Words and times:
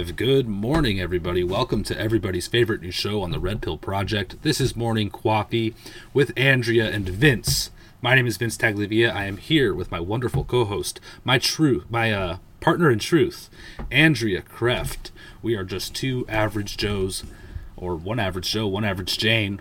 Live. 0.00 0.16
Good 0.16 0.48
morning, 0.48 0.98
everybody. 0.98 1.44
Welcome 1.44 1.84
to 1.84 2.00
everybody's 2.00 2.46
favorite 2.46 2.80
new 2.80 2.90
show 2.90 3.20
on 3.20 3.32
the 3.32 3.38
Red 3.38 3.60
Pill 3.60 3.76
Project. 3.76 4.42
This 4.42 4.58
is 4.58 4.74
Morning 4.74 5.10
Coffee 5.10 5.74
with 6.14 6.32
Andrea 6.38 6.90
and 6.90 7.06
Vince. 7.06 7.70
My 8.00 8.14
name 8.14 8.26
is 8.26 8.38
Vince 8.38 8.56
Taglivia. 8.56 9.14
I 9.14 9.26
am 9.26 9.36
here 9.36 9.74
with 9.74 9.90
my 9.90 10.00
wonderful 10.00 10.42
co-host, 10.44 11.00
my 11.22 11.36
true, 11.36 11.84
my 11.90 12.12
uh, 12.12 12.38
partner 12.60 12.90
in 12.90 12.98
truth, 12.98 13.50
Andrea 13.90 14.40
Kreft. 14.40 15.10
We 15.42 15.54
are 15.54 15.64
just 15.64 15.94
two 15.94 16.24
average 16.30 16.78
Joes, 16.78 17.24
or 17.76 17.94
one 17.94 18.18
average 18.18 18.52
Joe, 18.52 18.68
one 18.68 18.86
average 18.86 19.18
Jane, 19.18 19.60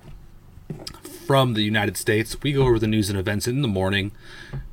from 1.29 1.53
the 1.53 1.61
United 1.61 1.95
States. 1.95 2.35
We 2.41 2.53
go 2.53 2.63
over 2.63 2.79
the 2.79 2.87
news 2.87 3.11
and 3.11 3.19
events 3.19 3.47
in 3.47 3.61
the 3.61 3.67
morning 3.67 4.11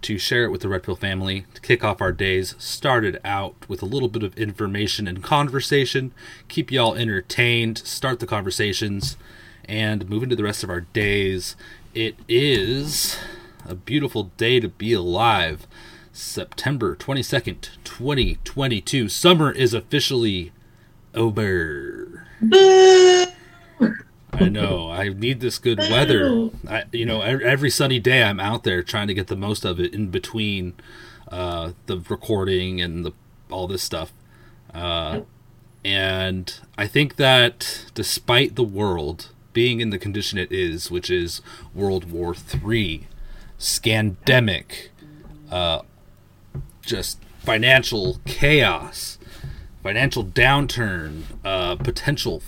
to 0.00 0.16
share 0.16 0.46
it 0.46 0.50
with 0.50 0.62
the 0.62 0.70
Red 0.70 0.84
Pill 0.84 0.96
family, 0.96 1.44
to 1.52 1.60
kick 1.60 1.84
off 1.84 2.00
our 2.00 2.12
days. 2.12 2.54
Started 2.58 3.20
out 3.26 3.68
with 3.68 3.82
a 3.82 3.84
little 3.84 4.08
bit 4.08 4.22
of 4.22 4.34
information 4.38 5.06
and 5.06 5.22
conversation, 5.22 6.12
keep 6.48 6.72
y'all 6.72 6.94
entertained, 6.94 7.76
start 7.76 8.20
the 8.20 8.26
conversations, 8.26 9.18
and 9.66 10.08
move 10.08 10.22
into 10.22 10.34
the 10.34 10.44
rest 10.44 10.64
of 10.64 10.70
our 10.70 10.80
days. 10.80 11.56
It 11.94 12.16
is 12.26 13.18
a 13.66 13.74
beautiful 13.74 14.30
day 14.38 14.58
to 14.58 14.68
be 14.70 14.94
alive. 14.94 15.66
September 16.10 16.96
22nd, 16.96 17.68
2022. 17.84 19.10
Summer 19.10 19.52
is 19.52 19.74
officially 19.74 20.52
over. 21.14 22.24
I 24.38 24.48
know. 24.50 24.90
I 24.90 25.08
need 25.08 25.40
this 25.40 25.58
good 25.58 25.78
weather. 25.78 26.50
I, 26.68 26.84
you 26.92 27.06
know, 27.06 27.22
every 27.22 27.70
sunny 27.70 27.98
day 27.98 28.22
I'm 28.22 28.38
out 28.38 28.64
there 28.64 28.82
trying 28.82 29.08
to 29.08 29.14
get 29.14 29.28
the 29.28 29.36
most 29.36 29.64
of 29.64 29.80
it 29.80 29.94
in 29.94 30.10
between 30.10 30.74
uh, 31.28 31.72
the 31.86 31.98
recording 31.98 32.80
and 32.80 33.04
the 33.04 33.12
all 33.50 33.66
this 33.66 33.82
stuff. 33.82 34.12
Uh, 34.74 35.20
and 35.84 36.60
I 36.76 36.86
think 36.86 37.16
that 37.16 37.86
despite 37.94 38.56
the 38.56 38.64
world 38.64 39.30
being 39.52 39.80
in 39.80 39.90
the 39.90 39.98
condition 39.98 40.38
it 40.38 40.52
is, 40.52 40.90
which 40.90 41.10
is 41.10 41.40
World 41.74 42.10
War 42.10 42.34
Three, 42.34 43.06
scandemic, 43.58 44.88
uh, 45.50 45.80
just 46.82 47.22
financial 47.38 48.18
chaos, 48.26 49.18
financial 49.82 50.24
downturn, 50.24 51.22
uh, 51.44 51.76
potential 51.76 52.42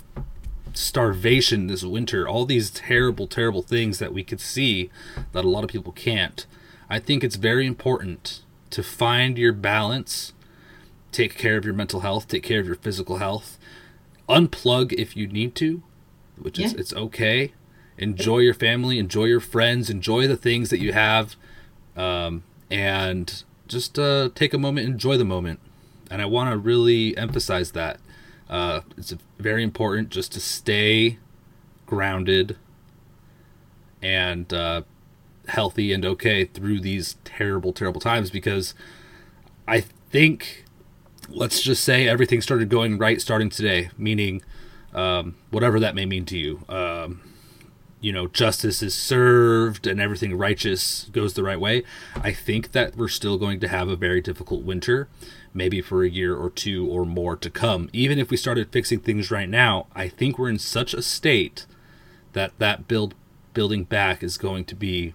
starvation 0.78 1.66
this 1.66 1.83
winter, 1.83 2.28
all 2.28 2.44
these 2.44 2.71
terrible, 2.71 3.27
terrible 3.27 3.62
things 3.62 3.99
that 3.99 4.15
we 4.15 4.22
could 4.22 4.41
see 4.41 4.91
that 5.33 5.44
a 5.44 5.49
lot 5.49 5.65
of 5.65 5.71
people 5.71 5.93
can't. 5.93 6.47
I 6.89 7.00
think 7.00 7.25
it's 7.25 7.37
very 7.37 7.66
important 7.66 8.43
to 8.71 8.83
find 8.83 9.37
your 9.37 9.53
balance, 9.53 10.33
take 11.11 11.37
care 11.37 11.56
of 11.56 11.65
your 11.65 11.75
mental 11.75 12.00
health, 12.00 12.28
take 12.28 12.44
care 12.44 12.61
of 12.61 12.67
your 12.67 12.77
physical 12.77 13.17
health, 13.17 13.59
unplug 14.28 14.93
if 14.93 15.17
you 15.17 15.27
need 15.27 15.56
to, 15.56 15.83
which 16.38 16.61
is 16.61 16.75
it's 16.75 16.93
okay. 16.93 17.53
Enjoy 17.97 18.38
your 18.38 18.55
family, 18.55 19.00
enjoy 19.00 19.25
your 19.25 19.41
friends, 19.41 19.91
enjoy 19.91 20.28
the 20.28 20.37
things 20.37 20.71
that 20.71 20.78
you 20.78 20.93
have, 20.93 21.34
um, 21.97 22.44
and 22.71 23.43
just 23.67 23.99
uh, 23.99 24.28
take 24.37 24.55
a 24.55 24.59
moment, 24.59 24.87
enjoy 24.87 25.17
the 25.17 25.25
moment. 25.25 25.59
And 26.09 26.22
I 26.22 26.27
want 26.27 26.50
to 26.50 26.56
really 26.56 27.17
emphasize 27.17 27.72
that 27.72 27.99
uh, 28.48 28.81
it's 28.97 29.14
very 29.38 29.62
important 29.62 30.09
just 30.10 30.32
to 30.32 30.41
stay 30.41 31.19
grounded 31.86 32.56
and 34.02 34.52
uh, 34.52 34.82
healthy 35.49 35.93
and 35.93 36.05
okay 36.05 36.44
through 36.44 36.81
these 36.81 37.17
terrible, 37.25 37.73
terrible 37.73 38.00
times 38.00 38.31
because 38.31 38.75
I 39.67 39.81
think, 39.81 40.64
let's 41.28 41.61
just 41.61 41.84
say 41.84 42.08
everything 42.08 42.40
started 42.40 42.69
going 42.69 42.99
right 42.99 43.20
starting 43.20 43.50
today, 43.50 43.90
meaning 43.99 44.43
um, 44.94 45.37
whatever 45.50 45.78
that 45.81 45.94
may 45.94 46.06
mean 46.06 46.25
to 46.26 46.38
you. 46.38 46.64
Um, 46.69 47.20
you 48.00 48.12
know, 48.12 48.28
justice 48.28 48.82
is 48.82 48.94
served 48.94 49.87
and 49.87 50.00
everything 50.00 50.38
righteous 50.38 51.11
goes 51.12 51.34
the 51.34 51.43
right 51.43 51.58
way. 51.58 51.82
I 52.14 52.32
think 52.32 52.73
that 52.73 52.96
we're 52.96 53.08
still 53.08 53.37
going 53.38 53.61
to 53.61 53.69
have 53.69 53.88
a 53.88 53.96
very 53.96 54.20
difficult 54.20 54.62
winter 54.62 55.08
maybe 55.55 55.81
for 55.81 56.03
a 56.03 56.09
year 56.09 56.37
or 56.37 56.50
two 56.50 56.87
or 56.89 57.05
more 57.05 57.37
to 57.37 57.50
come. 57.50 57.89
Even 57.93 58.19
if 58.19 58.31
we 58.31 58.37
started 58.37 58.73
fixing 58.73 59.00
things 59.00 59.31
right 59.31 59.49
now, 59.49 59.87
I 59.95 60.09
think 60.09 60.39
we're 60.39 60.50
in 60.50 60.59
such 60.59 60.95
a 60.95 61.03
state 61.03 61.67
that 62.33 62.53
that 62.59 62.89
build 62.89 63.15
building 63.55 63.85
back 63.85 64.23
is 64.23 64.39
going 64.39 64.65
to 64.67 64.75
be 64.75 65.15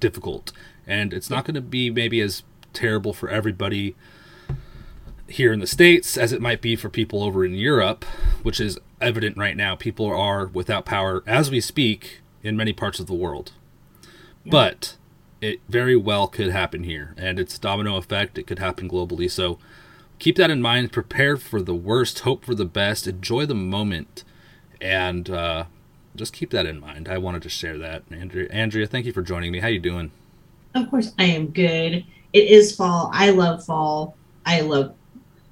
difficult. 0.00 0.52
And 0.86 1.12
it's 1.12 1.28
not 1.28 1.44
going 1.44 1.54
to 1.54 1.60
be 1.60 1.90
maybe 1.90 2.20
as 2.20 2.42
terrible 2.72 3.12
for 3.12 3.28
everybody 3.28 3.94
here 5.28 5.52
in 5.52 5.60
the 5.60 5.66
states 5.66 6.16
as 6.16 6.32
it 6.32 6.40
might 6.40 6.62
be 6.62 6.74
for 6.76 6.88
people 6.88 7.22
over 7.22 7.44
in 7.44 7.54
Europe, 7.54 8.04
which 8.42 8.60
is 8.60 8.78
evident 9.00 9.36
right 9.36 9.56
now. 9.56 9.76
People 9.76 10.06
are 10.06 10.46
without 10.46 10.86
power 10.86 11.22
as 11.26 11.50
we 11.50 11.60
speak 11.60 12.20
in 12.42 12.56
many 12.56 12.72
parts 12.72 12.98
of 12.98 13.06
the 13.06 13.14
world. 13.14 13.52
Yeah. 14.44 14.50
But 14.50 14.96
it 15.40 15.60
very 15.68 15.96
well 15.96 16.28
could 16.28 16.50
happen 16.50 16.84
here, 16.84 17.14
and 17.16 17.38
it's 17.38 17.58
domino 17.58 17.96
effect. 17.96 18.38
It 18.38 18.46
could 18.46 18.58
happen 18.58 18.88
globally. 18.88 19.30
So 19.30 19.58
keep 20.18 20.36
that 20.36 20.50
in 20.50 20.60
mind. 20.60 20.92
Prepare 20.92 21.36
for 21.36 21.62
the 21.62 21.74
worst, 21.74 22.20
hope 22.20 22.44
for 22.44 22.54
the 22.54 22.64
best, 22.64 23.06
enjoy 23.06 23.46
the 23.46 23.54
moment, 23.54 24.24
and 24.80 25.30
uh, 25.30 25.64
just 26.16 26.32
keep 26.32 26.50
that 26.50 26.66
in 26.66 26.80
mind. 26.80 27.08
I 27.08 27.18
wanted 27.18 27.42
to 27.42 27.48
share 27.48 27.78
that, 27.78 28.02
Andrea. 28.10 28.48
Andrea, 28.50 28.86
thank 28.86 29.06
you 29.06 29.12
for 29.12 29.22
joining 29.22 29.52
me. 29.52 29.60
How 29.60 29.68
you 29.68 29.78
doing? 29.78 30.10
Of 30.74 30.90
course, 30.90 31.12
I 31.18 31.24
am 31.24 31.48
good. 31.48 32.04
It 32.32 32.48
is 32.48 32.74
fall. 32.74 33.10
I 33.12 33.30
love 33.30 33.64
fall. 33.64 34.16
I 34.44 34.60
love. 34.60 34.94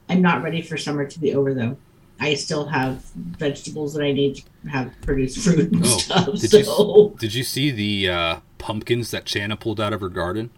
I'm 0.09 0.23
not 0.23 0.43
ready 0.43 0.63
for 0.63 0.77
summer 0.77 1.07
to 1.07 1.21
be 1.21 1.35
over 1.35 1.55
though. 1.55 1.77
I 2.19 2.35
still 2.35 2.67
have 2.67 3.03
vegetables 3.15 3.93
that 3.95 4.03
I 4.03 4.13
need 4.13 4.37
to 4.37 4.69
have 4.69 4.93
produce 5.03 5.43
fruit 5.43 5.73
and 5.73 5.85
oh, 5.85 5.99
stuff. 5.99 6.41
Did 6.41 6.65
so. 6.65 7.13
you 7.13 7.17
did 7.19 7.35
you 7.35 7.45
see 7.45 7.71
the 7.71 8.09
uh, 8.09 8.41
pumpkins 8.67 9.13
that 9.13 9.25
Chana 9.25 9.59
pulled 9.59 9.81
out 9.81 9.93
of 9.93 10.01
her 10.01 10.09
garden? 10.09 10.51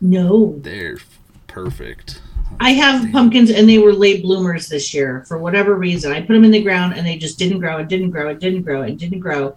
No, 0.00 0.58
they're 0.58 0.98
perfect. 1.46 2.20
I 2.58 2.70
have 2.70 3.02
Damn. 3.02 3.12
pumpkins 3.12 3.52
and 3.52 3.68
they 3.68 3.78
were 3.78 3.92
late 3.92 4.22
bloomers 4.22 4.68
this 4.68 4.92
year 4.92 5.24
for 5.28 5.38
whatever 5.38 5.76
reason. 5.76 6.10
I 6.10 6.20
put 6.20 6.32
them 6.32 6.42
in 6.42 6.50
the 6.50 6.60
ground 6.60 6.94
and 6.96 7.06
they 7.06 7.16
just 7.16 7.38
didn't 7.38 7.60
grow. 7.60 7.78
It 7.78 7.86
didn't 7.86 8.10
grow. 8.10 8.28
It 8.30 8.40
didn't 8.40 8.62
grow. 8.62 8.82
It 8.82 8.96
didn't 8.96 9.20
grow. 9.20 9.56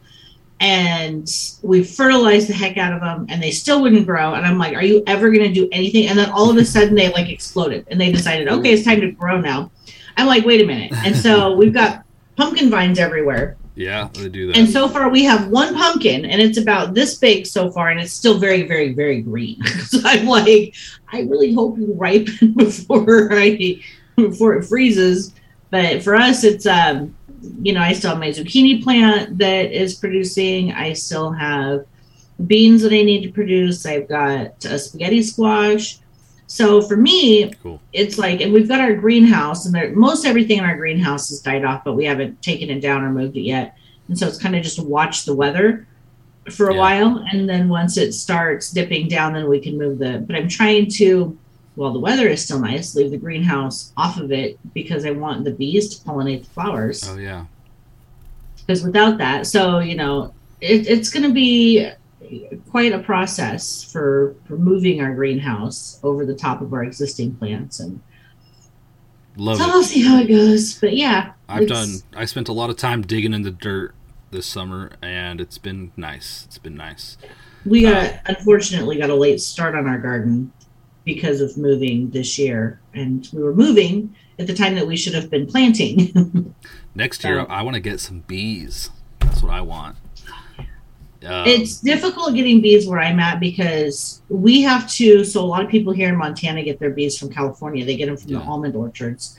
And 0.60 1.28
we 1.63 1.83
fertilized 1.83 2.50
the 2.50 2.54
heck 2.54 2.78
out 2.78 2.94
of 2.94 3.01
them 3.01 3.25
and 3.30 3.42
they 3.42 3.50
still 3.50 3.81
wouldn't 3.81 4.06
grow. 4.06 4.36
And 4.36 4.45
I'm 4.45 4.60
like, 4.60 4.75
are 4.75 4.84
you 4.84 5.01
ever 5.07 5.31
going 5.31 5.48
to 5.48 5.51
do 5.51 5.68
anything? 5.72 6.06
And 6.06 6.19
then 6.19 6.30
all 6.30 6.51
of 6.51 6.57
a 6.57 6.66
sudden 6.66 6.94
they 6.94 7.12
like 7.12 7.30
exploded 7.30 7.88
and 7.89 8.00
they 8.00 8.12
decided, 8.12 8.48
okay, 8.48 8.74
it's 8.74 8.86
time 8.86 9.01
to 9.01 9.12
grow 9.12 9.42
now. 9.42 9.72
I'm 10.18 10.27
like, 10.27 10.45
wait 10.45 10.62
a 10.62 10.68
minute. 10.68 10.94
And 11.04 11.16
so 11.16 11.56
we've 11.56 11.74
got 11.74 12.06
pumpkin 12.36 12.69
vines 12.69 13.00
everywhere. 13.00 13.57
Yeah, 13.76 14.10
they 14.14 14.30
do 14.30 14.48
that. 14.48 14.58
And 14.58 14.70
so 14.70 14.90
far, 14.90 15.10
we 15.10 15.24
have 15.24 15.48
one 15.48 15.74
pumpkin, 15.74 16.26
and 16.26 16.42
it's 16.42 16.58
about 16.58 16.94
this 16.94 17.16
big 17.18 17.46
so 17.46 17.72
far, 17.72 17.90
and 17.90 18.00
it's 18.00 18.12
still 18.12 18.38
very, 18.38 18.64
very, 18.68 18.94
very 18.94 19.22
green. 19.22 19.64
so 19.86 20.00
I'm 20.04 20.28
like, 20.28 20.76
I 21.12 21.22
really 21.22 21.54
hope 21.54 21.78
you 21.78 21.94
ripen 21.94 22.54
before 22.58 23.30
I 23.32 23.82
before 24.16 24.56
it 24.56 24.66
freezes. 24.66 25.34
But 25.70 26.04
for 26.04 26.16
us, 26.16 26.44
it's 26.44 26.66
um, 26.66 27.16
you 27.62 27.74
know, 27.74 27.82
I 27.82 27.94
still 27.94 28.12
have 28.12 28.20
my 28.20 28.30
zucchini 28.30 28.84
plant 28.84 29.38
that 29.38 29.72
is 29.72 29.96
producing. 29.96 30.74
I 30.74 30.94
still 30.94 31.32
have 31.32 31.86
beans 32.46 32.82
that 32.82 32.92
I 32.92 33.02
need 33.04 33.24
to 33.24 33.32
produce. 33.32 33.86
I've 33.86 34.08
got 34.08 34.66
a 34.66 34.78
spaghetti 34.78 35.24
squash. 35.24 36.00
So 36.51 36.81
for 36.81 36.98
me, 36.98 37.53
cool. 37.63 37.80
it's 37.94 38.18
like, 38.18 38.42
and 38.42 38.51
we've 38.51 38.68
got 38.68 38.81
our 38.81 38.94
greenhouse, 38.94 39.65
and 39.65 39.74
there, 39.74 39.95
most 39.95 40.25
everything 40.25 40.57
in 40.57 40.65
our 40.65 40.75
greenhouse 40.75 41.30
has 41.30 41.39
died 41.39 41.63
off, 41.63 41.86
but 41.86 41.94
we 41.94 42.03
haven't 42.03 42.42
taken 42.42 42.69
it 42.69 42.81
down 42.81 43.06
or 43.06 43.09
moved 43.09 43.38
it 43.38 43.44
yet. 43.44 43.77
And 44.09 44.19
so 44.19 44.27
it's 44.27 44.38
kind 44.38 44.53
of 44.53 44.62
just 44.62 44.77
watch 44.77 45.24
the 45.24 45.33
weather 45.33 45.88
for 46.50 46.68
a 46.68 46.74
yeah. 46.74 46.80
while, 46.80 47.25
and 47.31 47.48
then 47.48 47.69
once 47.69 47.95
it 47.95 48.12
starts 48.12 48.69
dipping 48.69 49.07
down, 49.07 49.31
then 49.31 49.48
we 49.48 49.62
can 49.62 49.77
move 49.77 49.98
the. 49.98 50.25
But 50.27 50.36
I'm 50.36 50.50
trying 50.50 50.89
to, 50.89 51.38
while 51.75 51.94
the 51.94 52.00
weather 52.00 52.27
is 52.27 52.44
still 52.44 52.59
nice, 52.59 52.95
leave 52.95 53.12
the 53.12 53.18
greenhouse 53.18 53.94
off 53.95 54.18
of 54.18 54.33
it 54.33 54.59
because 54.74 55.06
I 55.06 55.12
want 55.12 55.45
the 55.45 55.51
bees 55.51 55.95
to 55.95 56.06
pollinate 56.06 56.44
the 56.44 56.50
flowers. 56.50 57.07
Oh 57.07 57.18
yeah. 57.18 57.45
Because 58.57 58.83
without 58.83 59.18
that, 59.19 59.48
so 59.48 59.80
you 59.80 59.95
know, 59.95 60.33
it, 60.59 60.86
it's 60.86 61.09
going 61.12 61.24
to 61.24 61.33
be 61.33 61.89
quite 62.69 62.92
a 62.92 63.00
process 63.00 63.83
for, 63.83 64.36
for 64.45 64.57
moving 64.57 65.01
our 65.01 65.13
greenhouse 65.13 66.00
over 66.04 66.25
the 66.25 66.36
top 66.36 66.62
of 66.62 66.74
our 66.74 66.83
existing 66.83 67.36
plants 67.36 67.80
and 67.80 68.01
Love 69.38 69.57
so 69.57 69.63
it. 69.63 69.69
I'll 69.69 69.83
see 69.83 70.01
how 70.01 70.19
it 70.19 70.28
goes. 70.28 70.80
But 70.80 70.95
yeah. 70.95 71.33
I've 71.48 71.68
done 71.68 71.89
I 72.16 72.25
spent 72.25 72.50
a 72.50 72.54
lot 72.54 72.69
of 72.69 72.78
time 72.78 73.01
digging 73.01 73.33
in 73.33 73.42
the 73.44 73.51
dirt 73.51 73.95
this 74.31 74.45
summer 74.45 74.92
and 75.01 75.39
it's 75.42 75.57
been 75.57 75.92
nice. 75.98 76.45
It's 76.45 76.57
been 76.57 76.75
nice. 76.75 77.18
We 77.66 77.83
got 77.83 78.06
uh, 78.06 78.18
unfortunately 78.25 78.98
got 78.98 79.10
a 79.10 79.16
late 79.16 79.39
start 79.39 79.75
on 79.75 79.88
our 79.88 80.00
garden 80.00 80.51
because 81.04 81.42
of 81.42 81.57
moving 81.57 82.10
this 82.10 82.38
year. 82.38 82.80
And 82.94 83.27
we 83.34 83.42
were 83.42 83.56
moving 83.56 84.16
at 84.39 84.48
the 84.48 84.54
time 84.54 84.75
that 84.75 84.88
we 84.88 84.98
should 84.98 85.13
have 85.13 85.30
been 85.30 85.48
planting. 85.48 86.54
Next 86.95 87.24
year 87.24 87.45
I 87.50 87.62
want 87.62 87.75
to 87.75 87.81
get 87.81 88.00
some 88.00 88.22
bees. 88.22 88.89
That's 89.19 89.42
what 89.42 89.54
I 89.54 89.62
want. 89.62 89.98
Um, 91.24 91.46
it's 91.46 91.80
difficult 91.80 92.34
getting 92.34 92.62
bees 92.62 92.88
where 92.88 93.00
I'm 93.00 93.20
at 93.20 93.40
because 93.40 94.22
we 94.30 94.62
have 94.64 94.90
to. 94.94 95.24
So 95.24 95.42
a 95.42 95.46
lot 95.46 95.64
of 95.64 95.70
people 95.70 95.94
here 95.94 96.10
in 96.10 96.18
Montana 96.18 96.64
get 96.64 96.80
their 96.80 96.90
bees 96.90 97.18
from 97.18 97.30
California. 97.30 97.86
They 97.86 97.96
get 97.96 98.08
them 98.08 98.18
from 98.18 98.32
yeah. 98.32 98.40
the 98.40 98.44
almond 98.46 98.76
orchards, 98.76 99.38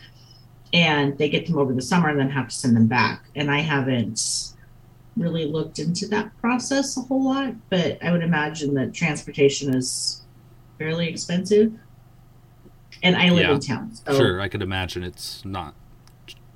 and 0.73 1.19
they 1.19 1.29
get 1.29 1.47
them 1.47 1.59
over 1.59 1.73
the 1.73 1.83
summer 1.83 2.09
and 2.09 2.19
then 2.19 2.31
have 2.31 2.49
to 2.49 2.55
send 2.55 2.77
them 2.77 2.87
back. 2.87 3.25
And 3.35 3.51
I 3.51 3.61
haven't 3.61 4.55
really 5.17 5.45
looked 5.45 5.79
into 5.79 6.07
that 6.09 6.37
process 6.41 6.97
a 6.97 7.01
whole 7.01 7.25
lot, 7.25 7.55
but 7.69 8.03
I 8.03 8.13
would 8.13 8.23
imagine 8.23 8.75
that 8.75 8.95
transportation 8.95 9.75
is 9.75 10.23
fairly 10.79 11.09
expensive. 11.09 11.73
And 13.03 13.17
I 13.17 13.31
live 13.31 13.47
yeah, 13.47 13.55
in 13.55 13.61
town. 13.61 13.95
So 13.95 14.15
sure, 14.15 14.41
I 14.41 14.49
could 14.49 14.63
imagine 14.63 15.03
it's 15.03 15.45
not 15.45 15.75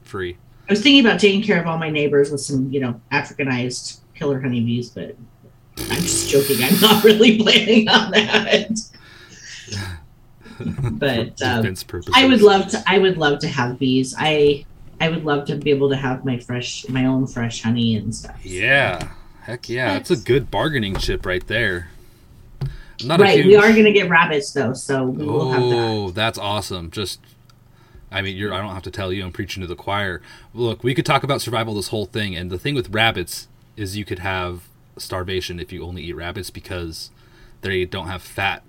free. 0.02 0.38
I 0.68 0.72
was 0.72 0.82
thinking 0.82 1.04
about 1.04 1.18
taking 1.18 1.42
care 1.42 1.60
of 1.60 1.66
all 1.66 1.78
my 1.78 1.90
neighbors 1.90 2.30
with 2.30 2.40
some, 2.40 2.70
you 2.70 2.80
know, 2.80 3.00
Africanized 3.10 4.00
killer 4.16 4.40
honeybees, 4.40 4.90
but 4.90 5.16
I'm 5.78 6.00
just 6.00 6.30
joking. 6.30 6.56
I'm 6.62 6.80
not 6.80 7.04
really 7.08 7.38
planning 7.38 7.88
on 7.88 8.10
that. 8.12 8.80
but 10.92 11.42
um, 11.42 11.74
I 12.14 12.26
would 12.26 12.42
love 12.42 12.68
to. 12.68 12.82
I 12.86 12.98
would 12.98 13.18
love 13.18 13.38
to 13.40 13.48
have 13.48 13.78
bees. 13.78 14.14
I 14.18 14.64
I 15.00 15.08
would 15.08 15.24
love 15.24 15.46
to 15.46 15.56
be 15.56 15.70
able 15.70 15.90
to 15.90 15.96
have 15.96 16.24
my 16.24 16.38
fresh, 16.38 16.88
my 16.88 17.04
own 17.04 17.26
fresh 17.26 17.62
honey 17.62 17.96
and 17.96 18.14
stuff. 18.14 18.44
Yeah, 18.44 19.10
heck 19.42 19.68
yeah, 19.68 19.92
that's 19.92 20.10
a 20.10 20.16
good 20.16 20.50
bargaining 20.50 20.96
chip 20.96 21.26
right 21.26 21.46
there. 21.46 21.90
right, 23.06 23.36
huge... 23.36 23.46
we 23.46 23.56
are 23.56 23.70
going 23.72 23.84
to 23.84 23.92
get 23.92 24.08
rabbits 24.08 24.52
though, 24.52 24.72
so 24.72 25.04
we 25.04 25.24
will 25.24 25.52
have 25.52 25.62
that. 25.62 25.76
Oh, 25.76 26.10
that's 26.10 26.38
awesome! 26.38 26.90
Just 26.90 27.20
I 28.10 28.22
mean, 28.22 28.36
you're, 28.36 28.54
I 28.54 28.58
don't 28.58 28.72
have 28.72 28.84
to 28.84 28.90
tell 28.90 29.12
you, 29.12 29.24
I'm 29.24 29.32
preaching 29.32 29.60
to 29.60 29.66
the 29.66 29.76
choir. 29.76 30.22
Look, 30.54 30.82
we 30.82 30.94
could 30.94 31.04
talk 31.04 31.22
about 31.22 31.42
survival 31.42 31.74
this 31.74 31.88
whole 31.88 32.06
thing, 32.06 32.34
and 32.34 32.50
the 32.50 32.58
thing 32.58 32.74
with 32.74 32.88
rabbits 32.94 33.48
is 33.76 33.96
you 33.96 34.04
could 34.04 34.20
have 34.20 34.68
starvation 34.96 35.60
if 35.60 35.72
you 35.72 35.84
only 35.84 36.02
eat 36.02 36.14
rabbits 36.14 36.50
because 36.50 37.10
they 37.60 37.84
don't 37.84 38.08
have 38.08 38.22
fat. 38.22 38.62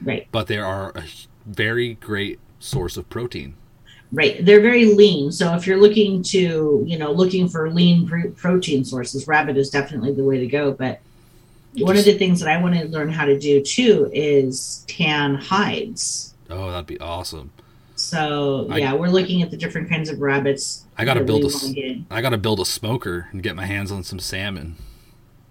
Right. 0.00 0.26
But 0.32 0.46
they 0.46 0.58
are 0.58 0.90
a 0.94 1.04
very 1.46 1.94
great 1.94 2.40
source 2.58 2.96
of 2.96 3.08
protein. 3.10 3.54
Right. 4.10 4.44
They're 4.44 4.60
very 4.60 4.94
lean. 4.94 5.32
So 5.32 5.54
if 5.54 5.66
you're 5.66 5.80
looking 5.80 6.22
to, 6.24 6.84
you 6.86 6.98
know, 6.98 7.12
looking 7.12 7.48
for 7.48 7.70
lean 7.70 8.06
pr- 8.06 8.28
protein 8.28 8.84
sources, 8.84 9.26
rabbit 9.26 9.56
is 9.56 9.70
definitely 9.70 10.12
the 10.12 10.24
way 10.24 10.38
to 10.38 10.46
go. 10.46 10.72
But 10.72 11.00
one 11.78 11.96
of 11.96 12.04
the 12.04 12.18
things 12.18 12.40
that 12.40 12.48
I 12.50 12.60
want 12.60 12.74
to 12.74 12.84
learn 12.88 13.08
how 13.10 13.24
to 13.24 13.38
do 13.38 13.62
too 13.62 14.10
is 14.12 14.84
tan 14.86 15.36
hides. 15.36 16.34
Oh, 16.50 16.70
that'd 16.70 16.86
be 16.86 17.00
awesome. 17.00 17.50
So 18.02 18.68
yeah, 18.74 18.92
I, 18.92 18.94
we're 18.94 19.08
looking 19.08 19.42
at 19.42 19.50
the 19.50 19.56
different 19.56 19.88
kinds 19.88 20.10
of 20.10 20.20
rabbits. 20.20 20.86
I 20.98 21.04
gotta 21.04 21.24
build 21.24 21.44
a. 21.44 22.04
I 22.10 22.20
gotta 22.20 22.38
build 22.38 22.60
a 22.60 22.64
smoker 22.64 23.28
and 23.32 23.42
get 23.42 23.56
my 23.56 23.66
hands 23.66 23.92
on 23.92 24.02
some 24.02 24.18
salmon. 24.18 24.76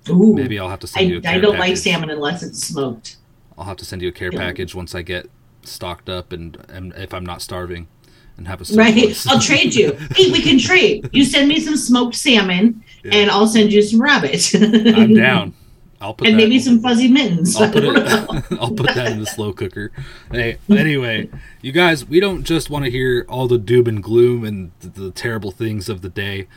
Ooh, 0.09 0.33
maybe 0.33 0.59
I'll 0.59 0.69
have 0.69 0.79
to 0.79 0.87
send 0.87 1.07
I, 1.07 1.09
you. 1.09 1.21
I 1.25 1.39
don't 1.39 1.55
package. 1.55 1.59
like 1.59 1.77
salmon 1.77 2.09
unless 2.09 2.43
it's 2.43 2.63
smoked. 2.63 3.17
I'll 3.57 3.65
have 3.65 3.77
to 3.77 3.85
send 3.85 4.01
you 4.01 4.09
a 4.09 4.11
care 4.11 4.31
package 4.31 4.73
once 4.73 4.95
I 4.95 5.01
get 5.01 5.29
stocked 5.63 6.09
up 6.09 6.31
and, 6.31 6.57
and 6.69 6.93
if 6.93 7.13
I'm 7.13 7.25
not 7.25 7.41
starving 7.41 7.87
and 8.37 8.47
have 8.47 8.61
a 8.61 8.75
right. 8.75 9.27
I'll 9.27 9.39
trade 9.39 9.75
you. 9.75 9.91
Hey, 10.15 10.31
we 10.31 10.41
can 10.41 10.57
trade. 10.57 11.09
You 11.11 11.23
send 11.23 11.47
me 11.47 11.59
some 11.59 11.77
smoked 11.77 12.15
salmon, 12.15 12.83
yeah. 13.03 13.15
and 13.15 13.31
I'll 13.31 13.47
send 13.47 13.71
you 13.71 13.81
some 13.81 14.01
rabbit. 14.01 14.53
I'm 14.55 15.13
down. 15.13 15.53
I'll 16.01 16.15
put 16.15 16.27
and 16.27 16.35
maybe 16.35 16.59
some 16.59 16.81
fuzzy 16.81 17.07
mittens. 17.07 17.55
I'll 17.55 17.71
put, 17.71 17.83
it, 17.83 17.95
I'll 18.59 18.71
put 18.71 18.95
that 18.95 19.11
in 19.11 19.19
the 19.19 19.27
slow 19.27 19.53
cooker. 19.53 19.91
Hey, 20.31 20.57
anyway, 20.67 21.29
you 21.61 21.71
guys, 21.71 22.03
we 22.03 22.19
don't 22.19 22.43
just 22.43 22.71
want 22.71 22.85
to 22.85 22.91
hear 22.91 23.25
all 23.29 23.47
the 23.47 23.59
doom 23.59 23.87
and 23.87 24.01
gloom 24.01 24.43
and 24.43 24.71
the, 24.79 24.87
the 24.87 25.11
terrible 25.11 25.51
things 25.51 25.89
of 25.89 26.01
the 26.01 26.09
day. 26.09 26.47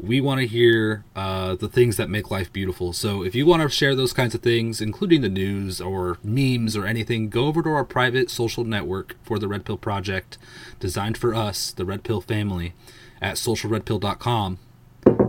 We 0.00 0.20
want 0.20 0.40
to 0.40 0.46
hear 0.46 1.04
uh, 1.14 1.54
the 1.54 1.68
things 1.68 1.98
that 1.98 2.08
make 2.08 2.30
life 2.30 2.52
beautiful. 2.52 2.92
So 2.94 3.22
if 3.22 3.34
you 3.34 3.46
want 3.46 3.62
to 3.62 3.68
share 3.68 3.94
those 3.94 4.12
kinds 4.12 4.34
of 4.34 4.42
things, 4.42 4.80
including 4.80 5.20
the 5.20 5.28
news 5.28 5.80
or 5.80 6.18
memes 6.24 6.74
or 6.74 6.86
anything, 6.86 7.28
go 7.28 7.46
over 7.46 7.62
to 7.62 7.68
our 7.68 7.84
private 7.84 8.30
social 8.30 8.64
network 8.64 9.16
for 9.22 9.38
the 9.38 9.46
Red 9.46 9.64
Pill 9.64 9.76
Project, 9.76 10.38
designed 10.80 11.18
for 11.18 11.34
us, 11.34 11.70
the 11.70 11.84
Red 11.84 12.02
Pill 12.02 12.20
family, 12.20 12.72
at 13.20 13.36
socialredpill.com. 13.36 14.58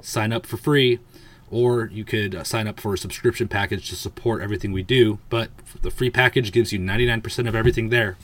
Sign 0.02 0.34
up 0.34 0.46
for 0.46 0.58
free 0.58 1.00
or 1.56 1.86
you 1.86 2.04
could 2.04 2.36
uh, 2.36 2.44
sign 2.44 2.68
up 2.68 2.82
for 2.82 2.94
a 2.94 2.98
subscription 2.98 3.48
package 3.48 3.88
to 3.88 3.96
support 3.96 4.42
everything 4.42 4.74
we 4.74 4.84
do. 4.84 5.20
But 5.30 5.52
the 5.82 5.90
free 5.90 6.10
package 6.10 6.52
gives 6.52 6.74
you 6.74 6.80
99% 6.80 7.48
of 7.48 7.56
everything 7.56 7.88
there. 7.88 8.18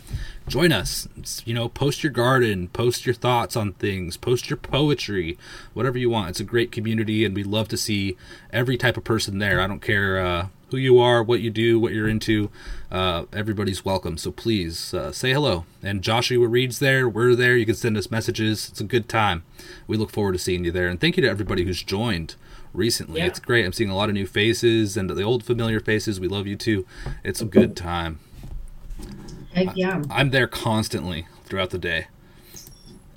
Join 0.50 0.74
us. 0.74 1.08
It's, 1.16 1.42
you 1.48 1.54
know, 1.54 1.70
post 1.70 2.04
your 2.04 2.12
garden, 2.12 2.68
post 2.68 3.06
your 3.06 3.16
thoughts 3.16 3.56
on 3.56 3.72
things, 3.72 4.18
post 4.18 4.50
your 4.50 4.58
poetry, 4.58 5.38
whatever 5.74 5.98
you 5.98 6.10
want. 6.10 6.32
It's 6.32 6.42
a 6.42 6.44
great 6.44 6.74
community, 6.74 7.24
and 7.24 7.34
we 7.34 7.44
love 7.46 7.70
to 7.70 7.78
see 7.78 8.18
every 8.52 8.76
type 8.76 8.98
of 8.98 9.06
person 9.06 9.38
there. 9.38 9.62
I 9.62 9.68
don't 9.68 9.82
care 9.82 10.20
uh, 10.20 10.48
who 10.70 10.76
you 10.76 11.00
are, 11.00 11.24
what 11.24 11.40
you 11.40 11.52
do, 11.52 11.80
what 11.80 11.94
you're 11.94 12.10
into. 12.10 12.50
Uh, 12.92 13.28
everybody's 13.32 13.86
welcome. 13.86 14.18
So 14.18 14.32
please 14.32 14.94
uh, 14.94 15.14
say 15.14 15.32
hello. 15.32 15.64
And 15.82 16.02
Joshua 16.02 16.50
reads 16.50 16.80
there. 16.80 17.08
We're 17.08 17.34
there. 17.36 17.56
You 17.56 17.66
can 17.66 17.76
send 17.76 17.96
us 17.96 18.12
messages. 18.12 18.68
It's 18.68 18.82
a 18.82 18.84
good 18.84 19.08
time. 19.08 19.44
We 19.88 19.96
look 19.96 20.10
forward 20.10 20.34
to 20.34 20.38
seeing 20.38 20.66
you 20.66 20.72
there. 20.74 20.90
And 20.90 21.00
thank 21.00 21.16
you 21.16 21.24
to 21.24 21.30
everybody 21.30 21.64
who's 21.64 21.82
joined 21.82 22.36
recently. 22.74 23.20
Yeah. 23.20 23.28
It's 23.28 23.40
great. 23.40 23.66
I'm 23.66 23.74
seeing 23.74 23.90
a 23.90 23.96
lot 23.96 24.10
of 24.10 24.16
new 24.16 24.28
faces 24.28 24.98
and 24.98 25.10
the 25.10 25.24
old 25.24 25.44
familiar 25.44 25.80
faces. 25.80 26.20
We 26.20 26.28
love 26.28 26.48
you 26.48 26.56
too. 26.56 26.86
It's 27.24 27.42
a 27.42 27.46
good 27.46 27.76
time. 27.76 28.20
Heck 29.54 29.76
yeah. 29.76 30.02
I, 30.10 30.22
am 30.22 30.30
there 30.30 30.48
constantly 30.48 31.28
throughout 31.46 31.72
the 31.72 31.78
day. 31.78 32.08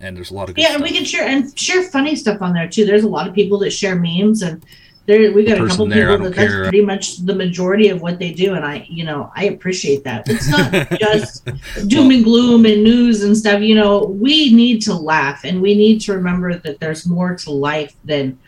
And 0.01 0.17
there's 0.17 0.31
a 0.31 0.35
lot 0.35 0.49
of 0.49 0.57
good 0.57 0.63
Yeah, 0.63 0.75
and 0.75 0.83
we 0.83 0.91
can 0.91 1.05
share 1.05 1.27
and 1.27 1.57
share 1.59 1.83
funny 1.85 2.17
stuff 2.17 2.43
on 2.43 2.53
there 2.53 2.69
too. 2.69 2.85
There's 2.85 3.05
a 3.05 3.09
lot 3.09 3.29
of 3.29 3.35
people 3.35 3.59
that 3.61 3.71
share 3.71 3.95
memes 3.95 4.43
and 4.43 4.65
there 5.07 5.33
we 5.33 5.45
got 5.45 5.61
a 5.61 5.67
couple 5.67 5.87
there, 5.87 6.13
people 6.13 6.31
that 6.31 6.35
care. 6.35 6.49
that's 6.49 6.69
pretty 6.69 6.85
much 6.85 7.19
the 7.19 7.35
majority 7.35 7.89
of 7.89 8.01
what 8.01 8.19
they 8.19 8.33
do 8.33 8.55
and 8.55 8.65
I 8.65 8.87
you 8.89 9.05
know, 9.05 9.31
I 9.37 9.45
appreciate 9.45 10.03
that. 10.05 10.25
It's 10.27 10.49
not 10.49 10.73
just 10.99 11.45
doom 11.89 12.11
and 12.11 12.25
gloom 12.25 12.65
and 12.65 12.83
news 12.83 13.23
and 13.23 13.37
stuff, 13.37 13.61
you 13.61 13.75
know, 13.75 14.05
we 14.05 14.53
need 14.53 14.81
to 14.83 14.95
laugh 14.95 15.45
and 15.45 15.61
we 15.61 15.75
need 15.75 16.01
to 16.03 16.15
remember 16.15 16.57
that 16.57 16.81
there's 16.81 17.07
more 17.07 17.37
to 17.37 17.51
life 17.51 17.95
than 18.05 18.39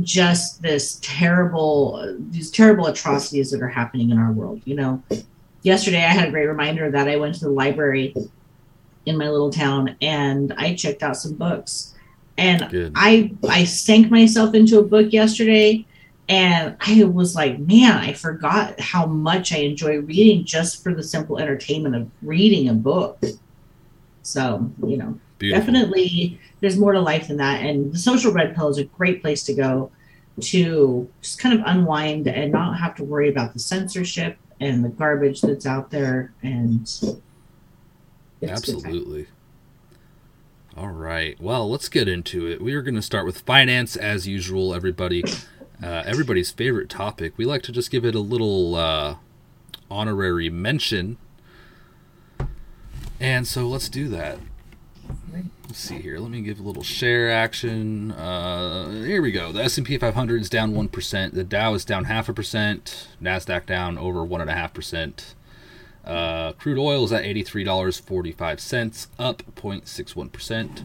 just 0.00 0.62
this 0.62 0.98
terrible 1.02 2.16
these 2.30 2.50
terrible 2.50 2.86
atrocities 2.86 3.50
that 3.50 3.62
are 3.62 3.68
happening 3.68 4.10
in 4.10 4.18
our 4.18 4.32
world, 4.32 4.62
you 4.64 4.74
know. 4.74 5.02
Yesterday 5.62 5.98
I 5.98 6.08
had 6.08 6.28
a 6.28 6.30
great 6.30 6.46
reminder 6.46 6.90
that 6.90 7.08
I 7.08 7.16
went 7.16 7.36
to 7.36 7.44
the 7.44 7.50
library 7.50 8.14
in 9.06 9.16
my 9.16 9.28
little 9.28 9.50
town 9.50 9.96
and 10.00 10.52
I 10.56 10.74
checked 10.74 11.02
out 11.02 11.16
some 11.16 11.34
books. 11.34 11.94
And 12.38 12.68
Good. 12.70 12.92
I 12.96 13.32
I 13.48 13.64
sank 13.64 14.10
myself 14.10 14.54
into 14.54 14.78
a 14.78 14.82
book 14.82 15.12
yesterday 15.12 15.86
and 16.28 16.76
I 16.80 17.04
was 17.04 17.34
like, 17.34 17.58
man, 17.58 17.98
I 17.98 18.12
forgot 18.12 18.80
how 18.80 19.06
much 19.06 19.52
I 19.52 19.58
enjoy 19.58 19.98
reading 20.00 20.44
just 20.44 20.82
for 20.82 20.94
the 20.94 21.02
simple 21.02 21.38
entertainment 21.38 21.94
of 21.94 22.08
reading 22.22 22.68
a 22.68 22.74
book. 22.74 23.20
So, 24.22 24.70
you 24.86 24.96
know, 24.96 25.18
Beautiful. 25.42 25.72
definitely 25.72 26.40
there's 26.60 26.78
more 26.78 26.92
to 26.92 27.00
life 27.00 27.26
than 27.26 27.36
that. 27.38 27.64
And 27.64 27.92
the 27.92 27.98
social 27.98 28.32
red 28.32 28.54
pill 28.54 28.68
is 28.68 28.78
a 28.78 28.84
great 28.84 29.20
place 29.20 29.42
to 29.44 29.54
go 29.54 29.90
to 30.40 31.10
just 31.20 31.40
kind 31.40 31.58
of 31.58 31.66
unwind 31.66 32.28
and 32.28 32.52
not 32.52 32.78
have 32.78 32.94
to 32.94 33.04
worry 33.04 33.28
about 33.28 33.52
the 33.52 33.58
censorship 33.58 34.38
and 34.60 34.84
the 34.84 34.88
garbage 34.88 35.40
that's 35.40 35.66
out 35.66 35.90
there. 35.90 36.32
And 36.44 36.82
it's 36.82 37.02
a 37.02 37.06
good 37.06 37.22
time. 38.40 38.50
Absolutely. 38.50 39.26
All 40.76 40.90
right. 40.90 41.38
Well, 41.40 41.68
let's 41.68 41.88
get 41.88 42.06
into 42.06 42.46
it. 42.46 42.62
We 42.62 42.74
are 42.74 42.82
going 42.82 42.94
to 42.94 43.02
start 43.02 43.26
with 43.26 43.40
finance 43.40 43.96
as 43.96 44.28
usual, 44.28 44.72
everybody. 44.72 45.24
Uh, 45.82 46.04
everybody's 46.06 46.52
favorite 46.52 46.88
topic. 46.88 47.32
We 47.36 47.44
like 47.44 47.62
to 47.64 47.72
just 47.72 47.90
give 47.90 48.04
it 48.04 48.14
a 48.14 48.20
little 48.20 48.76
uh, 48.76 49.16
honorary 49.90 50.48
mention. 50.48 51.18
And 53.18 53.48
so 53.48 53.66
let's 53.66 53.88
do 53.88 54.06
that. 54.10 54.38
Let's 55.72 55.78
see 55.78 56.00
here. 56.00 56.18
Let 56.18 56.30
me 56.30 56.42
give 56.42 56.60
a 56.60 56.62
little 56.62 56.82
share 56.82 57.30
action. 57.30 58.12
Uh, 58.12 58.90
here 59.04 59.22
we 59.22 59.32
go. 59.32 59.52
The 59.52 59.64
S&P 59.64 59.96
500 59.96 60.42
is 60.42 60.50
down 60.50 60.74
1%. 60.74 61.32
The 61.32 61.44
Dow 61.44 61.74
is 61.74 61.84
down 61.84 62.04
half 62.04 62.28
a 62.28 62.34
percent. 62.34 63.08
NASDAQ 63.22 63.64
down 63.64 63.96
over 63.96 64.18
1.5%. 64.20 65.34
Uh, 66.04 66.52
crude 66.52 66.78
oil 66.78 67.04
is 67.04 67.12
at 67.12 67.24
$83.45, 67.24 69.06
up 69.18 69.42
0.61%. 69.54 70.84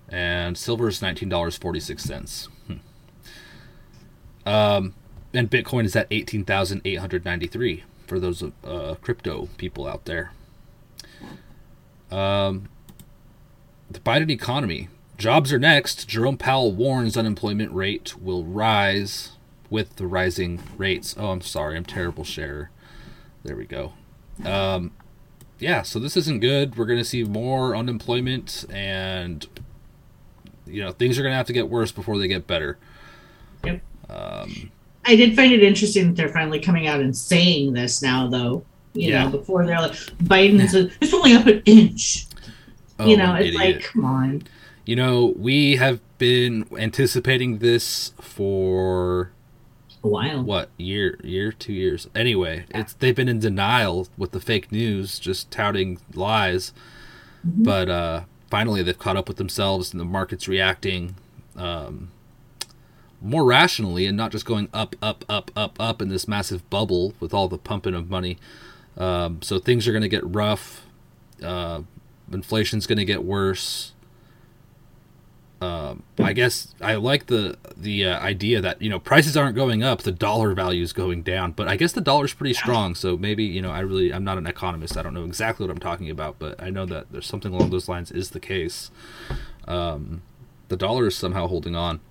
And 0.09 0.57
silver 0.57 0.87
is 0.87 1.01
$19.46. 1.01 2.47
Hmm. 2.67 2.73
Um, 4.45 4.93
and 5.33 5.49
Bitcoin 5.49 5.85
is 5.85 5.95
at 5.95 6.05
18,893 6.11 7.83
for 8.07 8.19
those 8.19 8.43
uh, 8.63 8.95
crypto 9.01 9.49
people 9.57 9.87
out 9.87 10.05
there. 10.05 10.31
Um, 12.11 12.69
the 13.89 13.99
Biden 13.99 14.31
economy. 14.31 14.89
Jobs 15.17 15.51
are 15.51 15.59
next. 15.59 16.07
Jerome 16.07 16.37
Powell 16.37 16.71
warns 16.71 17.17
unemployment 17.17 17.71
rate 17.71 18.17
will 18.19 18.43
rise 18.43 19.31
with 19.69 19.95
the 19.95 20.07
rising 20.07 20.61
rates. 20.77 21.15
Oh, 21.17 21.31
I'm 21.31 21.41
sorry. 21.41 21.75
I'm 21.75 21.85
terrible 21.85 22.23
share. 22.23 22.71
There 23.43 23.55
we 23.55 23.65
go. 23.65 23.93
Um, 24.45 24.91
yeah, 25.59 25.81
so 25.81 25.99
this 25.99 26.15
isn't 26.15 26.39
good. 26.39 26.77
We're 26.77 26.85
going 26.85 26.99
to 26.99 27.05
see 27.05 27.23
more 27.23 27.75
unemployment 27.75 28.65
and 28.69 29.47
you 30.65 30.81
know, 30.83 30.91
things 30.91 31.17
are 31.17 31.21
going 31.21 31.31
to 31.31 31.37
have 31.37 31.47
to 31.47 31.53
get 31.53 31.69
worse 31.69 31.91
before 31.91 32.17
they 32.17 32.27
get 32.27 32.45
better. 32.45 32.77
Yep. 33.63 33.81
Um, 34.09 34.71
I 35.07 35.15
did 35.15 35.35
find 35.35 35.51
it 35.53 35.63
interesting 35.63 36.07
that 36.07 36.15
they're 36.15 36.29
finally 36.29 36.59
coming 36.59 36.87
out 36.87 36.99
and 36.99 37.15
saying 37.15 37.73
this 37.73 38.01
now, 38.01 38.27
though. 38.27 38.63
You 38.93 39.09
Yeah. 39.11 39.23
know, 39.25 39.29
before 39.29 39.65
they're 39.65 39.79
like, 39.79 39.93
Biden's 40.23 40.75
a, 40.75 40.89
it's 41.01 41.13
only 41.13 41.33
up 41.33 41.45
an 41.47 41.61
inch. 41.65 42.25
oh, 42.99 43.07
you 43.07 43.15
know, 43.17 43.35
it's 43.35 43.55
idiot. 43.55 43.75
like, 43.75 43.83
come 43.85 44.05
on. 44.05 44.43
You 44.85 44.95
know, 44.95 45.33
we 45.37 45.75
have 45.77 45.99
been 46.17 46.65
anticipating 46.77 47.59
this 47.59 48.13
for 48.19 49.31
A 50.03 50.07
while. 50.07 50.43
what 50.43 50.69
year, 50.77 51.19
year, 51.23 51.51
two 51.51 51.73
years. 51.73 52.07
Anyway, 52.15 52.65
it's 52.71 52.93
they've 52.93 53.15
been 53.15 53.29
in 53.29 53.39
denial 53.39 54.07
with 54.17 54.31
the 54.31 54.39
fake 54.39 54.71
news, 54.71 55.19
just 55.19 55.51
touting 55.51 55.99
lies. 56.13 56.73
Mhm. 57.47 57.63
But 57.63 57.89
uh, 57.89 58.21
finally, 58.49 58.81
they've 58.81 58.97
caught 58.97 59.17
up 59.17 59.27
with 59.27 59.37
themselves, 59.37 59.91
and 59.91 59.99
the 59.99 60.05
market's 60.05 60.47
reacting 60.47 61.15
um, 61.55 62.09
more 63.21 63.45
rationally, 63.45 64.05
and 64.05 64.15
not 64.15 64.31
just 64.31 64.45
going 64.45 64.69
up, 64.73 64.95
up, 65.01 65.25
up, 65.27 65.51
up, 65.55 65.79
up 65.79 66.01
in 66.01 66.09
this 66.09 66.27
massive 66.27 66.67
bubble 66.69 67.13
with 67.19 67.33
all 67.33 67.47
the 67.47 67.57
pumping 67.57 67.95
of 67.95 68.09
money. 68.09 68.37
Um, 68.97 69.41
so 69.41 69.59
things 69.59 69.87
are 69.87 69.91
going 69.91 70.03
to 70.03 70.09
get 70.09 70.23
rough. 70.25 70.85
Uh, 71.41 71.81
inflation's 72.31 72.87
going 72.87 72.97
to 72.97 73.05
get 73.05 73.23
worse. 73.23 73.93
Um, 75.59 76.03
I 76.19 76.33
guess 76.33 76.75
I 76.81 76.95
like 76.95 77.25
the 77.25 77.57
the 77.75 78.05
uh, 78.05 78.19
idea 78.19 78.61
that 78.61 78.79
you 78.79 78.89
know 78.91 78.99
prices 78.99 79.35
aren't 79.35 79.55
going 79.55 79.81
up, 79.81 80.03
the 80.03 80.11
dollar 80.11 80.53
value 80.53 80.83
is 80.83 80.93
going 80.93 81.23
down. 81.23 81.51
But 81.51 81.67
I 81.67 81.75
guess 81.77 81.93
the 81.93 82.01
dollar's 82.01 82.33
pretty 82.33 82.53
strong, 82.53 82.93
so 82.93 83.17
maybe 83.17 83.43
you 83.43 83.61
know 83.63 83.71
I 83.71 83.79
really 83.79 84.13
I'm 84.13 84.23
not 84.23 84.37
an 84.37 84.45
economist. 84.45 84.97
I 84.97 85.01
don't 85.01 85.15
know 85.15 85.25
exactly 85.25 85.65
what 85.65 85.71
I'm 85.71 85.79
talking 85.79 86.11
about, 86.11 86.37
but 86.37 86.61
I 86.61 86.69
know 86.69 86.85
that 86.85 87.11
there's 87.11 87.25
something 87.25 87.53
along 87.53 87.71
those 87.71 87.89
lines 87.89 88.11
is 88.11 88.31
the 88.31 88.39
case. 88.39 88.91
Um, 89.67 90.21
the 90.67 90.77
dollar 90.77 91.07
is 91.07 91.15
somehow 91.15 91.47
holding 91.47 91.75
on 91.75 92.01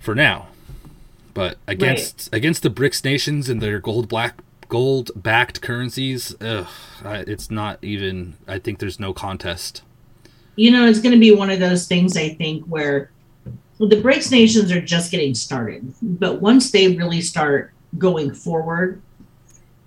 for 0.00 0.14
now, 0.14 0.48
but 1.34 1.58
against 1.66 2.28
against 2.32 2.62
the 2.62 2.70
BRICS 2.70 3.04
nations 3.04 3.48
and 3.48 3.60
their 3.60 3.78
gold 3.78 4.08
black 4.08 4.40
gold 4.68 5.10
backed 5.16 5.60
currencies, 5.60 6.34
ugh, 6.40 6.68
it's 7.04 7.50
not 7.50 7.78
even. 7.82 8.34
I 8.46 8.58
think 8.58 8.78
there's 8.78 9.00
no 9.00 9.12
contest. 9.12 9.82
You 10.56 10.70
know, 10.70 10.86
it's 10.86 11.00
going 11.00 11.14
to 11.14 11.20
be 11.20 11.34
one 11.34 11.50
of 11.50 11.60
those 11.60 11.86
things, 11.86 12.16
I 12.16 12.30
think, 12.30 12.64
where 12.64 13.10
the 13.78 14.00
BRICS 14.00 14.32
nations 14.32 14.72
are 14.72 14.80
just 14.80 15.10
getting 15.10 15.34
started. 15.34 15.94
But 16.02 16.40
once 16.40 16.70
they 16.72 16.96
really 16.96 17.20
start 17.20 17.72
going 17.96 18.34
forward 18.34 19.00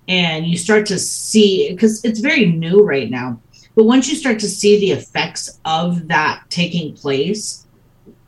and 0.08 0.46
you 0.46 0.58
start 0.58 0.86
to 0.88 0.98
see, 0.98 1.70
because 1.72 2.04
it's 2.06 2.22
very 2.22 2.46
new 2.46 2.84
right 2.84 3.10
now, 3.10 3.40
but 3.76 3.84
once 3.84 4.10
you 4.10 4.16
start 4.16 4.40
to 4.40 4.50
see 4.50 4.80
the 4.80 4.92
effects 4.92 5.60
of 5.66 6.08
that 6.08 6.44
taking 6.50 6.94
place, 6.96 7.68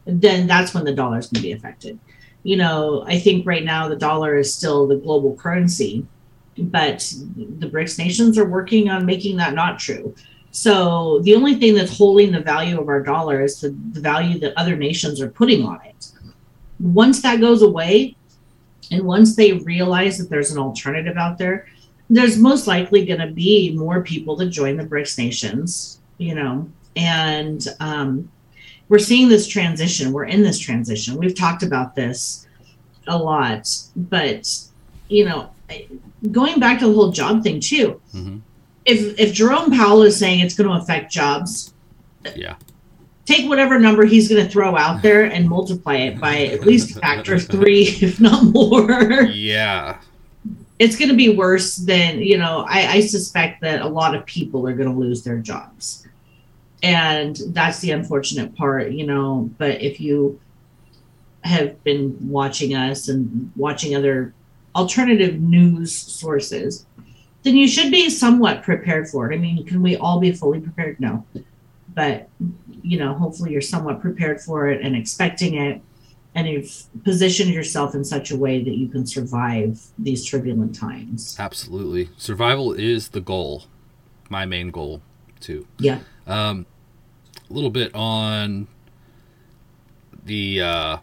then 0.05 0.47
that's 0.47 0.73
when 0.73 0.83
the 0.83 0.93
dollar 0.93 1.19
is 1.19 1.27
going 1.27 1.41
to 1.41 1.47
be 1.47 1.53
affected. 1.53 1.99
You 2.43 2.57
know, 2.57 3.03
I 3.07 3.19
think 3.19 3.45
right 3.45 3.63
now 3.63 3.87
the 3.87 3.95
dollar 3.95 4.37
is 4.37 4.53
still 4.53 4.87
the 4.87 4.97
global 4.97 5.35
currency, 5.35 6.05
but 6.57 6.99
the 7.35 7.69
BRICS 7.69 7.97
nations 7.97 8.37
are 8.37 8.47
working 8.47 8.89
on 8.89 9.05
making 9.05 9.37
that 9.37 9.53
not 9.53 9.79
true. 9.79 10.13
So 10.51 11.19
the 11.23 11.35
only 11.35 11.55
thing 11.55 11.73
that's 11.73 11.97
holding 11.97 12.31
the 12.31 12.41
value 12.41 12.79
of 12.79 12.87
our 12.87 13.01
dollar 13.01 13.41
is 13.41 13.59
the, 13.59 13.69
the 13.93 14.01
value 14.01 14.39
that 14.39 14.53
other 14.55 14.75
nations 14.75 15.19
are 15.19 15.29
putting 15.29 15.65
on 15.65 15.79
it. 15.83 16.11
Once 16.79 17.21
that 17.21 17.39
goes 17.39 17.61
away, 17.61 18.15
and 18.91 19.03
once 19.03 19.35
they 19.35 19.53
realize 19.53 20.17
that 20.17 20.29
there's 20.29 20.51
an 20.51 20.59
alternative 20.59 21.17
out 21.17 21.37
there, 21.37 21.67
there's 22.09 22.37
most 22.37 22.67
likely 22.67 23.05
going 23.05 23.21
to 23.21 23.31
be 23.31 23.73
more 23.75 24.03
people 24.03 24.37
to 24.37 24.47
join 24.47 24.77
the 24.77 24.83
BRICS 24.83 25.17
nations, 25.17 26.01
you 26.17 26.35
know, 26.35 26.69
and 26.95 27.65
um, 27.79 28.29
we're 28.93 28.99
seeing 28.99 29.27
this 29.27 29.47
transition. 29.47 30.13
We're 30.13 30.25
in 30.25 30.43
this 30.43 30.59
transition. 30.59 31.17
We've 31.17 31.33
talked 31.35 31.63
about 31.63 31.95
this 31.95 32.45
a 33.07 33.17
lot, 33.17 33.67
but 33.95 34.47
you 35.09 35.25
know, 35.25 35.49
going 36.31 36.59
back 36.59 36.77
to 36.77 36.85
the 36.87 36.93
whole 36.93 37.09
job 37.11 37.41
thing 37.41 37.59
too. 37.59 37.99
hmm 38.11 38.37
If 38.85 39.19
if 39.19 39.33
Jerome 39.33 39.71
Powell 39.71 40.03
is 40.03 40.15
saying 40.15 40.41
it's 40.41 40.53
going 40.53 40.69
to 40.69 40.75
affect 40.75 41.11
jobs, 41.11 41.73
Yeah. 42.35 42.53
take 43.25 43.49
whatever 43.49 43.79
number 43.79 44.05
he's 44.05 44.29
going 44.29 44.45
to 44.45 44.51
throw 44.51 44.77
out 44.77 45.01
there 45.01 45.23
and 45.23 45.49
multiply 45.49 45.95
it 45.95 46.19
by 46.19 46.45
at 46.45 46.61
least 46.61 46.95
a 46.95 46.99
factor 46.99 47.33
of 47.33 47.47
three, 47.47 47.85
if 48.07 48.21
not 48.21 48.43
more. 48.43 49.23
Yeah. 49.23 49.97
It's 50.77 50.95
going 50.99 51.09
to 51.09 51.15
be 51.15 51.29
worse 51.35 51.77
than 51.77 52.19
you 52.19 52.37
know. 52.37 52.63
I, 52.69 52.79
I 52.97 52.99
suspect 52.99 53.61
that 53.61 53.81
a 53.81 53.87
lot 53.87 54.13
of 54.13 54.23
people 54.27 54.67
are 54.67 54.73
going 54.79 54.91
to 54.93 54.99
lose 55.05 55.23
their 55.23 55.39
jobs, 55.39 56.05
and 56.83 57.39
that's 57.47 57.79
the 57.79 57.91
unfortunate 57.91 58.55
part, 58.55 58.91
you 58.91 59.07
know. 59.07 59.49
But 59.57 59.81
if 59.81 59.99
you 59.99 60.39
have 61.43 61.83
been 61.83 62.17
watching 62.29 62.75
us 62.75 63.07
and 63.07 63.51
watching 63.55 63.95
other 63.95 64.33
alternative 64.75 65.41
news 65.41 65.95
sources, 65.95 66.85
then 67.43 67.55
you 67.55 67.67
should 67.67 67.91
be 67.91 68.09
somewhat 68.09 68.63
prepared 68.63 69.09
for 69.09 69.31
it. 69.31 69.35
I 69.35 69.39
mean, 69.39 69.65
can 69.65 69.81
we 69.81 69.95
all 69.97 70.19
be 70.19 70.31
fully 70.31 70.59
prepared? 70.59 70.99
No. 70.99 71.25
But, 71.95 72.29
you 72.81 72.99
know, 72.99 73.13
hopefully 73.13 73.51
you're 73.51 73.61
somewhat 73.61 74.01
prepared 74.01 74.41
for 74.41 74.69
it 74.69 74.81
and 74.81 74.95
expecting 74.95 75.55
it 75.55 75.81
and 76.35 76.47
you've 76.47 76.85
positioned 77.03 77.53
yourself 77.53 77.93
in 77.93 78.03
such 78.03 78.31
a 78.31 78.37
way 78.37 78.63
that 78.63 78.75
you 78.75 78.87
can 78.87 79.05
survive 79.05 79.79
these 79.99 80.27
turbulent 80.27 80.75
times. 80.75 81.35
Absolutely. 81.39 82.09
Survival 82.17 82.73
is 82.73 83.09
the 83.09 83.21
goal. 83.21 83.65
My 84.29 84.45
main 84.45 84.71
goal, 84.71 85.01
too. 85.39 85.67
Yeah. 85.77 85.99
Um, 86.25 86.65
little 87.53 87.69
bit 87.69 87.93
on 87.93 88.67
the 90.25 90.61
uh, 90.61 90.97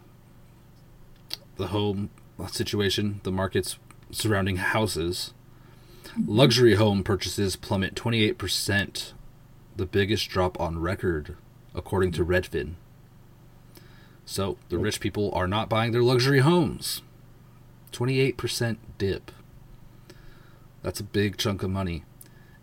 the 1.57 1.67
home 1.67 2.09
situation, 2.47 3.21
the 3.23 3.31
markets 3.31 3.77
surrounding 4.11 4.57
houses. 4.57 5.33
Luxury 6.25 6.75
home 6.75 7.03
purchases 7.03 7.55
plummet 7.55 7.95
28%, 7.95 9.13
the 9.77 9.85
biggest 9.85 10.27
drop 10.29 10.59
on 10.59 10.81
record, 10.81 11.37
according 11.73 12.11
to 12.13 12.25
Redfin. 12.25 12.73
So 14.25 14.57
the 14.69 14.77
rich 14.77 14.99
people 14.99 15.31
are 15.33 15.47
not 15.47 15.69
buying 15.69 15.91
their 15.93 16.03
luxury 16.03 16.39
homes. 16.39 17.01
28% 17.93 18.77
dip. 18.97 19.31
That's 20.81 20.99
a 20.99 21.03
big 21.03 21.37
chunk 21.37 21.63
of 21.63 21.69
money. 21.69 22.03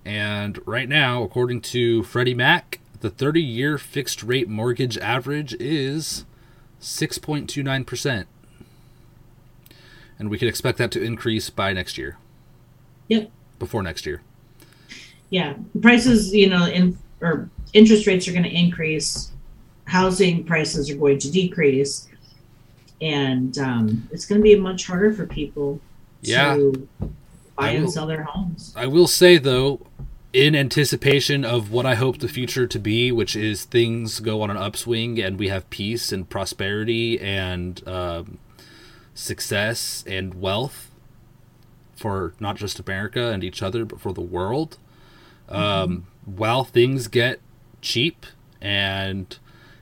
And 0.05 0.59
right 0.67 0.89
now, 0.89 1.23
according 1.23 1.61
to 1.63 2.03
Freddie 2.03 2.35
Mac, 2.35 2.81
the 3.01 3.11
30 3.11 3.43
year 3.43 3.79
fixed 3.79 4.23
rate 4.23 4.49
mortgage 4.49 4.99
average 4.99 5.55
is 5.55 6.25
6.29%. 6.81 8.27
And 10.19 10.31
we 10.31 10.39
could 10.39 10.49
expect 10.49 10.79
that 10.79 10.91
to 10.93 11.03
increase 11.03 11.49
by 11.51 11.73
next 11.73 11.97
year. 11.97 12.19
Yep. 13.09 13.31
Before 13.59 13.83
next 13.83 14.05
year. 14.05 14.23
Yeah. 15.31 15.55
Prices, 15.81 16.35
you 16.35 16.49
know, 16.49 16.67
in 16.67 16.99
or 17.21 17.51
interest 17.73 18.07
rates 18.07 18.27
are 18.29 18.33
going 18.33 18.45
to 18.45 18.55
increase, 18.55 19.33
housing 19.87 20.45
prices 20.45 20.91
are 20.91 20.97
going 20.97 21.19
to 21.19 21.31
decrease, 21.31 22.09
and 23.01 23.59
um, 23.59 24.09
it's 24.13 24.27
going 24.27 24.41
to 24.41 24.43
be 24.43 24.57
much 24.57 24.87
harder 24.87 25.13
for 25.13 25.27
people 25.27 25.81
yeah. 26.21 26.55
to 26.55 26.89
buy 27.57 27.69
I 27.69 27.71
and 27.71 27.91
sell 27.91 28.07
their 28.07 28.23
homes. 28.23 28.73
I 28.77 28.87
will 28.87 29.07
say 29.07 29.39
though, 29.39 29.81
in 30.33 30.55
anticipation 30.55 31.45
of 31.45 31.71
what 31.71 31.87
I 31.87 31.95
hope 31.95 32.19
the 32.19 32.29
future 32.29 32.67
to 32.67 32.79
be, 32.79 33.11
which 33.11 33.35
is 33.35 33.65
things 33.65 34.21
go 34.21 34.43
on 34.43 34.51
an 34.51 34.57
upswing 34.57 35.19
and 35.21 35.39
we 35.39 35.49
have 35.49 35.69
peace 35.71 36.13
and 36.13 36.29
prosperity 36.29 37.19
and 37.19 37.87
um, 37.89 38.39
success 39.15 40.05
and 40.07 40.35
wealth 40.41 40.91
for 41.97 42.35
not 42.39 42.57
just 42.57 42.79
America 42.79 43.31
and 43.31 43.43
each 43.43 43.63
other, 43.63 43.85
but 43.85 44.01
for 44.01 44.13
the 44.13 44.21
world. 44.21 44.79
Um, 45.49 46.07
while 46.27 46.63
things 46.63 47.09
get 47.09 47.41
cheap 47.81 48.27
and 48.61 49.39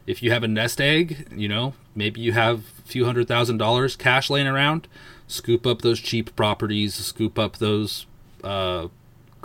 if 0.06 0.22
you 0.22 0.30
have 0.30 0.44
a 0.44 0.48
nest 0.48 0.80
egg, 0.80 1.26
you 1.34 1.48
know, 1.48 1.74
maybe 1.94 2.20
you 2.20 2.32
have 2.32 2.60
a 2.60 2.88
few 2.88 3.04
hundred 3.04 3.26
thousand 3.26 3.58
dollars 3.58 3.96
cash 3.96 4.30
laying 4.30 4.46
around, 4.46 4.86
scoop 5.26 5.66
up 5.66 5.82
those 5.82 5.98
cheap 5.98 6.34
properties, 6.36 6.94
scoop 6.94 7.36
up 7.36 7.56
those 7.56 8.06
uh, 8.44 8.86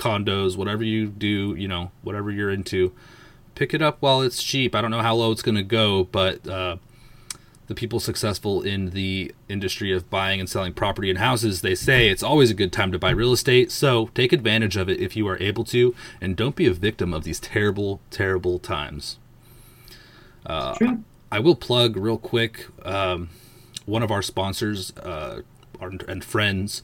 condos, 0.02 0.58
whatever 0.58 0.84
you 0.84 1.08
do, 1.08 1.56
you 1.56 1.68
know, 1.68 1.92
whatever 2.02 2.32
you're 2.32 2.50
into, 2.50 2.92
pick 3.54 3.74
it 3.74 3.82
up 3.82 3.98
while 4.00 4.22
it's 4.22 4.42
cheap. 4.42 4.74
I 4.74 4.82
don't 4.82 4.92
know 4.92 5.02
how 5.02 5.16
low 5.16 5.32
it's 5.32 5.44
going 5.44 5.56
to 5.56 5.64
go, 5.64 6.06
but 6.06 6.48
uh, 6.48 6.78
the 7.68 7.76
people 7.76 8.00
successful 8.00 8.64
in 8.64 8.90
the 8.90 9.32
industry 9.48 9.94
of 9.94 10.10
buying 10.10 10.40
and 10.40 10.50
selling 10.50 10.74
property 10.74 11.10
and 11.10 11.20
houses, 11.20 11.62
they 11.62 11.76
say 11.76 12.10
it's 12.10 12.24
always 12.24 12.50
a 12.50 12.56
good 12.56 12.74
time 12.74 12.92
to 12.92 13.00
buy 13.00 13.12
real 13.12 13.32
estate. 13.32 13.72
So 13.72 14.08
take 14.16 14.34
advantage 14.34 14.76
of 14.76 14.90
it 14.90 15.00
if 15.00 15.16
you 15.16 15.28
are 15.28 15.38
able 15.38 15.64
to, 15.66 15.94
and 16.20 16.36
don't 16.36 16.56
be 16.56 16.66
a 16.66 16.74
victim 16.74 17.14
of 17.14 17.24
these 17.24 17.40
terrible, 17.40 18.02
terrible 18.10 18.58
times. 18.58 19.20
Uh, 20.46 20.74
True. 20.74 21.04
I 21.32 21.40
will 21.40 21.56
plug 21.56 21.96
real 21.96 22.18
quick 22.18 22.66
um, 22.84 23.30
one 23.86 24.04
of 24.04 24.12
our 24.12 24.22
sponsors 24.22 24.92
uh, 24.98 25.42
and 25.80 26.24
friends, 26.24 26.82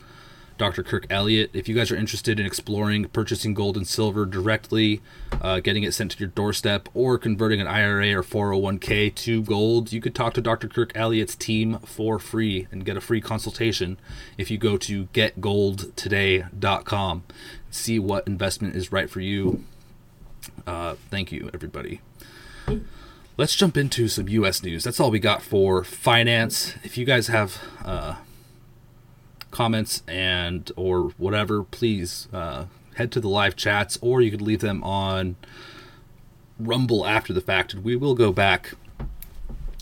Dr. 0.58 0.84
Kirk 0.84 1.06
Elliott. 1.10 1.50
If 1.54 1.68
you 1.68 1.76
guys 1.76 1.92
are 1.92 1.96
interested 1.96 2.40
in 2.40 2.46
exploring 2.46 3.08
purchasing 3.10 3.54
gold 3.54 3.76
and 3.78 3.88
silver 3.88 4.26
directly, 4.26 5.02
uh, 5.42 5.60
getting 5.60 5.84
it 5.84 5.94
sent 5.94 6.12
to 6.12 6.20
your 6.20 6.30
doorstep, 6.30 6.90
or 6.94 7.18
converting 7.18 7.60
an 7.62 7.68
IRA 7.68 8.14
or 8.14 8.24
401k 8.24 9.16
to 9.16 9.42
gold, 9.44 9.94
you 9.94 10.02
could 10.02 10.16
talk 10.16 10.34
to 10.34 10.42
Dr. 10.42 10.68
Kirk 10.68 10.92
Elliott's 10.96 11.36
team 11.36 11.80
for 11.80 12.20
free 12.20 12.68
and 12.72 12.86
get 12.86 12.98
a 12.98 13.02
free 13.02 13.22
consultation 13.22 13.98
if 14.38 14.52
you 14.52 14.58
go 14.58 14.78
to 14.78 15.06
getgoldtoday.com. 15.08 17.24
See 17.70 18.00
what 18.00 18.28
investment 18.28 18.76
is 18.76 18.92
right 18.92 19.10
for 19.10 19.22
you. 19.22 19.64
Uh, 20.66 20.96
thank 21.10 21.32
you, 21.32 21.50
everybody. 21.54 22.02
Let's 23.38 23.56
jump 23.56 23.78
into 23.78 24.08
some 24.08 24.28
U.S. 24.30 24.64
news. 24.64 24.84
That's 24.84 25.00
all 25.00 25.12
we 25.12 25.20
got 25.20 25.44
for 25.44 25.84
finance. 25.84 26.74
If 26.84 26.98
you 26.98 27.06
guys 27.06 27.28
have 27.28 27.62
uh, 27.86 28.16
comments 29.52 30.04
and 30.08 30.72
or 30.76 31.10
whatever, 31.18 31.64
please 31.64 32.28
uh, 32.34 32.66
head 32.96 33.12
to 33.14 33.20
the 33.20 33.30
live 33.30 33.56
chats, 33.56 33.98
or 34.02 34.22
you 34.22 34.32
could 34.32 34.42
leave 34.42 34.62
them 34.62 34.84
on 34.84 35.36
Rumble 36.60 37.06
after 37.06 37.34
the 37.34 37.42
fact, 37.42 37.74
and 37.74 37.84
we 37.84 37.96
will 37.96 38.16
go 38.16 38.32
back 38.32 38.74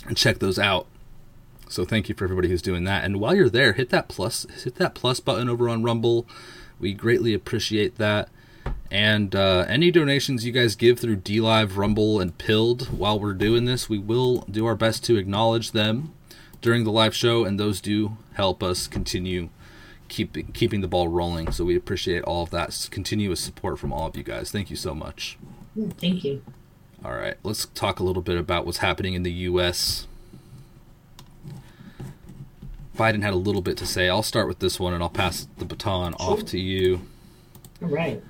and 0.06 0.17
check 0.17 0.39
those 0.39 0.60
out. 0.60 0.88
So 1.67 1.84
thank 1.84 2.10
you 2.10 2.15
for 2.15 2.25
everybody 2.25 2.49
who's 2.49 2.62
doing 2.62 2.84
that. 2.84 3.04
And 3.04 3.19
while 3.19 3.36
you're 3.36 3.49
there, 3.49 3.73
hit 3.73 3.89
that 3.89 4.08
plus 4.08 4.45
hit 4.63 4.75
that 4.75 4.93
plus 4.93 5.19
button 5.19 5.49
over 5.49 5.67
on 5.67 5.84
Rumble. 5.84 6.28
We 6.80 6.93
greatly 6.93 7.34
appreciate 7.34 7.97
that. 7.97 8.30
And 8.91 9.36
uh, 9.36 9.65
any 9.67 9.91
donations 9.91 10.45
you 10.45 10.51
guys 10.51 10.75
give 10.75 10.99
through 10.99 11.17
DLive, 11.17 11.75
Rumble, 11.75 12.19
and 12.19 12.38
Pilled 12.38 12.97
while 12.97 13.19
we're 13.19 13.34
doing 13.34 13.65
this, 13.65 13.89
we 13.89 13.97
will 13.97 14.41
do 14.49 14.65
our 14.65 14.75
best 14.75 15.04
to 15.06 15.17
acknowledge 15.17 15.71
them 15.71 16.13
during 16.65 16.84
the 16.84 16.91
live 16.91 17.15
show, 17.15 17.45
and 17.45 17.60
those 17.60 17.80
do 17.80 18.17
help 18.34 18.63
us 18.63 18.88
continue 18.88 19.49
keep, 20.08 20.51
keeping 20.56 20.82
the 20.82 20.88
ball 20.88 21.08
rolling. 21.08 21.51
So 21.51 21.63
we 21.63 21.75
appreciate 21.75 22.23
all 22.23 22.41
of 22.41 22.49
that 22.49 22.88
continuous 22.89 23.39
support 23.39 23.78
from 23.78 23.93
all 23.93 24.08
of 24.08 24.17
you 24.17 24.23
guys. 24.23 24.49
Thank 24.49 24.71
you 24.71 24.75
so 24.75 24.95
much. 24.95 25.38
Thank 25.99 26.23
you. 26.23 26.41
All 27.04 27.13
right, 27.13 27.36
let's 27.43 27.67
talk 27.67 27.99
a 27.99 28.04
little 28.04 28.23
bit 28.23 28.39
about 28.39 28.65
what's 28.65 28.80
happening 28.80 29.13
in 29.13 29.21
the 29.21 29.32
U.S. 29.32 30.08
Biden 32.97 33.21
had 33.21 33.36
a 33.36 33.38
little 33.38 33.62
bit 33.62 33.78
to 33.78 33.86
say. 33.86 34.10
I'll 34.10 34.23
start 34.23 34.47
with 34.47 34.58
this 34.58 34.80
one, 34.80 34.91
and 34.91 35.04
I'll 35.04 35.10
pass 35.10 35.47
the 35.60 35.65
baton 35.65 36.15
off 36.15 36.45
to 36.45 36.60
you. 36.60 37.01
All 37.80 37.89
right. 37.89 38.23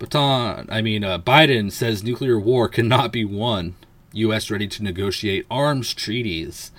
Baton, 0.00 0.66
I 0.68 0.82
mean, 0.82 1.04
uh, 1.04 1.20
Biden 1.20 1.70
says 1.70 2.02
nuclear 2.02 2.40
war 2.40 2.68
cannot 2.68 3.12
be 3.12 3.24
won. 3.24 3.76
U.S. 4.14 4.50
ready 4.50 4.66
to 4.66 4.82
negotiate 4.82 5.46
arms 5.48 5.94
treaties. 5.94 6.72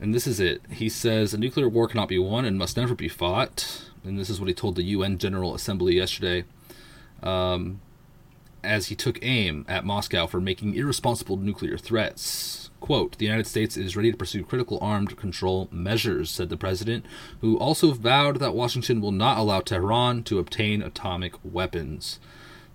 And 0.00 0.14
this 0.14 0.26
is 0.26 0.40
it. 0.40 0.62
He 0.70 0.88
says 0.88 1.34
a 1.34 1.38
nuclear 1.38 1.68
war 1.68 1.88
cannot 1.88 2.08
be 2.08 2.18
won 2.18 2.44
and 2.44 2.56
must 2.56 2.76
never 2.76 2.94
be 2.94 3.08
fought. 3.08 3.84
And 4.04 4.18
this 4.18 4.30
is 4.30 4.40
what 4.40 4.48
he 4.48 4.54
told 4.54 4.76
the 4.76 4.82
UN 4.84 5.18
General 5.18 5.54
Assembly 5.54 5.96
yesterday. 5.96 6.44
Um, 7.22 7.80
as 8.62 8.86
he 8.86 8.94
took 8.94 9.18
aim 9.22 9.64
at 9.68 9.84
Moscow 9.84 10.26
for 10.26 10.40
making 10.40 10.74
irresponsible 10.74 11.36
nuclear 11.36 11.78
threats. 11.78 12.70
Quote, 12.80 13.18
the 13.18 13.24
United 13.24 13.46
States 13.46 13.76
is 13.76 13.96
ready 13.96 14.10
to 14.10 14.16
pursue 14.16 14.44
critical 14.44 14.78
armed 14.80 15.16
control 15.16 15.68
measures, 15.72 16.30
said 16.30 16.48
the 16.48 16.56
president, 16.56 17.04
who 17.40 17.58
also 17.58 17.92
vowed 17.92 18.38
that 18.38 18.54
Washington 18.54 19.00
will 19.00 19.12
not 19.12 19.38
allow 19.38 19.60
Tehran 19.60 20.22
to 20.24 20.38
obtain 20.38 20.82
atomic 20.82 21.34
weapons. 21.42 22.20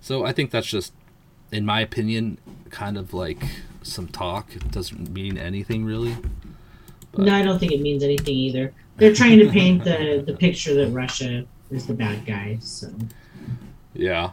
So 0.00 0.24
I 0.24 0.32
think 0.32 0.50
that's 0.50 0.66
just, 0.66 0.92
in 1.50 1.64
my 1.64 1.80
opinion, 1.80 2.38
kind 2.70 2.98
of 2.98 3.14
like 3.14 3.42
some 3.82 4.08
talk. 4.08 4.54
It 4.54 4.70
doesn't 4.70 5.10
mean 5.10 5.38
anything 5.38 5.84
really. 5.84 6.16
No, 7.16 7.34
I 7.34 7.42
don't 7.42 7.58
think 7.58 7.72
it 7.72 7.80
means 7.80 8.02
anything 8.02 8.34
either. 8.34 8.72
They're 8.96 9.14
trying 9.14 9.38
to 9.40 9.48
paint 9.50 9.84
the 9.84 10.22
the 10.26 10.34
picture 10.38 10.74
that 10.74 10.88
Russia 10.90 11.44
is 11.70 11.86
the 11.86 11.94
bad 11.94 12.24
guy. 12.26 12.58
So 12.60 12.92
Yeah. 13.94 14.30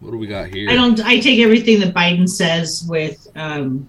What 0.00 0.10
do 0.10 0.18
we 0.18 0.26
got 0.26 0.48
here? 0.48 0.68
I 0.70 0.74
don't. 0.74 1.00
I 1.00 1.18
take 1.18 1.40
everything 1.40 1.80
that 1.80 1.94
Biden 1.94 2.28
says 2.28 2.84
with, 2.86 3.26
um, 3.36 3.88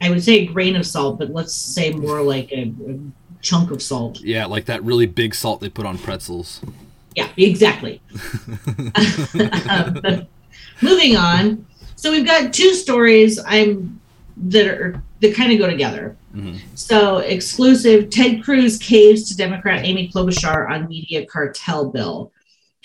I 0.00 0.10
would 0.10 0.22
say 0.22 0.40
a 0.40 0.46
grain 0.46 0.76
of 0.76 0.86
salt, 0.86 1.18
but 1.18 1.30
let's 1.30 1.54
say 1.54 1.92
more 1.92 2.20
like 2.20 2.52
a, 2.52 2.72
a 2.86 2.98
chunk 3.40 3.70
of 3.70 3.80
salt. 3.80 4.20
Yeah, 4.20 4.44
like 4.44 4.66
that 4.66 4.82
really 4.82 5.06
big 5.06 5.34
salt 5.34 5.60
they 5.60 5.70
put 5.70 5.86
on 5.86 5.96
pretzels. 5.96 6.60
Yeah, 7.16 7.28
exactly. 7.36 8.02
But 9.32 10.28
moving 10.82 11.16
on. 11.16 11.66
So 11.96 12.10
we've 12.10 12.26
got 12.26 12.52
two 12.52 12.74
stories 12.74 13.38
I'm 13.44 13.99
that 14.48 14.66
are 14.66 15.02
that 15.20 15.34
kind 15.34 15.52
of 15.52 15.58
go 15.58 15.68
together. 15.68 16.16
Mhm. 16.34 16.58
So 16.74 17.18
exclusive: 17.18 18.10
Ted 18.10 18.42
Cruz 18.42 18.78
caves 18.78 19.28
to 19.28 19.36
Democrat 19.36 19.84
Amy 19.84 20.08
Klobuchar 20.08 20.70
on 20.70 20.88
media 20.88 21.26
cartel 21.26 21.90
bill. 21.90 22.32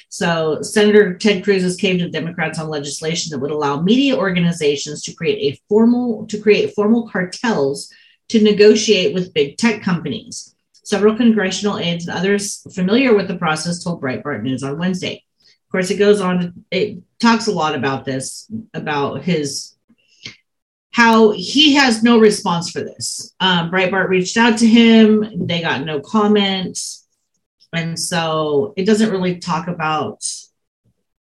So 0.09 0.61
Senator 0.61 1.13
Ted 1.15 1.43
Cruz 1.43 1.63
has 1.63 1.75
caved 1.75 1.99
to 1.99 2.09
Democrats 2.09 2.59
on 2.59 2.69
legislation 2.69 3.31
that 3.31 3.39
would 3.39 3.51
allow 3.51 3.81
media 3.81 4.15
organizations 4.17 5.01
to 5.03 5.13
create 5.13 5.53
a 5.53 5.59
formal 5.69 6.25
to 6.27 6.37
create 6.39 6.73
formal 6.73 7.07
cartels 7.09 7.91
to 8.29 8.41
negotiate 8.41 9.13
with 9.13 9.33
big 9.33 9.57
tech 9.57 9.81
companies. 9.81 10.55
Several 10.83 11.15
congressional 11.15 11.79
aides 11.79 12.07
and 12.07 12.17
others 12.17 12.65
familiar 12.73 13.15
with 13.15 13.27
the 13.27 13.35
process 13.35 13.83
told 13.83 14.01
Breitbart 14.01 14.43
News 14.43 14.63
on 14.63 14.77
Wednesday. 14.77 15.23
Of 15.67 15.71
course, 15.71 15.89
it 15.89 15.97
goes 15.97 16.21
on. 16.21 16.65
It 16.71 16.99
talks 17.19 17.47
a 17.47 17.51
lot 17.51 17.75
about 17.75 18.05
this, 18.05 18.47
about 18.73 19.23
his 19.23 19.74
how 20.95 21.31
he 21.31 21.73
has 21.73 22.03
no 22.03 22.17
response 22.17 22.71
for 22.71 22.79
this. 22.79 23.35
Um, 23.41 23.69
Breitbart 23.69 24.07
reached 24.07 24.37
out 24.37 24.57
to 24.59 24.65
him, 24.65 25.45
they 25.45 25.59
got 25.59 25.83
no 25.83 25.99
comment. 25.99 26.79
And 27.73 27.99
so 27.99 28.73
it 28.77 28.85
doesn't 28.85 29.11
really 29.11 29.39
talk 29.39 29.67
about 29.67 30.25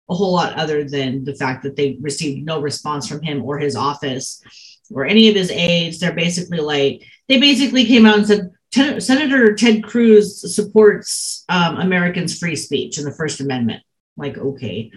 a 0.08 0.14
whole 0.16 0.32
lot 0.32 0.54
other 0.54 0.82
than 0.82 1.22
the 1.22 1.36
fact 1.36 1.62
that 1.62 1.76
they 1.76 1.96
received 2.00 2.44
no 2.44 2.60
response 2.60 3.06
from 3.06 3.22
him 3.22 3.44
or 3.44 3.60
his 3.60 3.76
office 3.76 4.42
or 4.90 5.04
any 5.04 5.28
of 5.28 5.36
his 5.36 5.52
aides. 5.52 6.00
They're 6.00 6.14
basically 6.14 6.58
like, 6.58 7.04
they 7.28 7.38
basically 7.38 7.84
came 7.84 8.06
out 8.06 8.18
and 8.18 8.26
said, 8.26 9.00
Senator 9.00 9.54
Ted 9.54 9.84
Cruz 9.84 10.52
supports 10.52 11.44
um, 11.48 11.76
Americans' 11.76 12.36
free 12.36 12.56
speech 12.56 12.98
and 12.98 13.06
the 13.06 13.14
First 13.14 13.38
Amendment. 13.38 13.84
Like, 14.16 14.36
okay. 14.36 14.90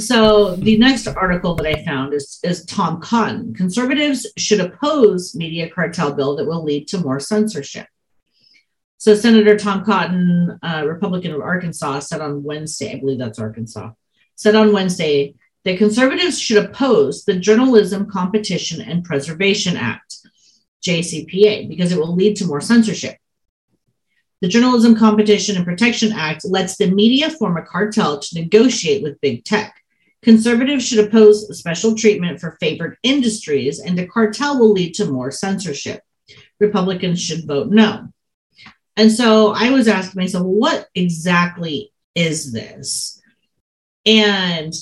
So 0.00 0.56
the 0.56 0.78
next 0.78 1.06
article 1.06 1.54
that 1.56 1.66
I 1.66 1.84
found 1.84 2.14
is, 2.14 2.38
is 2.42 2.64
Tom 2.66 3.00
Cotton. 3.00 3.54
Conservatives 3.54 4.26
should 4.36 4.60
oppose 4.60 5.34
media 5.34 5.68
cartel 5.70 6.12
bill 6.12 6.36
that 6.36 6.46
will 6.46 6.64
lead 6.64 6.88
to 6.88 6.98
more 6.98 7.20
censorship. 7.20 7.86
So 8.98 9.14
Senator 9.14 9.56
Tom 9.56 9.84
Cotton, 9.84 10.58
uh, 10.62 10.84
Republican 10.86 11.32
of 11.32 11.40
Arkansas, 11.40 12.00
said 12.00 12.20
on 12.20 12.42
Wednesday, 12.42 12.92
I 12.92 12.98
believe 12.98 13.18
that's 13.18 13.38
Arkansas, 13.38 13.92
said 14.34 14.54
on 14.56 14.72
Wednesday 14.72 15.34
that 15.64 15.78
conservatives 15.78 16.40
should 16.40 16.64
oppose 16.64 17.24
the 17.24 17.36
Journalism 17.36 18.10
Competition 18.10 18.80
and 18.80 19.04
Preservation 19.04 19.76
Act, 19.76 20.16
JCPA, 20.82 21.68
because 21.68 21.92
it 21.92 21.98
will 21.98 22.14
lead 22.14 22.36
to 22.36 22.46
more 22.46 22.60
censorship. 22.60 23.16
The 24.40 24.48
Journalism 24.48 24.96
Competition 24.96 25.56
and 25.56 25.64
Protection 25.64 26.12
Act 26.12 26.44
lets 26.44 26.76
the 26.76 26.90
media 26.90 27.28
form 27.30 27.56
a 27.56 27.62
cartel 27.62 28.20
to 28.20 28.40
negotiate 28.40 29.02
with 29.02 29.20
big 29.20 29.44
tech. 29.44 29.74
Conservatives 30.28 30.86
should 30.86 31.02
oppose 31.06 31.48
special 31.58 31.94
treatment 31.94 32.38
for 32.38 32.58
favored 32.60 32.98
industries, 33.02 33.80
and 33.80 33.96
the 33.96 34.06
cartel 34.06 34.60
will 34.60 34.72
lead 34.72 34.92
to 34.92 35.10
more 35.10 35.30
censorship. 35.30 36.02
Republicans 36.60 37.18
should 37.18 37.46
vote 37.46 37.70
no. 37.70 38.08
And 38.98 39.10
so 39.10 39.54
I 39.56 39.70
was 39.70 39.88
asking 39.88 40.20
myself, 40.20 40.44
what 40.44 40.86
exactly 40.94 41.94
is 42.14 42.52
this? 42.52 43.22
And 44.04 44.74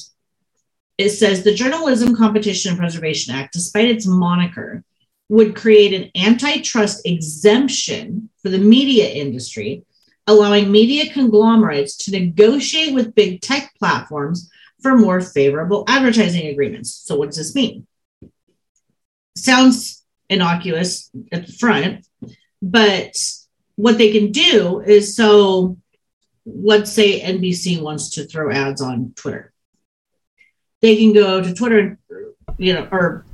it 0.99 1.11
says 1.11 1.45
the 1.45 1.55
Journalism 1.55 2.17
Competition 2.17 2.71
and 2.71 2.81
Preservation 2.81 3.33
Act, 3.33 3.53
despite 3.53 3.89
its 3.89 4.05
moniker, 4.05 4.83
would 5.29 5.55
create 5.55 5.95
an 5.95 6.11
antitrust 6.21 7.07
exemption 7.07 8.31
for 8.43 8.49
the 8.49 8.59
media 8.59 9.09
industry, 9.09 9.85
allowing 10.27 10.73
media 10.73 11.13
conglomerates 11.13 11.97
to 11.99 12.11
negotiate 12.11 12.93
with 12.93 13.15
big 13.15 13.41
tech 13.41 13.73
platforms 13.79 14.51
for 14.87 14.97
more 14.97 15.21
favorable 15.21 15.83
advertising 15.89 16.47
agreements. 16.47 16.93
So, 16.93 17.17
what 17.17 17.27
does 17.27 17.39
this 17.39 17.57
mean? 17.57 17.89
Sounds 19.37 20.05
innocuous 20.29 21.11
at 21.33 21.47
the 21.47 21.53
front, 21.53 22.07
but 22.63 23.17
what 23.75 23.99
they 23.99 24.13
can 24.13 24.31
do 24.31 24.81
is 24.81 25.17
so 25.17 25.77
let's 26.47 26.93
say 26.93 27.21
NBC 27.21 27.83
wants 27.83 28.11
to 28.11 28.27
throw 28.27 28.53
ads 28.53 28.81
on 28.81 29.13
Twitter. 29.17 29.53
They 30.83 30.95
can 30.97 31.13
go 31.13 31.43
to 31.43 31.53
Twitter, 31.53 31.99
you 32.57 32.75
know, 32.75 32.89
or 32.93 33.27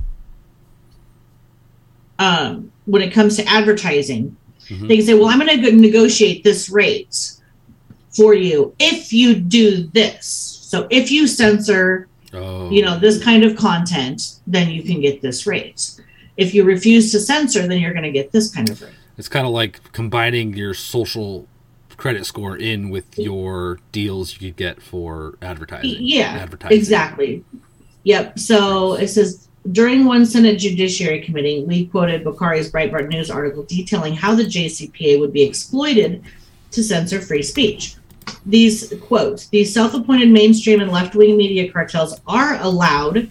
um, 2.17 2.71
when 2.85 3.03
it 3.03 3.13
comes 3.13 3.37
to 3.37 3.45
advertising, 3.45 4.35
mm-hmm. 4.67 4.87
they 4.87 4.97
can 4.97 5.05
say, 5.05 5.13
well, 5.13 5.27
I'm 5.27 5.37
going 5.37 5.61
to 5.61 5.71
negotiate 5.71 6.43
this 6.43 6.67
rate 6.71 7.33
for 8.09 8.33
you 8.33 8.75
if 8.79 9.13
you 9.13 9.35
do 9.35 9.83
this. 9.93 10.52
So 10.73 10.87
if 10.89 11.11
you 11.11 11.27
censor, 11.27 12.07
oh. 12.33 12.67
you 12.71 12.81
know, 12.81 12.97
this 12.97 13.23
kind 13.23 13.43
of 13.43 13.55
content, 13.55 14.39
then 14.47 14.71
you 14.71 14.81
can 14.81 15.01
get 15.01 15.21
this 15.21 15.45
rate. 15.45 16.01
If 16.35 16.55
you 16.55 16.63
refuse 16.63 17.11
to 17.11 17.19
censor, 17.19 17.67
then 17.67 17.79
you're 17.79 17.93
going 17.93 18.05
to 18.05 18.11
get 18.11 18.31
this 18.31 18.51
kind 18.51 18.67
of 18.71 18.81
rate. 18.81 18.95
It's 19.15 19.29
kind 19.29 19.45
of 19.45 19.53
like 19.53 19.93
combining 19.93 20.55
your 20.55 20.73
social 20.73 21.47
credit 21.95 22.25
score 22.25 22.57
in 22.57 22.89
with 22.89 23.19
your 23.19 23.81
deals 23.91 24.33
you 24.33 24.49
could 24.49 24.57
get 24.57 24.81
for 24.81 25.37
advertising. 25.43 25.97
Yeah, 25.99 26.39
advertising. 26.41 26.75
exactly. 26.75 27.45
Yep. 28.01 28.39
So 28.39 28.95
it 28.95 29.09
says 29.09 29.47
during 29.73 30.05
one 30.05 30.25
Senate 30.25 30.57
Judiciary 30.57 31.21
Committee, 31.21 31.65
we 31.67 31.85
quoted 31.85 32.23
Bokhari's 32.23 32.71
Breitbart 32.71 33.09
News 33.09 33.29
article 33.29 33.61
detailing 33.61 34.15
how 34.15 34.33
the 34.33 34.45
JCPA 34.45 35.19
would 35.19 35.33
be 35.33 35.43
exploited 35.43 36.23
to 36.71 36.83
censor 36.83 37.21
free 37.21 37.43
speech 37.43 37.95
these 38.45 38.93
quotes 39.01 39.47
these 39.47 39.73
self-appointed 39.73 40.29
mainstream 40.29 40.81
and 40.81 40.91
left-wing 40.91 41.37
media 41.37 41.71
cartels 41.71 42.19
are 42.27 42.59
allowed 42.61 43.29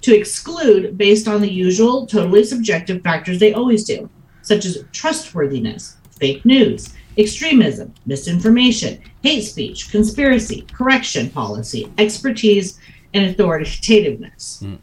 to 0.00 0.16
exclude 0.16 0.96
based 0.98 1.28
on 1.28 1.40
the 1.40 1.50
usual 1.50 2.06
totally 2.06 2.44
subjective 2.44 3.02
factors 3.02 3.38
they 3.38 3.52
always 3.52 3.84
do 3.84 4.08
such 4.42 4.64
as 4.64 4.84
trustworthiness 4.92 5.96
fake 6.18 6.44
news 6.44 6.94
extremism 7.18 7.92
misinformation 8.06 9.00
hate 9.22 9.42
speech 9.42 9.90
conspiracy 9.90 10.66
correction 10.72 11.30
policy 11.30 11.90
expertise 11.98 12.78
and 13.12 13.26
authoritativeness 13.26 14.62
mm. 14.62 14.78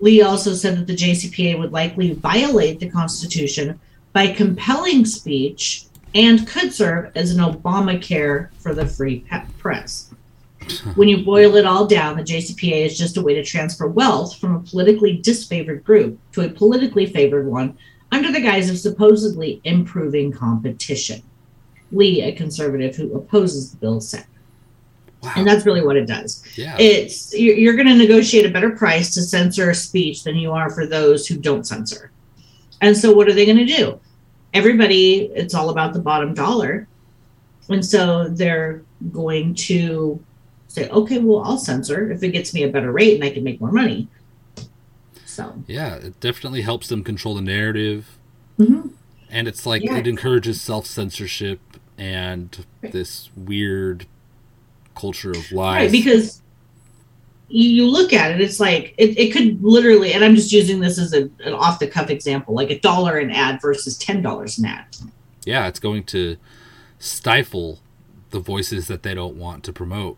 lee 0.00 0.22
also 0.22 0.54
said 0.54 0.76
that 0.76 0.86
the 0.86 0.96
jcpa 0.96 1.58
would 1.58 1.72
likely 1.72 2.12
violate 2.14 2.78
the 2.80 2.90
constitution 2.90 3.78
by 4.12 4.26
compelling 4.26 5.04
speech 5.04 5.86
and 6.14 6.46
could 6.46 6.72
serve 6.72 7.12
as 7.16 7.30
an 7.30 7.38
Obamacare 7.38 8.52
for 8.58 8.74
the 8.74 8.86
free 8.86 9.24
press. 9.58 10.10
when 10.94 11.08
you 11.08 11.24
boil 11.24 11.56
it 11.56 11.66
all 11.66 11.86
down, 11.86 12.16
the 12.16 12.22
JCPA 12.22 12.86
is 12.86 12.96
just 12.96 13.16
a 13.16 13.22
way 13.22 13.34
to 13.34 13.44
transfer 13.44 13.86
wealth 13.86 14.38
from 14.38 14.54
a 14.54 14.60
politically 14.60 15.18
disfavored 15.18 15.82
group 15.82 16.18
to 16.32 16.42
a 16.42 16.48
politically 16.48 17.06
favored 17.06 17.46
one 17.46 17.76
under 18.12 18.30
the 18.30 18.40
guise 18.40 18.70
of 18.70 18.78
supposedly 18.78 19.60
improving 19.64 20.30
competition. 20.30 21.22
Lee, 21.90 22.22
a 22.22 22.32
conservative 22.32 22.94
who 22.94 23.14
opposes 23.14 23.70
the 23.70 23.76
bill, 23.78 24.00
said. 24.00 24.26
Wow. 25.22 25.32
And 25.36 25.46
that's 25.46 25.64
really 25.64 25.84
what 25.84 25.96
it 25.96 26.06
does. 26.06 26.44
Yeah. 26.56 26.76
It's 26.78 27.32
you're, 27.32 27.54
you're 27.54 27.76
going 27.76 27.86
to 27.86 27.94
negotiate 27.94 28.44
a 28.44 28.50
better 28.50 28.70
price 28.70 29.14
to 29.14 29.22
censor 29.22 29.72
speech 29.72 30.24
than 30.24 30.36
you 30.36 30.52
are 30.52 30.68
for 30.70 30.86
those 30.86 31.26
who 31.26 31.36
don't 31.36 31.64
censor. 31.64 32.10
And 32.80 32.96
so, 32.96 33.12
what 33.12 33.28
are 33.28 33.32
they 33.32 33.46
going 33.46 33.58
to 33.58 33.64
do? 33.64 34.00
Everybody 34.54 35.30
it's 35.34 35.54
all 35.54 35.70
about 35.70 35.92
the 35.92 35.98
bottom 35.98 36.34
dollar. 36.34 36.86
And 37.68 37.84
so 37.84 38.28
they're 38.28 38.82
going 39.12 39.54
to 39.54 40.22
say 40.68 40.88
okay 40.88 41.18
well 41.18 41.42
i'll 41.44 41.58
censor 41.58 42.10
if 42.10 42.22
it 42.22 42.28
gets 42.30 42.54
me 42.54 42.62
a 42.62 42.68
better 42.68 42.90
rate 42.92 43.14
and 43.14 43.24
i 43.24 43.30
can 43.30 43.44
make 43.44 43.60
more 43.60 43.72
money. 43.72 44.08
So. 45.26 45.54
Yeah 45.66 45.96
it 45.96 46.20
definitely 46.20 46.62
helps 46.62 46.88
them 46.88 47.02
control 47.02 47.34
the 47.34 47.42
narrative. 47.42 48.18
Mm-hmm. 48.58 48.88
and 49.30 49.48
it's 49.48 49.64
like 49.64 49.82
yeah. 49.82 49.96
it 49.96 50.06
encourages 50.06 50.60
self-censorship 50.60 51.60
and 51.96 52.66
this 52.82 53.30
weird 53.34 54.06
culture 54.94 55.30
of 55.30 55.50
lies. 55.52 55.82
right, 55.82 55.92
because 55.92 56.41
you 57.52 57.86
look 57.86 58.14
at 58.14 58.30
it, 58.30 58.40
it's 58.40 58.58
like 58.58 58.94
it, 58.96 59.18
it 59.18 59.32
could 59.32 59.62
literally, 59.62 60.14
and 60.14 60.24
I'm 60.24 60.34
just 60.34 60.52
using 60.52 60.80
this 60.80 60.98
as 60.98 61.12
a, 61.12 61.28
an 61.44 61.52
off 61.52 61.78
the 61.78 61.86
cuff 61.86 62.08
example, 62.08 62.54
like 62.54 62.70
a 62.70 62.80
dollar 62.80 63.18
an 63.18 63.30
ad 63.30 63.60
versus 63.60 63.98
ten 63.98 64.22
dollars 64.22 64.58
an 64.58 64.64
ad. 64.64 64.86
Yeah, 65.44 65.66
it's 65.66 65.78
going 65.78 66.04
to 66.04 66.38
stifle 66.98 67.80
the 68.30 68.40
voices 68.40 68.86
that 68.86 69.02
they 69.02 69.12
don't 69.12 69.36
want 69.36 69.64
to 69.64 69.72
promote. 69.72 70.16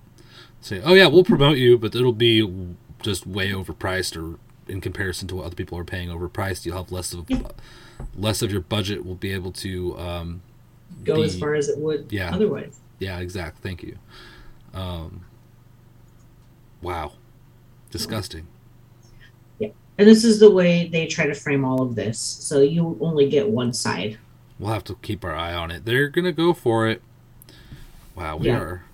Say, 0.61 0.81
oh 0.83 0.95
yeah, 0.95 1.09
we'll 1.09 1.25
promote 1.25 1.59
you, 1.59 1.77
but 1.77 1.95
it'll 1.97 2.13
be 2.13 2.77
just 3.03 3.27
way 3.27 3.51
overpriced, 3.51 4.17
or 4.17 4.39
in 4.69 4.81
comparison 4.81 5.27
to 5.29 5.37
what 5.37 5.47
other 5.47 5.57
people 5.57 5.77
are 5.77 5.85
paying 5.85 6.11
overpriced, 6.11 6.65
you'll 6.65 6.77
have 6.77 6.93
less 6.93 7.13
of 7.13 7.29
yeah. 7.29 7.49
less 8.15 8.43
of 8.43 8.53
your 8.53 8.61
budget 8.61 9.05
will 9.05 9.17
be 9.17 9.33
able 9.33 9.51
to 9.51 9.99
um, 9.99 10.41
go 11.03 11.17
be, 11.17 11.25
as 11.25 11.37
far 11.37 11.57
as 11.57 11.69
it 11.69 11.79
would 11.79 12.07
yeah, 12.13 12.33
otherwise. 12.33 12.79
Yeah, 13.01 13.19
exactly. 13.19 13.61
Thank 13.61 13.83
you. 13.83 13.99
Um, 14.73 15.25
wow 16.81 17.13
disgusting. 17.95 18.49
Yeah. 19.61 19.69
And 19.99 20.09
this 20.09 20.25
is 20.25 20.41
the 20.41 20.51
way 20.51 20.89
they 20.89 21.07
try 21.07 21.27
to 21.27 21.35
frame 21.35 21.65
all 21.65 21.81
of 21.81 21.95
this. 21.95 22.19
So 22.19 22.61
you 22.61 22.99
only 23.01 23.29
get 23.29 23.49
one 23.49 23.73
side. 23.73 24.19
We'll 24.59 24.73
have 24.73 24.83
to 24.85 24.97
keep 24.97 25.25
our 25.25 25.35
eye 25.35 25.55
on 25.55 25.71
it. 25.71 25.85
They're 25.85 26.09
gonna 26.09 26.33
go 26.33 26.53
for 26.53 26.89
it. 26.89 27.03
Wow, 28.17 28.39
we 28.39 28.49
yeah. 28.49 28.59
are 28.59 28.85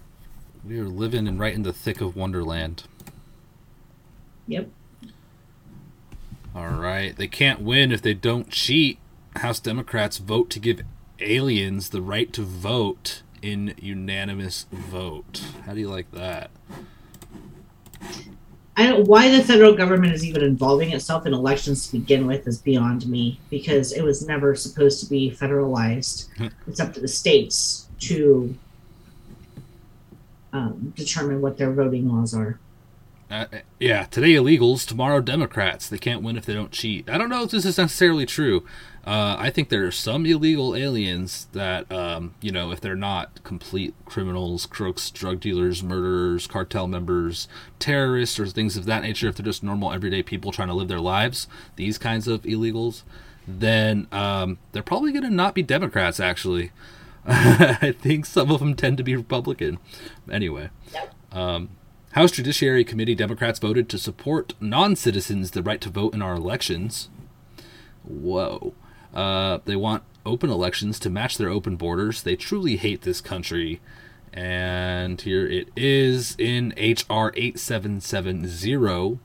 we 0.63 0.79
are 0.79 0.89
living 0.89 1.27
and 1.27 1.41
right 1.41 1.55
in 1.55 1.63
the 1.63 1.73
thick 1.73 2.03
of 2.03 2.15
Wonderland. 2.15 2.83
Yep. 4.47 4.69
All 6.55 6.69
right. 6.69 7.17
They 7.17 7.29
can't 7.29 7.63
win 7.63 7.93
if 7.93 8.03
they 8.03 8.15
don't 8.15 8.51
cheat. 8.51 8.99
House 9.37 9.61
Democrats 9.61 10.19
vote 10.19 10.51
to 10.51 10.59
give 10.59 10.83
aliens 11.21 11.89
the 11.89 12.03
right 12.03 12.31
to 12.35 12.43
vote 12.43 13.23
in 13.41 13.75
unanimous 13.81 14.67
vote. 14.71 15.43
How 15.65 15.73
do 15.73 15.81
you 15.81 15.89
like 15.89 16.11
that? 16.13 16.51
I 18.77 18.87
don't 18.87 19.07
why 19.07 19.29
the 19.29 19.43
federal 19.43 19.75
government 19.75 20.15
is 20.15 20.25
even 20.25 20.43
involving 20.43 20.93
itself 20.93 21.27
in 21.27 21.35
elections 21.35 21.87
to 21.87 21.99
begin 21.99 22.27
with 22.27 22.47
is 22.47 22.59
beyond 22.59 23.07
me 23.07 23.39
because 23.51 23.93
it 23.93 24.03
was 24.03 24.27
never 24.27 24.55
supposed 24.55 25.01
to 25.01 25.11
be 25.11 25.31
federalized. 25.31 26.29
Hmm. 26.37 26.47
it's 26.67 26.81
up 26.81 26.95
to 26.95 27.01
the 27.01 27.09
states 27.09 27.89
to 28.01 28.57
um, 30.53 30.93
determine 30.97 31.41
what 31.41 31.59
their 31.59 31.73
voting 31.73 32.09
laws 32.09 32.35
are. 32.35 32.59
Uh, 33.31 33.47
yeah, 33.79 34.05
today 34.05 34.33
illegals, 34.33 34.87
tomorrow 34.87 35.21
Democrats. 35.21 35.89
They 35.89 35.99
can't 35.99 36.23
win 36.23 36.37
if 36.37 36.47
they 36.47 36.55
don't 36.55 36.73
cheat. 36.73 37.09
I 37.09 37.17
don't 37.17 37.29
know 37.29 37.45
if 37.45 37.53
this 37.53 37.65
is 37.65 37.79
necessarily 37.79 38.27
true. 38.27 38.65
Uh, 39.07 39.37
I 39.39 39.49
think 39.51 39.71
there 39.71 39.87
are 39.87 39.93
some 39.93 40.27
illegal 40.27 40.77
aliens 40.77 41.49
that, 41.53 41.91
um, 41.91 42.35
you 42.43 42.53
know, 42.53 42.71
if 42.71 42.81
they're 42.81 42.95
not 42.95 43.43
complete 43.45 43.95
criminals, 44.05 44.67
crooks, 44.67 45.11
drug 45.11 45.41
dealers, 45.41 45.83
murderers, 45.83 46.47
cartel 46.47 46.87
members, 46.87 47.49
terrorists, 47.79 48.39
or 48.39 48.47
things 48.47 48.77
of 48.77 48.85
that 48.85 49.03
nature, 49.03 49.29
if 49.29 49.37
they're 49.37 49.45
just 49.45 49.63
normal, 49.63 49.93
everyday 49.93 50.23
people 50.23 50.53
trying 50.53 50.69
to 50.69 50.75
live 50.75 50.89
their 50.89 51.01
lives, 51.01 51.49
these 51.77 51.97
kinds 51.97 52.29
of 52.29 52.43
illegals, 52.43 53.03
then 53.49 54.07
um, 54.13 54.59
they're 54.73 54.83
probably 54.83 55.13
going 55.13 55.25
to 55.25 55.31
not 55.31 55.55
be 55.55 55.63
Democrats, 55.63 56.21
actually. 56.21 56.71
I 57.27 57.95
think 57.99 58.27
some 58.27 58.51
of 58.51 58.61
them 58.61 58.75
tend 58.75 58.99
to 58.99 59.03
be 59.03 59.17
Republican. 59.17 59.79
Anyway. 60.31 60.69
Um, 61.33 61.71
House 62.13 62.33
Judiciary 62.33 62.85
Committee 62.85 63.15
Democrats 63.15 63.61
voted 63.61 63.89
to 63.89 63.99
support 63.99 64.55
non 64.61 64.97
citizens 64.97 65.53
the 65.53 65.63
right 65.63 65.81
to 65.81 65.91
vote 65.91 66.13
in 66.13 66.23
our 66.23 66.35
elections. 66.35 67.09
Whoa. 68.03 68.75
Uh, 69.15 69.59
they 69.65 69.77
want 69.77 70.03
open 70.25 70.51
elections 70.51 70.99
to 71.01 71.11
match 71.11 71.39
their 71.39 71.49
open 71.49 71.77
borders. 71.77 72.23
They 72.23 72.37
truly 72.37 72.77
hate 72.77 73.03
this 73.03 73.21
country. 73.21 73.81
And 74.33 75.21
here 75.21 75.47
it 75.47 75.69
is 75.77 76.37
in 76.39 76.73
H.R. 76.77 77.33
8770, 77.35 79.19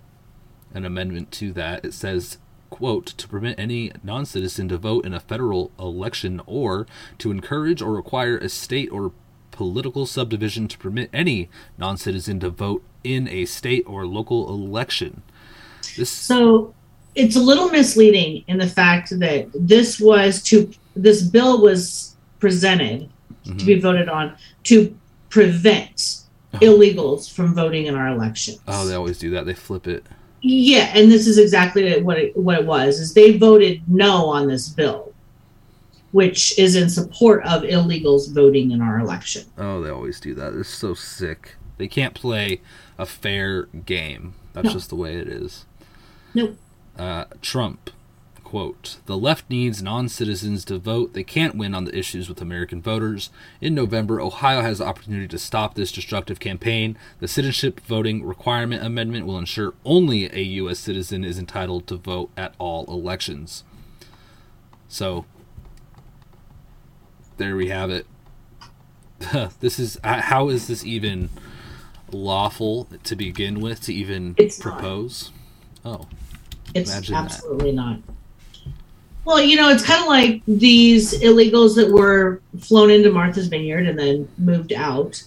an 0.73 0.85
amendment 0.85 1.31
to 1.33 1.53
that. 1.53 1.85
It 1.85 1.93
says, 1.93 2.39
quote, 2.71 3.05
to 3.05 3.27
permit 3.27 3.59
any 3.59 3.91
non 4.03 4.25
citizen 4.25 4.67
to 4.69 4.77
vote 4.77 5.05
in 5.05 5.13
a 5.13 5.19
federal 5.19 5.71
election 5.77 6.41
or 6.47 6.87
to 7.19 7.29
encourage 7.29 7.81
or 7.83 7.93
require 7.93 8.37
a 8.37 8.49
state 8.49 8.91
or 8.91 9.11
political 9.51 10.05
subdivision 10.05 10.67
to 10.67 10.77
permit 10.77 11.09
any 11.13 11.49
non 11.77 11.97
citizen 11.97 12.39
to 12.39 12.49
vote 12.49 12.83
in 13.03 13.27
a 13.27 13.45
state 13.45 13.83
or 13.85 14.07
local 14.07 14.49
election. 14.49 15.21
This 15.95 16.09
so 16.09 16.73
it's 17.15 17.35
a 17.35 17.39
little 17.39 17.69
misleading 17.69 18.43
in 18.47 18.57
the 18.57 18.67
fact 18.67 19.17
that 19.19 19.47
this 19.53 19.99
was 19.99 20.43
to 20.43 20.71
this 20.95 21.23
bill 21.23 21.61
was 21.61 22.15
presented 22.39 23.09
mm-hmm. 23.45 23.57
to 23.57 23.65
be 23.65 23.79
voted 23.79 24.09
on 24.09 24.35
to 24.63 24.95
prevent 25.29 26.21
oh. 26.53 26.59
illegals 26.59 27.33
from 27.33 27.53
voting 27.53 27.85
in 27.85 27.95
our 27.95 28.09
elections. 28.09 28.59
Oh, 28.67 28.85
they 28.85 28.95
always 28.95 29.17
do 29.17 29.31
that. 29.31 29.45
They 29.45 29.53
flip 29.53 29.87
it. 29.87 30.05
Yeah, 30.41 30.91
and 30.93 31.11
this 31.11 31.25
is 31.25 31.37
exactly 31.37 32.01
what 32.03 32.19
it, 32.19 32.37
what 32.37 32.59
it 32.59 32.65
was. 32.65 32.99
Is 32.99 33.13
they 33.13 33.37
voted 33.37 33.81
no 33.87 34.27
on 34.27 34.47
this 34.47 34.69
bill, 34.69 35.13
which 36.11 36.57
is 36.59 36.75
in 36.75 36.89
support 36.89 37.43
of 37.45 37.63
illegals 37.63 38.31
voting 38.31 38.71
in 38.71 38.81
our 38.81 38.99
election. 38.99 39.45
Oh, 39.57 39.81
they 39.81 39.89
always 39.89 40.19
do 40.19 40.35
that. 40.35 40.53
It's 40.53 40.69
so 40.69 40.93
sick. 40.93 41.55
They 41.77 41.87
can't 41.87 42.13
play 42.13 42.61
a 42.97 43.05
fair 43.05 43.63
game. 43.63 44.35
That's 44.53 44.67
no. 44.67 44.73
just 44.73 44.89
the 44.89 44.95
way 44.95 45.15
it 45.15 45.27
is. 45.27 45.65
Nope. 46.33 46.57
Uh, 46.97 47.25
Trump, 47.41 47.89
quote, 48.43 48.97
the 49.05 49.17
left 49.17 49.49
needs 49.49 49.83
non 49.83 50.07
citizens 50.07 50.63
to 50.65 50.77
vote. 50.77 51.13
They 51.13 51.23
can't 51.23 51.55
win 51.55 51.75
on 51.75 51.83
the 51.83 51.97
issues 51.97 52.29
with 52.29 52.41
American 52.41 52.81
voters. 52.81 53.29
In 53.59 53.75
November, 53.75 54.21
Ohio 54.21 54.61
has 54.61 54.77
the 54.77 54.85
opportunity 54.85 55.27
to 55.27 55.37
stop 55.37 55.75
this 55.75 55.91
destructive 55.91 56.39
campaign. 56.39 56.97
The 57.19 57.27
citizenship 57.27 57.81
voting 57.81 58.25
requirement 58.25 58.83
amendment 58.83 59.25
will 59.25 59.37
ensure 59.37 59.73
only 59.83 60.33
a 60.33 60.41
U.S. 60.41 60.79
citizen 60.79 61.25
is 61.25 61.37
entitled 61.37 61.87
to 61.87 61.97
vote 61.97 62.31
at 62.37 62.55
all 62.57 62.85
elections. 62.85 63.63
So, 64.87 65.25
there 67.37 67.57
we 67.57 67.67
have 67.67 67.89
it. 67.89 68.05
this 69.59 69.79
is 69.79 69.99
how 70.03 70.49
is 70.49 70.67
this 70.67 70.85
even 70.85 71.29
lawful 72.11 72.87
to 73.03 73.15
begin 73.15 73.59
with 73.59 73.81
to 73.81 73.93
even 73.93 74.35
it's 74.37 74.59
propose? 74.59 75.31
Not. 75.83 76.01
Oh. 76.01 76.07
It's 76.75 76.91
Imagine 76.91 77.15
absolutely 77.15 77.71
that. 77.71 77.75
not. 77.75 77.99
Well, 79.23 79.41
you 79.41 79.55
know, 79.55 79.69
it's 79.69 79.83
kind 79.83 80.01
of 80.01 80.07
like 80.07 80.43
these 80.47 81.19
illegals 81.21 81.75
that 81.77 81.89
were 81.89 82.41
flown 82.59 82.91
into 82.91 83.11
Martha's 83.11 83.47
Vineyard 83.47 83.87
and 83.87 83.97
then 83.97 84.29
moved 84.37 84.71
out. 84.71 85.23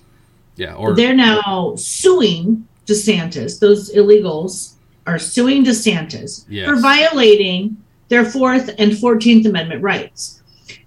Yeah, 0.55 0.75
or 0.75 0.95
they're 0.95 1.15
now 1.15 1.75
suing 1.77 2.69
DeSantis. 2.87 3.59
Those 3.59 3.93
illegals 3.93 4.75
are 5.07 5.19
suing 5.19 5.65
DeSantis 5.65 6.45
yes. 6.49 6.69
for 6.69 6.77
violating 6.77 7.77
their 8.09 8.25
Fourth 8.25 8.71
and 8.79 8.97
Fourteenth 8.97 9.47
Amendment 9.47 9.83
rights. 9.83 10.43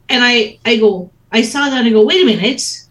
And 0.07 0.23
I, 0.23 0.59
I 0.65 0.77
go, 0.77 1.09
I 1.31 1.41
saw 1.41 1.69
that 1.69 1.79
and 1.79 1.87
I 1.87 1.91
go, 1.91 2.05
wait 2.05 2.21
a 2.21 2.25
minute. 2.25 2.85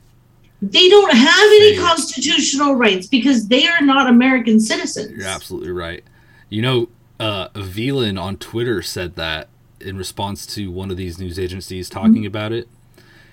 They 0.62 0.88
don't 0.88 1.12
have 1.12 1.46
any 1.52 1.78
constitutional 1.78 2.74
rights 2.74 3.06
because 3.06 3.48
they 3.48 3.66
are 3.66 3.80
not 3.80 4.08
American 4.08 4.60
citizens. 4.60 5.16
You're 5.16 5.26
absolutely 5.26 5.70
right. 5.70 6.04
You 6.50 6.62
know, 6.62 6.88
uh, 7.20 7.50
Velan 7.50 8.20
on 8.20 8.36
Twitter 8.38 8.82
said 8.82 9.14
that 9.16 9.48
in 9.80 9.96
response 9.96 10.46
to 10.46 10.70
one 10.70 10.90
of 10.90 10.96
these 10.96 11.18
news 11.18 11.38
agencies 11.38 11.88
talking 11.88 12.14
mm-hmm. 12.14 12.26
about 12.26 12.52
it. 12.52 12.68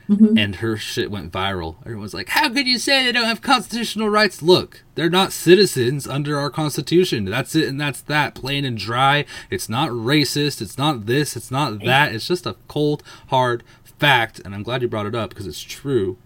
Mm-hmm. 0.09 0.37
And 0.37 0.55
her 0.57 0.77
shit 0.77 1.11
went 1.11 1.33
viral. 1.33 1.75
Everyone's 1.81 2.13
like, 2.13 2.29
How 2.29 2.47
could 2.47 2.65
you 2.65 2.79
say 2.79 3.03
they 3.03 3.11
don't 3.11 3.25
have 3.25 3.41
constitutional 3.41 4.07
rights? 4.07 4.41
Look, 4.41 4.83
they're 4.95 5.09
not 5.09 5.33
citizens 5.33 6.07
under 6.07 6.39
our 6.39 6.49
Constitution. 6.49 7.25
That's 7.25 7.55
it, 7.55 7.67
and 7.67 7.79
that's 7.79 7.99
that, 8.03 8.33
plain 8.33 8.63
and 8.63 8.77
dry. 8.77 9.25
It's 9.49 9.67
not 9.67 9.89
racist. 9.89 10.61
It's 10.61 10.77
not 10.77 11.07
this. 11.07 11.35
It's 11.35 11.51
not 11.51 11.83
that. 11.83 12.15
It's 12.15 12.27
just 12.27 12.45
a 12.45 12.55
cold, 12.69 13.03
hard 13.27 13.63
fact. 13.99 14.39
And 14.45 14.55
I'm 14.55 14.63
glad 14.63 14.81
you 14.81 14.87
brought 14.87 15.07
it 15.07 15.15
up 15.15 15.31
because 15.31 15.45
it's 15.45 15.61
true. 15.61 16.17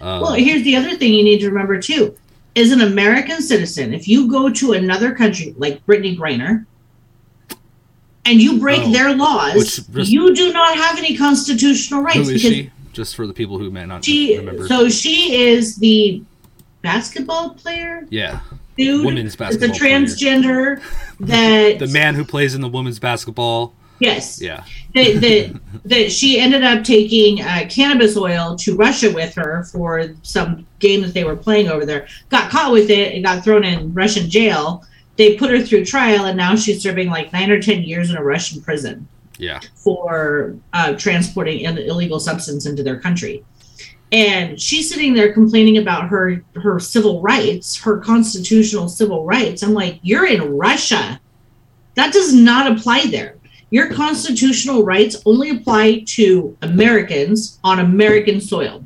Uh, 0.00 0.20
well, 0.22 0.32
here's 0.32 0.62
the 0.62 0.76
other 0.76 0.96
thing 0.96 1.12
you 1.12 1.22
need 1.22 1.40
to 1.40 1.48
remember, 1.48 1.78
too. 1.82 2.16
As 2.56 2.72
an 2.72 2.80
American 2.80 3.42
citizen, 3.42 3.92
if 3.92 4.08
you 4.08 4.26
go 4.30 4.48
to 4.48 4.72
another 4.72 5.14
country 5.14 5.54
like 5.58 5.84
Brittney 5.84 6.16
Griner, 6.16 6.64
and 8.24 8.40
you 8.40 8.58
break 8.58 8.82
oh, 8.82 8.92
their 8.92 9.14
laws, 9.14 9.86
which, 9.88 10.08
you 10.08 10.34
do 10.34 10.52
not 10.52 10.76
have 10.76 10.98
any 10.98 11.16
constitutional 11.16 12.02
rights. 12.02 12.18
Who 12.18 12.30
is 12.30 12.40
she? 12.40 12.70
Just 12.92 13.16
for 13.16 13.26
the 13.26 13.32
people 13.32 13.58
who 13.58 13.70
may 13.70 13.86
not 13.86 14.04
she, 14.04 14.36
remember. 14.36 14.68
So 14.68 14.88
she 14.88 15.48
is 15.48 15.76
the 15.76 16.22
basketball 16.82 17.50
player. 17.50 18.06
Yeah. 18.10 18.40
Dude, 18.76 19.04
women's 19.04 19.36
basketball. 19.36 19.70
It's 19.70 19.80
a 19.80 19.84
transgender 19.84 20.80
player. 20.80 20.82
that 21.20 21.78
the 21.78 21.88
man 21.88 22.14
who 22.14 22.24
plays 22.24 22.54
in 22.54 22.60
the 22.60 22.68
women's 22.68 22.98
basketball. 22.98 23.74
Yes. 23.98 24.40
Yeah. 24.40 24.64
That 24.94 25.20
that, 25.20 25.60
that 25.84 26.12
she 26.12 26.38
ended 26.38 26.64
up 26.64 26.84
taking 26.84 27.42
uh, 27.42 27.66
cannabis 27.68 28.16
oil 28.16 28.56
to 28.56 28.76
Russia 28.76 29.10
with 29.10 29.34
her 29.34 29.64
for 29.64 30.14
some 30.22 30.66
game 30.78 31.02
that 31.02 31.14
they 31.14 31.24
were 31.24 31.36
playing 31.36 31.68
over 31.68 31.86
there. 31.86 32.06
Got 32.28 32.50
caught 32.50 32.72
with 32.72 32.90
it 32.90 33.14
and 33.14 33.24
got 33.24 33.44
thrown 33.44 33.64
in 33.64 33.92
Russian 33.94 34.28
jail 34.28 34.84
they 35.16 35.36
put 35.36 35.50
her 35.50 35.60
through 35.60 35.84
trial 35.84 36.24
and 36.24 36.36
now 36.36 36.56
she's 36.56 36.82
serving 36.82 37.08
like 37.08 37.32
nine 37.32 37.50
or 37.50 37.60
ten 37.60 37.82
years 37.82 38.10
in 38.10 38.16
a 38.16 38.22
russian 38.22 38.60
prison 38.62 39.06
yeah. 39.42 39.60
for 39.74 40.56
uh, 40.72 40.94
transporting 40.94 41.66
an 41.66 41.78
illegal 41.78 42.20
substance 42.20 42.66
into 42.66 42.82
their 42.82 42.98
country. 42.98 43.44
And 44.12 44.60
she's 44.60 44.90
sitting 44.90 45.14
there 45.14 45.32
complaining 45.32 45.78
about 45.78 46.08
her 46.08 46.44
her 46.54 46.78
civil 46.78 47.22
rights 47.22 47.76
her 47.76 47.98
constitutional 47.98 48.88
civil 48.88 49.24
rights. 49.24 49.62
I'm 49.62 49.72
like 49.72 50.00
you're 50.02 50.26
in 50.26 50.56
russia. 50.56 51.18
That 51.94 52.12
does 52.12 52.34
not 52.34 52.70
apply 52.70 53.06
there. 53.06 53.36
Your 53.70 53.90
constitutional 53.90 54.84
rights 54.84 55.16
only 55.24 55.48
apply 55.48 56.04
to 56.08 56.56
americans 56.60 57.58
on 57.64 57.78
american 57.78 58.40
soil. 58.40 58.84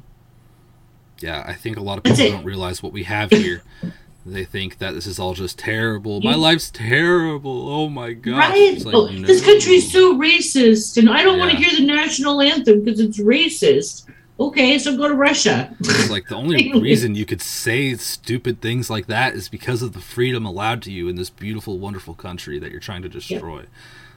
Yeah 1.21 1.43
i 1.45 1.55
think 1.55 1.77
a 1.77 1.81
lot 1.81 1.99
of 1.99 2.05
people 2.05 2.31
don't 2.31 2.45
realize 2.45 2.83
what 2.83 2.93
we 2.93 3.03
have 3.03 3.31
here 3.31 3.63
they 4.27 4.45
think 4.45 4.79
that 4.79 4.93
this 4.93 5.07
is 5.07 5.19
all 5.19 5.35
just 5.35 5.59
terrible. 5.59 6.21
My 6.21 6.35
life's 6.35 6.71
terrible. 6.71 7.69
Oh 7.69 7.89
my 7.89 8.13
god! 8.13 8.39
Right? 8.39 8.85
Like, 8.85 8.95
oh, 8.95 9.07
no. 9.07 9.27
This 9.27 9.45
country's 9.45 9.91
so 9.91 10.19
racist, 10.19 10.97
and 10.97 11.09
I 11.09 11.23
don't 11.23 11.39
yeah. 11.39 11.45
want 11.45 11.53
to 11.53 11.57
hear 11.57 11.79
the 11.79 11.87
national 11.87 12.41
anthem 12.41 12.83
because 12.83 13.01
it's 13.01 13.21
racist. 13.21 14.07
Okay, 14.39 14.79
so 14.79 14.97
go 14.97 15.09
to 15.09 15.15
Russia. 15.15 15.75
It's 15.81 16.11
like 16.11 16.29
the 16.29 16.35
only 16.35 16.71
reason 16.81 17.15
you 17.15 17.25
could 17.25 17.41
say 17.41 17.95
stupid 17.95 18.61
things 18.61 18.91
like 18.91 19.07
that 19.07 19.35
is 19.35 19.49
because 19.49 19.81
of 19.81 19.95
the 19.95 20.01
freedom 20.01 20.45
allowed 20.45 20.83
to 20.83 20.93
you 20.93 21.09
in 21.09 21.17
this 21.17 21.31
beautiful, 21.31 21.79
wonderful 21.79 22.13
country 22.13 22.59
that 22.59 22.71
you're 22.71 22.81
trying 22.81 23.03
to 23.03 23.09
destroy. 23.09 23.61
Yep. 23.61 23.69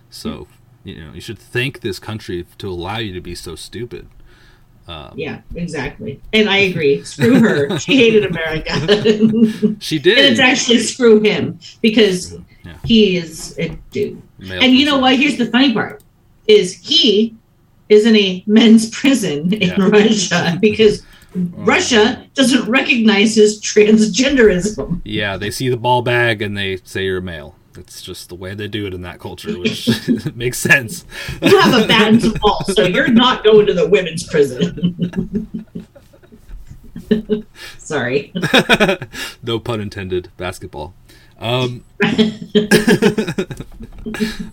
So, 0.10 0.48
you 0.84 1.06
know, 1.06 1.14
you 1.14 1.22
should 1.22 1.40
thank 1.40 1.80
this 1.80 2.00
country 2.00 2.46
to 2.58 2.68
allow 2.68 2.98
you 2.98 3.14
to 3.14 3.22
be 3.22 3.34
so 3.34 3.56
stupid. 3.56 4.10
Um, 4.90 5.14
yeah, 5.16 5.42
exactly. 5.54 6.20
And 6.34 6.50
I 6.50 6.58
agree. 6.58 7.04
Screw 7.04 7.40
her. 7.40 7.78
she 7.80 7.96
hated 7.96 8.26
America. 8.26 8.74
she 9.80 10.00
did. 10.00 10.18
And 10.18 10.28
it's 10.28 10.40
actually 10.40 10.80
screw 10.80 11.22
him 11.22 11.60
because 11.82 12.36
yeah. 12.64 12.76
he 12.84 13.18
is 13.18 13.56
a 13.60 13.70
dude. 13.92 14.20
Male 14.40 14.64
and 14.64 14.74
you 14.74 14.88
know 14.88 14.98
what? 14.98 15.16
Here's 15.16 15.38
the 15.38 15.46
funny 15.46 15.74
part: 15.74 16.02
is 16.48 16.74
he 16.74 17.36
is 17.88 18.08
in 18.08 18.16
a 18.16 18.44
men's 18.48 18.90
prison 18.90 19.54
in 19.54 19.70
yeah. 19.70 19.90
Russia 19.90 20.58
because. 20.62 21.04
Russia 21.36 22.26
doesn't 22.34 22.68
recognize 22.68 23.36
his 23.36 23.62
transgenderism. 23.62 25.00
Yeah, 25.06 25.38
they 25.38 25.52
see 25.52 25.70
the 25.70 25.78
ball 25.78 26.02
bag 26.02 26.42
and 26.42 26.58
they 26.58 26.78
say 26.78 27.06
you're 27.06 27.20
a 27.20 27.22
male. 27.22 27.56
It's 27.80 28.02
just 28.02 28.30
the 28.30 28.36
way 28.36 28.54
they 28.54 28.68
do 28.68 28.86
it 28.86 28.94
in 28.94 29.02
that 29.02 29.20
culture, 29.20 29.58
which 29.60 29.90
makes 30.36 30.60
sense. 30.60 31.06
You 31.42 31.60
have 31.60 31.84
a 31.84 31.88
bad 31.88 32.22
ball, 32.42 32.64
so 32.66 32.84
you're 32.84 33.08
not 33.08 33.44
going 33.44 33.66
to 33.68 33.74
the 33.74 33.88
women's 33.88 34.28
prison. 34.28 35.66
Sorry. 37.78 38.32
no 39.42 39.60
pun 39.60 39.82
intended. 39.82 40.30
Basketball. 40.38 40.94
Um, 41.40 41.86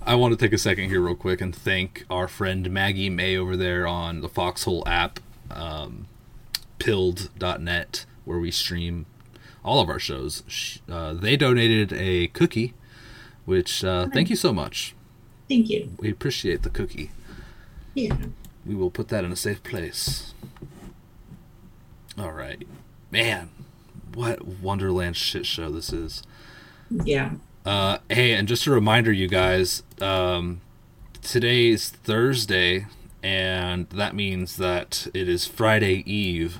I 0.06 0.14
want 0.14 0.32
to 0.32 0.36
take 0.38 0.52
a 0.52 0.58
second 0.58 0.88
here, 0.88 1.00
real 1.00 1.16
quick, 1.16 1.40
and 1.40 1.54
thank 1.54 2.04
our 2.08 2.28
friend 2.28 2.70
Maggie 2.70 3.10
May 3.10 3.36
over 3.36 3.56
there 3.56 3.86
on 3.88 4.20
the 4.20 4.28
Foxhole 4.28 4.84
app, 4.86 5.18
um, 5.50 6.06
pilled.net, 6.78 8.06
where 8.24 8.38
we 8.38 8.52
stream 8.52 9.06
all 9.64 9.80
of 9.80 9.88
our 9.88 9.98
shows. 9.98 10.80
Uh, 10.88 11.12
they 11.12 11.36
donated 11.36 11.92
a 11.92 12.28
cookie, 12.28 12.72
which 13.46 13.82
uh, 13.82 14.08
thank 14.12 14.28
you 14.28 14.36
so 14.36 14.52
much. 14.52 14.94
Thank 15.48 15.70
you. 15.70 15.90
We 15.98 16.10
appreciate 16.10 16.62
the 16.62 16.70
cookie. 16.70 17.12
Yeah. 17.94 18.16
We 18.66 18.74
will 18.74 18.90
put 18.90 19.08
that 19.08 19.24
in 19.24 19.32
a 19.32 19.36
safe 19.36 19.62
place. 19.62 20.34
All 22.18 22.32
right. 22.32 22.66
Man, 23.10 23.50
what 24.12 24.46
Wonderland 24.46 25.16
shit 25.16 25.46
show 25.46 25.70
this 25.70 25.92
is. 25.92 26.22
Yeah. 26.90 27.32
Uh, 27.64 27.98
hey, 28.08 28.32
and 28.32 28.46
just 28.46 28.66
a 28.66 28.70
reminder, 28.70 29.12
you 29.12 29.28
guys, 29.28 29.82
um, 30.00 30.60
is 31.34 31.90
Thursday, 31.90 32.86
and 33.22 33.88
that 33.90 34.14
means 34.14 34.56
that 34.56 35.08
it 35.12 35.28
is 35.28 35.46
Friday 35.46 36.02
Eve. 36.10 36.58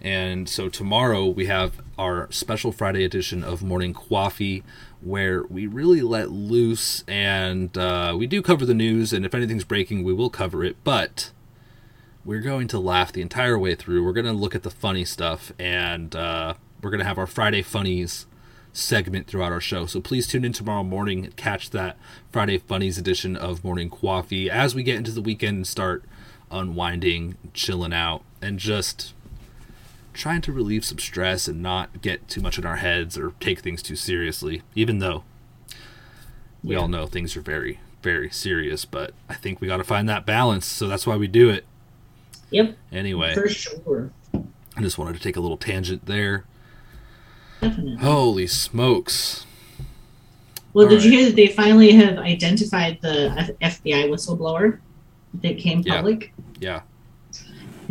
And 0.00 0.48
so 0.48 0.68
tomorrow 0.68 1.26
we 1.26 1.46
have 1.46 1.80
our 1.96 2.30
special 2.30 2.72
Friday 2.72 3.04
edition 3.04 3.44
of 3.44 3.62
Morning 3.62 3.94
Coffee, 3.94 4.62
where 5.02 5.42
we 5.44 5.66
really 5.66 6.00
let 6.00 6.30
loose 6.30 7.04
and 7.08 7.76
uh, 7.76 8.14
we 8.16 8.26
do 8.26 8.40
cover 8.40 8.64
the 8.64 8.74
news. 8.74 9.12
And 9.12 9.24
if 9.24 9.34
anything's 9.34 9.64
breaking, 9.64 10.04
we 10.04 10.12
will 10.12 10.30
cover 10.30 10.64
it. 10.64 10.76
But 10.84 11.30
we're 12.24 12.40
going 12.40 12.68
to 12.68 12.78
laugh 12.78 13.12
the 13.12 13.22
entire 13.22 13.58
way 13.58 13.74
through. 13.74 14.04
We're 14.04 14.12
going 14.12 14.26
to 14.26 14.32
look 14.32 14.54
at 14.54 14.62
the 14.62 14.70
funny 14.70 15.04
stuff, 15.04 15.52
and 15.58 16.14
uh, 16.14 16.54
we're 16.80 16.90
going 16.90 17.00
to 17.00 17.06
have 17.06 17.18
our 17.18 17.26
Friday 17.26 17.62
funnies 17.62 18.26
segment 18.72 19.26
throughout 19.26 19.52
our 19.52 19.60
show. 19.60 19.86
So 19.86 20.00
please 20.00 20.26
tune 20.26 20.44
in 20.44 20.52
tomorrow 20.52 20.82
morning 20.82 21.24
and 21.24 21.36
catch 21.36 21.70
that 21.70 21.96
Friday 22.30 22.58
Funnies 22.58 22.96
edition 22.96 23.36
of 23.36 23.64
Morning 23.64 23.90
Coffee 23.90 24.50
as 24.50 24.74
we 24.74 24.82
get 24.82 24.96
into 24.96 25.10
the 25.10 25.20
weekend 25.20 25.56
and 25.56 25.66
start 25.66 26.04
unwinding, 26.50 27.36
chilling 27.52 27.92
out, 27.92 28.22
and 28.40 28.58
just 28.58 29.14
trying 30.12 30.40
to 30.42 30.52
relieve 30.52 30.84
some 30.84 30.98
stress 30.98 31.48
and 31.48 31.62
not 31.62 32.02
get 32.02 32.28
too 32.28 32.40
much 32.40 32.58
in 32.58 32.66
our 32.66 32.76
heads 32.76 33.16
or 33.18 33.32
take 33.40 33.60
things 33.60 33.82
too 33.82 33.96
seriously, 33.96 34.62
even 34.74 34.98
though 34.98 35.24
we 36.62 36.74
Yeah. 36.74 36.80
all 36.82 36.88
know 36.88 37.06
things 37.06 37.36
are 37.36 37.40
very, 37.40 37.80
very 38.02 38.30
serious. 38.30 38.84
But 38.84 39.14
I 39.28 39.34
think 39.34 39.60
we 39.60 39.68
got 39.68 39.78
to 39.78 39.84
find 39.84 40.08
that 40.08 40.26
balance. 40.26 40.66
So 40.66 40.86
that's 40.88 41.06
why 41.06 41.16
we 41.16 41.26
do 41.28 41.48
it. 41.50 41.64
Yep. 42.50 42.76
Anyway, 42.92 43.32
For 43.34 43.48
sure. 43.48 44.10
I 44.76 44.82
just 44.82 44.98
wanted 44.98 45.14
to 45.14 45.20
take 45.20 45.36
a 45.36 45.40
little 45.40 45.56
tangent 45.56 46.06
there. 46.06 46.44
Definitely. 47.60 47.96
Holy 47.96 48.46
smokes. 48.46 49.46
Well, 50.74 50.88
did 50.88 50.98
All 51.00 51.04
you 51.04 51.10
hear 51.10 51.26
that 51.26 51.36
they 51.36 51.48
finally 51.48 51.92
have 51.92 52.18
identified 52.18 52.98
the 53.02 53.54
FBI 53.60 54.08
whistleblower 54.08 54.78
that 55.42 55.58
came 55.58 55.82
Yeah. 55.84 55.96
public? 55.96 56.32
Yeah. 56.60 56.80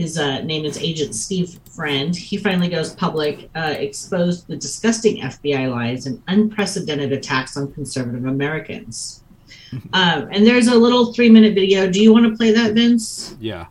His 0.01 0.17
uh, 0.17 0.41
name 0.41 0.65
is 0.65 0.79
Agent 0.79 1.13
Steve 1.13 1.59
Friend. 1.75 2.15
He 2.15 2.35
finally 2.35 2.69
goes 2.69 2.95
public, 2.95 3.51
uh, 3.53 3.75
exposed 3.77 4.47
the 4.47 4.55
disgusting 4.55 5.21
FBI 5.21 5.69
lies 5.69 6.07
and 6.07 6.19
unprecedented 6.27 7.11
attacks 7.13 7.55
on 7.55 7.71
conservative 7.71 8.25
Americans. 8.25 9.23
um, 9.93 10.27
and 10.31 10.43
there's 10.43 10.65
a 10.65 10.75
little 10.75 11.13
three 11.13 11.29
minute 11.29 11.53
video. 11.53 11.87
Do 11.87 12.01
you 12.01 12.11
want 12.11 12.25
to 12.25 12.35
play 12.35 12.49
that, 12.51 12.73
Vince? 12.73 13.35
Yeah. 13.39 13.67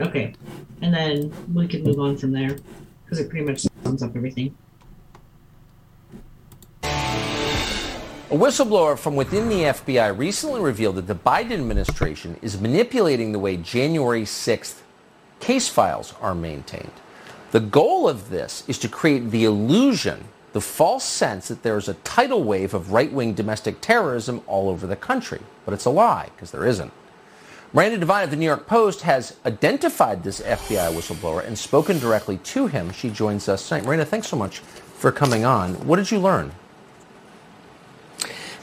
Okay. 0.00 0.34
And 0.80 0.94
then 0.94 1.30
we 1.52 1.68
can 1.68 1.82
move 1.82 1.98
on 1.98 2.16
from 2.16 2.32
there 2.32 2.56
because 3.04 3.18
it 3.18 3.28
pretty 3.28 3.44
much 3.44 3.66
sums 3.84 4.02
up 4.02 4.16
everything. 4.16 4.56
A 6.82 8.34
whistleblower 8.34 8.98
from 8.98 9.16
within 9.16 9.50
the 9.50 9.64
FBI 9.64 10.16
recently 10.16 10.62
revealed 10.62 10.96
that 10.96 11.08
the 11.08 11.14
Biden 11.14 11.52
administration 11.52 12.38
is 12.40 12.58
manipulating 12.58 13.32
the 13.32 13.38
way 13.38 13.58
January 13.58 14.22
6th 14.22 14.81
case 15.42 15.68
files 15.68 16.14
are 16.20 16.34
maintained. 16.34 16.92
The 17.50 17.60
goal 17.60 18.08
of 18.08 18.30
this 18.30 18.64
is 18.68 18.78
to 18.78 18.88
create 18.88 19.30
the 19.30 19.44
illusion, 19.44 20.24
the 20.52 20.60
false 20.60 21.04
sense 21.04 21.48
that 21.48 21.62
there 21.62 21.76
is 21.76 21.88
a 21.88 21.94
tidal 21.94 22.44
wave 22.44 22.72
of 22.72 22.92
right-wing 22.92 23.34
domestic 23.34 23.80
terrorism 23.80 24.40
all 24.46 24.70
over 24.70 24.86
the 24.86 24.96
country. 24.96 25.40
But 25.64 25.74
it's 25.74 25.84
a 25.84 25.90
lie, 25.90 26.30
because 26.34 26.52
there 26.52 26.64
isn't. 26.64 26.92
Miranda 27.74 27.98
Devine 27.98 28.24
of 28.24 28.30
the 28.30 28.36
New 28.36 28.46
York 28.46 28.66
Post 28.66 29.02
has 29.02 29.36
identified 29.44 30.22
this 30.22 30.40
FBI 30.40 30.92
whistleblower 30.94 31.44
and 31.44 31.58
spoken 31.58 31.98
directly 31.98 32.36
to 32.38 32.68
him. 32.68 32.92
She 32.92 33.10
joins 33.10 33.48
us 33.48 33.68
tonight. 33.68 33.84
Miranda, 33.84 34.04
thanks 34.04 34.28
so 34.28 34.36
much 34.36 34.60
for 34.60 35.10
coming 35.10 35.44
on. 35.44 35.74
What 35.86 35.96
did 35.96 36.10
you 36.10 36.20
learn? 36.20 36.52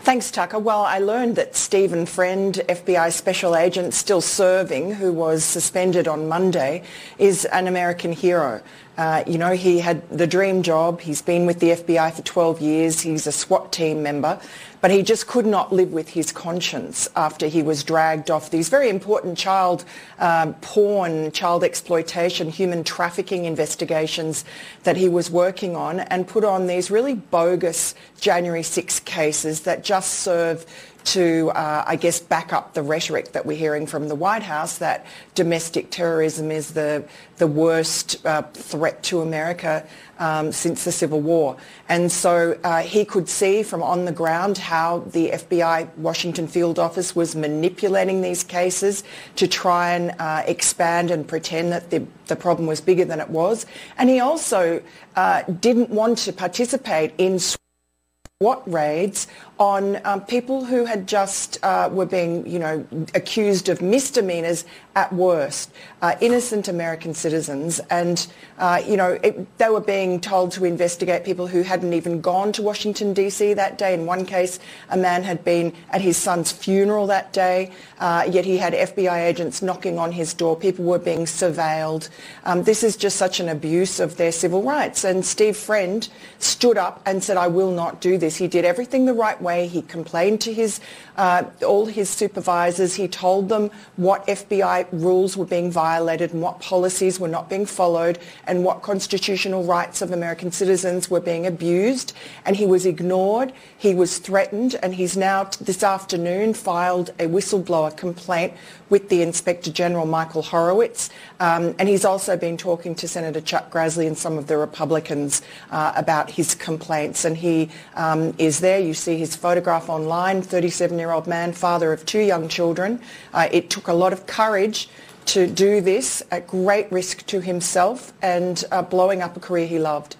Thanks, 0.01 0.31
Tucker. 0.31 0.57
Well, 0.57 0.83
I 0.83 0.99
learned 0.99 1.35
that 1.35 1.57
Stephen 1.57 2.05
Friend, 2.05 2.53
FBI 2.53 3.11
special 3.11 3.53
agent 3.53 3.93
still 3.93 4.21
serving, 4.21 4.93
who 4.93 5.11
was 5.11 5.43
suspended 5.43 6.07
on 6.07 6.29
Monday, 6.29 6.83
is 7.17 7.43
an 7.43 7.67
American 7.67 8.13
hero. 8.13 8.61
Uh, 8.99 9.23
you 9.25 9.37
know, 9.37 9.53
he 9.53 9.79
had 9.79 10.05
the 10.09 10.27
dream 10.27 10.61
job. 10.61 10.99
He's 10.99 11.21
been 11.21 11.45
with 11.45 11.61
the 11.61 11.69
FBI 11.69 12.11
for 12.11 12.21
12 12.21 12.59
years. 12.59 12.99
He's 12.99 13.27
a 13.27 13.31
SWAT 13.31 13.71
team 13.71 14.03
member. 14.03 14.41
But 14.81 14.91
he 14.91 15.03
just 15.03 15.25
could 15.25 15.45
not 15.45 15.71
live 15.71 15.93
with 15.93 16.09
his 16.09 16.33
conscience 16.33 17.07
after 17.15 17.47
he 17.47 17.63
was 17.63 17.81
dragged 17.81 18.29
off 18.29 18.49
these 18.49 18.67
very 18.67 18.89
important 18.89 19.37
child 19.37 19.85
um, 20.19 20.53
porn, 20.55 21.31
child 21.31 21.63
exploitation, 21.63 22.49
human 22.49 22.83
trafficking 22.83 23.45
investigations 23.45 24.43
that 24.83 24.97
he 24.97 25.07
was 25.07 25.31
working 25.31 25.77
on 25.77 26.01
and 26.01 26.27
put 26.27 26.43
on 26.43 26.67
these 26.67 26.91
really 26.91 27.15
bogus 27.15 27.95
January 28.19 28.63
6 28.63 28.99
cases 29.01 29.61
that 29.61 29.81
just 29.81 30.15
serve 30.15 30.65
to, 31.09 31.49
uh, 31.51 31.83
I 31.87 31.95
guess, 31.95 32.19
back 32.19 32.53
up 32.53 32.73
the 32.73 32.83
rhetoric 32.83 33.31
that 33.31 33.45
we're 33.45 33.57
hearing 33.57 33.87
from 33.87 34.07
the 34.07 34.15
White 34.15 34.43
House 34.43 34.77
that 34.77 35.05
domestic 35.33 35.89
terrorism 35.89 36.51
is 36.51 36.73
the, 36.73 37.03
the 37.37 37.47
worst 37.47 38.23
uh, 38.25 38.43
threat 38.53 39.01
to 39.03 39.21
America 39.21 39.87
um, 40.19 40.51
since 40.51 40.83
the 40.83 40.91
Civil 40.91 41.21
War. 41.21 41.57
And 41.87 42.11
so 42.11 42.59
uh, 42.63 42.81
he 42.81 43.05
could 43.05 43.27
see 43.27 43.63
from 43.63 43.81
on 43.81 44.05
the 44.05 44.11
ground 44.11 44.59
how 44.59 44.99
the 44.99 45.31
FBI 45.31 45.97
Washington 45.97 46.47
field 46.47 46.77
office 46.77 47.15
was 47.15 47.35
manipulating 47.35 48.21
these 48.21 48.43
cases 48.43 49.03
to 49.37 49.47
try 49.47 49.93
and 49.93 50.13
uh, 50.19 50.43
expand 50.45 51.09
and 51.09 51.27
pretend 51.27 51.71
that 51.71 51.89
the, 51.89 52.05
the 52.27 52.35
problem 52.35 52.67
was 52.67 52.81
bigger 52.81 53.05
than 53.05 53.19
it 53.19 53.29
was. 53.29 53.65
And 53.97 54.09
he 54.09 54.19
also 54.19 54.81
uh, 55.15 55.41
didn't 55.43 55.89
want 55.89 56.19
to 56.19 56.33
participate 56.33 57.13
in 57.17 57.39
SWAT 57.39 58.63
raids 58.71 59.27
on 59.59 59.99
um, 60.05 60.21
people 60.21 60.63
who 60.63 60.85
had 60.85 61.05
just 61.05 61.61
uh, 61.63 61.89
were 61.91 62.05
being, 62.05 62.47
you 62.47 62.57
know, 62.57 62.85
accused 63.13 63.67
of 63.67 63.81
misdemeanors 63.81 64.63
at 64.95 65.11
worst, 65.13 65.71
uh, 66.01 66.15
innocent 66.21 66.67
American 66.67 67.13
citizens, 67.13 67.79
and 67.89 68.27
uh, 68.57 68.81
you 68.85 68.97
know 68.97 69.11
it, 69.23 69.57
they 69.57 69.69
were 69.69 69.79
being 69.81 70.19
told 70.19 70.51
to 70.51 70.65
investigate 70.65 71.23
people 71.23 71.47
who 71.47 71.61
hadn't 71.61 71.93
even 71.93 72.21
gone 72.21 72.51
to 72.51 72.61
Washington 72.61 73.13
D.C. 73.13 73.53
that 73.53 73.77
day. 73.77 73.93
In 73.93 74.05
one 74.05 74.25
case, 74.25 74.59
a 74.89 74.97
man 74.97 75.23
had 75.23 75.43
been 75.43 75.73
at 75.91 76.01
his 76.01 76.17
son's 76.17 76.51
funeral 76.51 77.07
that 77.07 77.31
day, 77.33 77.71
uh, 77.99 78.27
yet 78.29 78.45
he 78.45 78.57
had 78.57 78.73
FBI 78.73 79.25
agents 79.25 79.61
knocking 79.61 79.99
on 79.99 80.11
his 80.11 80.33
door. 80.33 80.55
People 80.55 80.85
were 80.85 80.99
being 80.99 81.25
surveilled. 81.25 82.09
Um, 82.45 82.63
this 82.63 82.83
is 82.83 82.95
just 82.95 83.17
such 83.17 83.39
an 83.39 83.49
abuse 83.49 83.99
of 83.99 84.17
their 84.17 84.31
civil 84.31 84.63
rights. 84.63 85.03
And 85.03 85.25
Steve 85.25 85.55
Friend 85.55 86.07
stood 86.39 86.77
up 86.77 87.01
and 87.05 87.23
said, 87.23 87.37
"I 87.37 87.47
will 87.47 87.71
not 87.71 88.01
do 88.01 88.17
this." 88.17 88.37
He 88.37 88.47
did 88.47 88.65
everything 88.65 89.05
the 89.05 89.13
right 89.13 89.41
way. 89.41 89.48
He 89.57 89.81
complained 89.81 90.41
to 90.41 90.53
his 90.53 90.79
uh, 91.17 91.43
all 91.65 91.85
his 91.85 92.09
supervisors. 92.09 92.95
He 92.95 93.07
told 93.07 93.49
them 93.49 93.71
what 93.97 94.25
FBI 94.27 94.87
rules 94.91 95.35
were 95.35 95.45
being 95.45 95.71
violated 95.71 96.33
and 96.33 96.41
what 96.41 96.59
policies 96.61 97.19
were 97.19 97.27
not 97.27 97.49
being 97.49 97.65
followed 97.65 98.19
and 98.47 98.63
what 98.63 98.81
constitutional 98.81 99.63
rights 99.63 100.01
of 100.01 100.11
American 100.11 100.51
citizens 100.51 101.09
were 101.09 101.19
being 101.19 101.45
abused. 101.45 102.13
And 102.45 102.55
he 102.55 102.65
was 102.65 102.85
ignored. 102.85 103.51
He 103.77 103.93
was 103.93 104.19
threatened, 104.19 104.75
and 104.81 104.95
he's 104.95 105.17
now 105.17 105.45
this 105.59 105.83
afternoon 105.83 106.53
filed 106.53 107.09
a 107.19 107.27
whistleblower 107.27 107.95
complaint 107.95 108.53
with 108.89 109.09
the 109.09 109.21
Inspector 109.21 109.71
General 109.71 110.05
Michael 110.05 110.41
Horowitz. 110.41 111.09
Um, 111.39 111.75
and 111.79 111.87
he's 111.87 112.05
also 112.05 112.35
been 112.35 112.57
talking 112.57 112.95
to 112.95 113.07
Senator 113.07 113.41
Chuck 113.41 113.71
Grassley 113.71 114.07
and 114.07 114.17
some 114.17 114.37
of 114.37 114.47
the 114.47 114.57
Republicans 114.57 115.41
uh, 115.71 115.93
about 115.95 116.31
his 116.31 116.55
complaints. 116.55 117.25
And 117.25 117.37
he 117.37 117.69
um, 117.95 118.33
is 118.37 118.59
there. 118.59 118.79
You 118.79 118.93
see 118.93 119.17
his 119.17 119.35
photograph 119.39 119.89
online, 119.89 120.41
37-year-old 120.41 121.27
man, 121.27 121.53
father 121.53 121.93
of 121.93 122.05
two 122.05 122.19
young 122.19 122.47
children. 122.47 123.01
Uh, 123.33 123.47
it 123.51 123.69
took 123.69 123.87
a 123.87 123.93
lot 123.93 124.13
of 124.13 124.27
courage 124.27 124.89
to 125.27 125.47
do 125.47 125.81
this 125.81 126.23
at 126.31 126.47
great 126.47 126.91
risk 126.91 127.25
to 127.27 127.39
himself 127.41 128.13
and 128.21 128.65
uh, 128.71 128.81
blowing 128.81 129.21
up 129.21 129.37
a 129.37 129.39
career 129.39 129.67
he 129.67 129.79
loved. 129.79 130.15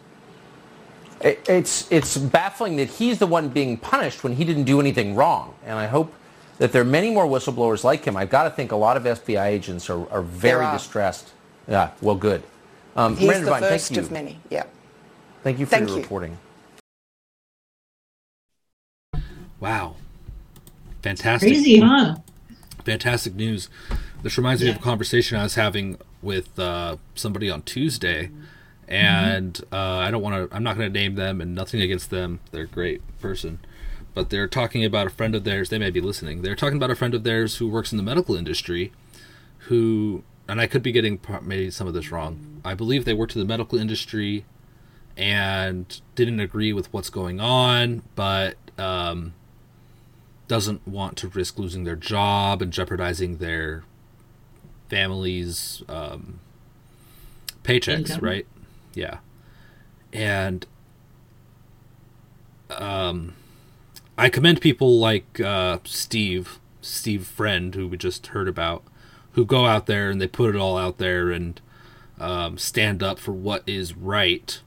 It's 1.21 1.91
it's 1.91 2.15
baffling 2.17 2.77
that 2.77 2.87
he's 2.87 3.19
the 3.19 3.27
one 3.27 3.49
being 3.49 3.75
punished 3.75 4.23
when 4.23 4.33
he 4.33 4.45
didn't 4.45 4.63
do 4.63 4.79
anything 4.79 5.15
wrong. 5.15 5.53
And 5.65 5.77
I 5.77 5.85
hope 5.87 6.13
that 6.59 6.71
there 6.71 6.81
are 6.81 6.85
many 6.85 7.11
more 7.11 7.25
whistleblowers 7.25 7.83
like 7.83 8.05
him. 8.05 8.15
I've 8.15 8.29
got 8.29 8.43
to 8.43 8.49
think 8.49 8.71
a 8.71 8.77
lot 8.77 8.95
of 8.95 9.03
FBI 9.03 9.45
agents 9.45 9.89
are, 9.89 10.09
are 10.11 10.21
very 10.21 10.63
are. 10.65 10.73
distressed. 10.73 11.31
Yeah, 11.67 11.91
well, 12.01 12.15
good. 12.15 12.43
Um, 12.95 13.17
He's 13.17 13.27
Miranda 13.27 13.45
the 13.45 13.51
Devine, 13.51 13.69
first 13.69 13.87
thank 13.89 13.97
you. 13.97 14.03
of 14.03 14.11
many. 14.11 14.39
Yeah. 14.49 14.63
Thank 15.43 15.59
you 15.59 15.65
for 15.65 15.71
Thank 15.71 15.87
your 15.87 15.97
you. 15.97 16.03
reporting. 16.03 16.37
Wow. 19.59 19.95
Fantastic. 21.01 21.49
Crazy, 21.49 21.79
huh? 21.79 22.15
Fantastic 22.85 23.35
news. 23.35 23.69
This 24.21 24.37
reminds 24.37 24.61
me 24.61 24.69
of 24.69 24.77
a 24.77 24.79
conversation 24.79 25.37
I 25.37 25.43
was 25.43 25.55
having 25.55 25.97
with 26.21 26.59
uh, 26.59 26.97
somebody 27.15 27.49
on 27.49 27.61
Tuesday, 27.61 28.31
and 28.87 29.59
uh, 29.71 29.77
I 29.77 30.11
don't 30.11 30.21
want 30.21 30.49
to. 30.49 30.55
I'm 30.55 30.63
not 30.63 30.75
going 30.75 30.91
to 30.91 30.99
name 30.99 31.15
them, 31.15 31.39
and 31.39 31.55
nothing 31.55 31.81
against 31.81 32.09
them. 32.09 32.39
They're 32.51 32.63
a 32.63 32.67
great 32.67 33.01
person, 33.19 33.59
but 34.13 34.29
they're 34.29 34.47
talking 34.47 34.83
about 34.83 35.07
a 35.07 35.09
friend 35.09 35.35
of 35.35 35.45
theirs. 35.45 35.69
They 35.69 35.77
may 35.77 35.89
be 35.89 36.01
listening. 36.01 36.41
They're 36.41 36.55
talking 36.55 36.77
about 36.77 36.91
a 36.91 36.95
friend 36.95 37.13
of 37.13 37.23
theirs 37.23 37.57
who 37.57 37.69
works 37.69 37.93
in 37.93 37.97
the 37.97 38.03
medical 38.03 38.35
industry, 38.35 38.91
who, 39.59 40.23
and 40.49 40.59
I 40.59 40.67
could 40.67 40.83
be 40.83 40.91
getting 40.91 41.21
maybe 41.41 41.71
some 41.71 41.87
of 41.87 41.93
this 41.93 42.11
wrong. 42.11 42.61
I 42.65 42.73
believe 42.73 43.05
they 43.05 43.13
worked 43.13 43.35
in 43.35 43.39
the 43.41 43.47
medical 43.47 43.77
industry, 43.77 44.43
and 45.15 46.01
didn't 46.15 46.41
agree 46.41 46.73
with 46.73 46.91
what's 46.91 47.09
going 47.09 47.39
on, 47.39 48.03
but. 48.15 48.55
Um, 48.77 49.33
doesn't 50.49 50.85
want 50.85 51.15
to 51.15 51.29
risk 51.29 51.57
losing 51.57 51.85
their 51.85 51.95
job 51.95 52.61
and 52.61 52.73
jeopardizing 52.73 53.37
their 53.37 53.83
family's 54.89 55.83
um, 55.87 56.39
paychecks, 57.63 58.09
Income. 58.09 58.19
right? 58.21 58.47
Yeah. 58.95 59.19
And 60.11 60.65
um, 62.71 63.35
I 64.17 64.29
commend 64.29 64.59
people 64.59 64.97
like 64.97 65.39
uh, 65.39 65.77
Steve, 65.85 66.59
Steve 66.81 67.27
Friend, 67.27 67.73
who 67.75 67.87
we 67.87 67.95
just 67.95 68.27
heard 68.27 68.47
about, 68.47 68.83
who 69.33 69.45
go 69.45 69.67
out 69.67 69.85
there 69.85 70.09
and 70.09 70.19
they 70.19 70.27
put 70.27 70.55
it 70.55 70.59
all 70.59 70.77
out 70.77 70.97
there 70.97 71.29
and 71.29 71.61
um, 72.19 72.57
stand 72.57 73.03
up 73.03 73.19
for 73.19 73.33
what 73.33 73.61
is 73.67 73.95
right 73.95 74.61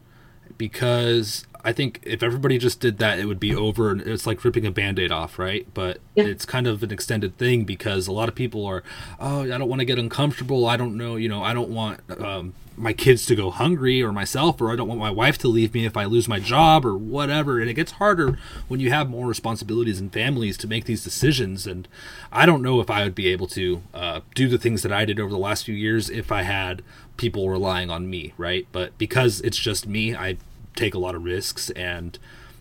because 0.58 1.46
I 1.64 1.72
think 1.72 2.00
if 2.02 2.22
everybody 2.22 2.58
just 2.58 2.80
did 2.80 2.98
that, 2.98 3.18
it 3.18 3.26
would 3.26 3.38
be 3.40 3.54
over. 3.54 3.90
And 3.90 4.00
it's 4.00 4.26
like 4.26 4.44
ripping 4.44 4.66
a 4.66 4.70
band 4.70 4.98
aid 4.98 5.12
off, 5.12 5.38
right? 5.38 5.66
But 5.74 5.98
Yeah. 6.14 6.24
it's 6.24 6.44
kind 6.44 6.66
of 6.66 6.82
an 6.82 6.90
extended 6.90 7.36
thing 7.38 7.64
because 7.64 8.06
a 8.08 8.12
lot 8.12 8.28
of 8.28 8.34
people 8.34 8.66
are, 8.66 8.82
oh, 9.20 9.42
I 9.42 9.46
don't 9.58 9.68
want 9.68 9.78
to 9.80 9.84
get 9.86 9.98
uncomfortable. 9.98 10.66
I 10.66 10.76
don't 10.76 10.96
know, 10.96 11.16
you 11.16 11.28
know, 11.28 11.42
I 11.42 11.54
don't 11.54 11.70
want 11.70 12.00
um, 12.20 12.54
my 12.76 12.92
kids 12.92 13.26
to 13.26 13.34
go 13.34 13.50
hungry 13.50 14.02
or 14.02 14.12
myself, 14.12 14.60
or 14.60 14.72
I 14.72 14.76
don't 14.76 14.88
want 14.88 15.00
my 15.00 15.10
wife 15.10 15.38
to 15.38 15.48
leave 15.48 15.74
me 15.74 15.84
if 15.84 15.96
I 15.96 16.04
lose 16.04 16.28
my 16.28 16.38
job 16.38 16.84
or 16.86 16.96
whatever. 16.96 17.60
And 17.60 17.68
it 17.68 17.74
gets 17.74 17.92
harder 17.92 18.38
when 18.68 18.80
you 18.80 18.90
have 18.90 19.10
more 19.10 19.26
responsibilities 19.26 20.00
and 20.00 20.12
families 20.12 20.56
to 20.58 20.66
make 20.66 20.84
these 20.84 21.04
decisions. 21.04 21.66
And 21.66 21.86
I 22.30 22.46
don't 22.46 22.62
know 22.62 22.80
if 22.80 22.90
I 22.90 23.04
would 23.04 23.14
be 23.14 23.28
able 23.28 23.46
to 23.48 23.82
uh, 23.92 24.20
do 24.34 24.48
the 24.48 24.58
things 24.58 24.82
that 24.82 24.92
I 24.92 25.04
did 25.04 25.20
over 25.20 25.30
the 25.30 25.38
last 25.38 25.64
few 25.64 25.74
years 25.74 26.10
if 26.10 26.32
I 26.32 26.42
had 26.42 26.82
people 27.16 27.48
relying 27.48 27.90
on 27.90 28.08
me, 28.08 28.32
right? 28.36 28.66
But 28.72 28.96
because 28.98 29.40
it's 29.42 29.58
just 29.58 29.86
me, 29.86 30.14
I 30.14 30.38
take 30.74 30.94
a 30.94 30.98
lot 30.98 31.14
of 31.14 31.24
risks 31.24 31.70
and 31.70 32.18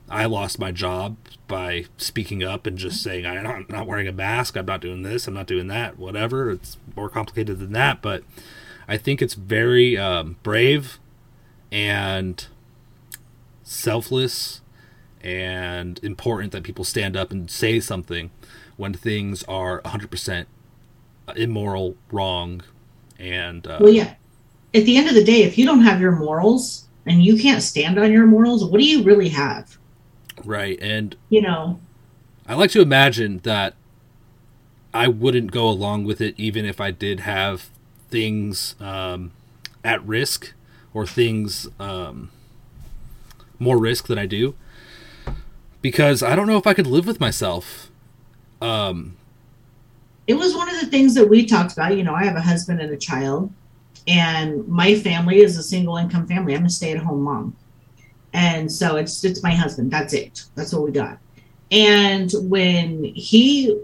I 0.10 0.26
lost 0.26 0.60
my 0.60 0.72
job 0.72 1.16
by 1.48 1.86
speaking 1.98 2.44
up 2.44 2.68
and 2.68 2.78
just 2.78 3.02
saying 3.02 3.26
I'm 3.26 3.44
not, 3.44 3.56
I'm 3.56 3.66
not 3.70 3.88
wearing 3.88 4.08
a 4.08 4.12
mask, 4.12 4.58
I'm 4.58 4.66
not 4.66 4.82
doing 4.82 5.04
this, 5.04 5.28
I'm 5.28 5.34
not 5.34 5.48
doing 5.48 5.68
that, 5.68 5.98
whatever. 5.98 6.52
It's 6.52 6.78
more 6.96 7.10
complicated 7.10 7.60
than 7.60 7.72
that, 7.74 8.02
but 8.02 8.24
I 8.88 8.98
think 8.98 9.22
it's 9.22 9.34
very 9.34 9.98
um, 9.98 10.38
brave 10.44 11.00
and 11.72 12.46
selfless 13.64 14.62
and 15.22 16.00
important 16.04 16.52
that 16.52 16.64
people 16.64 16.84
stand 16.84 17.16
up 17.16 17.32
and 17.32 17.50
say 17.50 17.80
something 17.80 18.32
when 18.78 18.94
things 18.94 19.44
are 19.44 19.82
100% 19.84 20.46
immoral, 21.36 21.96
wrong, 22.12 22.64
and 23.20 23.66
uh, 23.68 23.78
Well, 23.80 23.94
yeah. 23.94 24.16
At 24.74 24.86
the 24.86 24.98
end 24.98 25.10
of 25.10 25.16
the 25.16 25.24
day, 25.24 25.44
if 25.44 25.58
you 25.58 25.66
don't 25.66 25.82
have 25.82 26.02
your 26.02 26.14
morals 26.14 26.88
and 27.06 27.24
you 27.24 27.38
can't 27.38 27.62
stand 27.62 28.00
on 28.00 28.12
your 28.12 28.26
morals, 28.26 28.66
what 28.66 28.80
do 28.80 28.86
you 28.86 29.04
really 29.04 29.30
have? 29.30 29.78
right. 30.46 30.80
And 30.82 31.16
You 31.30 31.42
know, 31.42 31.80
I 32.48 32.56
like 32.56 32.72
to 32.72 32.82
imagine 32.82 33.40
that 33.44 33.76
I 34.94 35.08
wouldn't 35.08 35.52
go 35.52 35.70
along 35.70 36.06
with 36.06 36.20
it 36.20 36.34
even 36.38 36.66
if 36.66 36.82
I 36.82 36.92
did 36.92 37.22
have 37.22 37.70
things 38.12 38.76
um, 38.80 39.32
at 39.84 40.06
risk 40.06 40.54
or 40.94 41.08
things 41.08 41.68
um, 41.80 42.30
more 43.58 43.78
risk 43.78 44.08
than 44.08 44.20
I 44.20 44.26
do 44.26 44.56
because 45.82 46.22
I 46.22 46.36
don't 46.36 46.48
know 46.48 46.58
if 46.58 46.68
I 46.68 46.74
could 46.74 46.88
live 46.88 47.08
with 47.08 47.20
myself. 47.20 47.90
Um, 48.62 49.18
it 50.28 50.36
was 50.36 50.56
one 50.56 50.70
of 50.70 50.80
the 50.80 50.88
things 50.88 51.16
that 51.16 51.28
we 51.28 51.46
talked 51.46 51.74
about. 51.74 51.98
You 51.98 52.04
know, 52.04 52.14
I 52.14 52.24
have 52.24 52.36
a 52.36 52.42
husband 52.42 52.80
and 52.80 52.92
a 52.92 52.98
child, 52.98 53.52
and 54.08 54.68
my 54.68 54.96
family 54.96 55.40
is 55.40 55.58
a 55.58 55.64
single 55.64 55.98
income 55.98 56.28
family. 56.28 56.56
I'm 56.56 56.66
a 56.66 56.70
stay 56.70 56.92
at 56.92 57.00
home 57.00 57.22
mom, 57.24 57.56
and 58.34 58.72
so 58.72 58.98
it's 58.98 59.24
it's 59.24 59.42
my 59.42 59.52
husband. 59.52 59.92
That's 59.92 60.14
it. 60.14 60.46
That's 60.56 60.74
what 60.74 60.84
we 60.84 60.92
got. 60.92 61.18
And 61.72 62.32
when 62.50 63.04
he, 63.04 63.80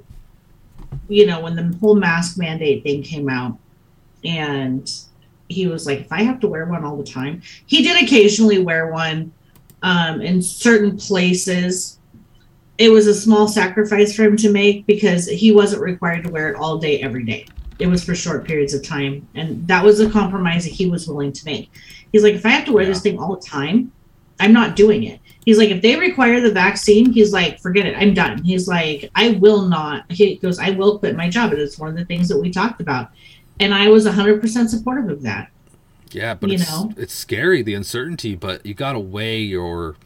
you 1.07 1.25
know, 1.25 1.39
when 1.39 1.55
the 1.55 1.75
whole 1.80 1.95
mask 1.95 2.38
mandate 2.38 2.84
thing 2.84 3.01
came 3.01 3.30
out, 3.30 3.57
and 4.28 4.91
he 5.49 5.67
was 5.67 5.86
like, 5.86 6.01
if 6.01 6.11
I 6.11 6.23
have 6.23 6.39
to 6.41 6.47
wear 6.47 6.65
one 6.65 6.84
all 6.84 6.97
the 6.97 7.03
time, 7.03 7.41
he 7.65 7.82
did 7.82 8.03
occasionally 8.03 8.59
wear 8.59 8.91
one 8.91 9.32
um, 9.82 10.21
in 10.21 10.41
certain 10.41 10.97
places. 10.97 11.99
It 12.78 12.89
was 12.89 13.07
a 13.07 13.13
small 13.13 13.47
sacrifice 13.47 14.15
for 14.15 14.23
him 14.23 14.38
to 14.38 14.51
make 14.51 14.86
because 14.86 15.28
he 15.28 15.51
wasn't 15.51 15.82
required 15.82 16.25
to 16.25 16.32
wear 16.32 16.49
it 16.49 16.57
all 16.57 16.78
day 16.78 17.01
every 17.01 17.23
day. 17.23 17.45
It 17.80 17.88
was 17.88 18.03
for 18.03 18.15
short 18.15 18.45
periods 18.45 18.73
of 18.73 18.84
time 18.84 19.28
and 19.36 19.67
that 19.67 19.84
was 19.84 19.99
a 19.99 20.09
compromise 20.09 20.65
that 20.65 20.73
he 20.73 20.89
was 20.89 21.07
willing 21.07 21.32
to 21.32 21.45
make. 21.45 21.71
He's 22.11 22.23
like 22.23 22.34
if 22.34 22.45
i 22.45 22.49
have 22.49 22.65
to 22.65 22.73
wear 22.73 22.86
this 22.86 23.01
thing 23.01 23.19
all 23.19 23.36
the 23.36 23.45
time 23.45 23.91
i'm 24.39 24.53
not 24.53 24.75
doing 24.75 25.03
it. 25.03 25.19
He's 25.45 25.57
like 25.57 25.69
if 25.69 25.82
they 25.82 25.95
require 25.95 26.41
the 26.41 26.51
vaccine 26.51 27.11
he's 27.11 27.34
like 27.34 27.59
forget 27.59 27.86
it 27.86 27.95
i'm 27.95 28.15
done. 28.15 28.43
He's 28.43 28.67
like 28.67 29.11
i 29.13 29.32
will 29.32 29.67
not 29.67 30.11
he 30.11 30.38
goes 30.38 30.57
i 30.57 30.71
will 30.71 30.97
quit 30.97 31.15
my 31.15 31.30
job. 31.30 31.51
And 31.51 31.61
it's 31.61 31.78
one 31.78 31.89
of 31.89 31.95
the 31.95 32.05
things 32.05 32.28
that 32.30 32.39
we 32.39 32.49
talked 32.49 32.82
about 32.82 33.11
and 33.60 33.74
i 33.74 33.88
was 33.89 34.05
100% 34.05 34.68
supportive 34.70 35.10
of 35.10 35.22
that 35.24 35.49
yeah, 36.12 36.34
but 36.36 36.49
You 36.49 36.55
it's 36.55 36.70
know? 36.72 36.93
it's 36.95 37.14
scary 37.14 37.62
the 37.62 37.74
uncertainty, 37.74 38.34
but 38.34 38.66
you 38.66 38.74
got 38.74 38.93
to 38.93 38.99
weigh 38.99 39.41
your 39.41 39.97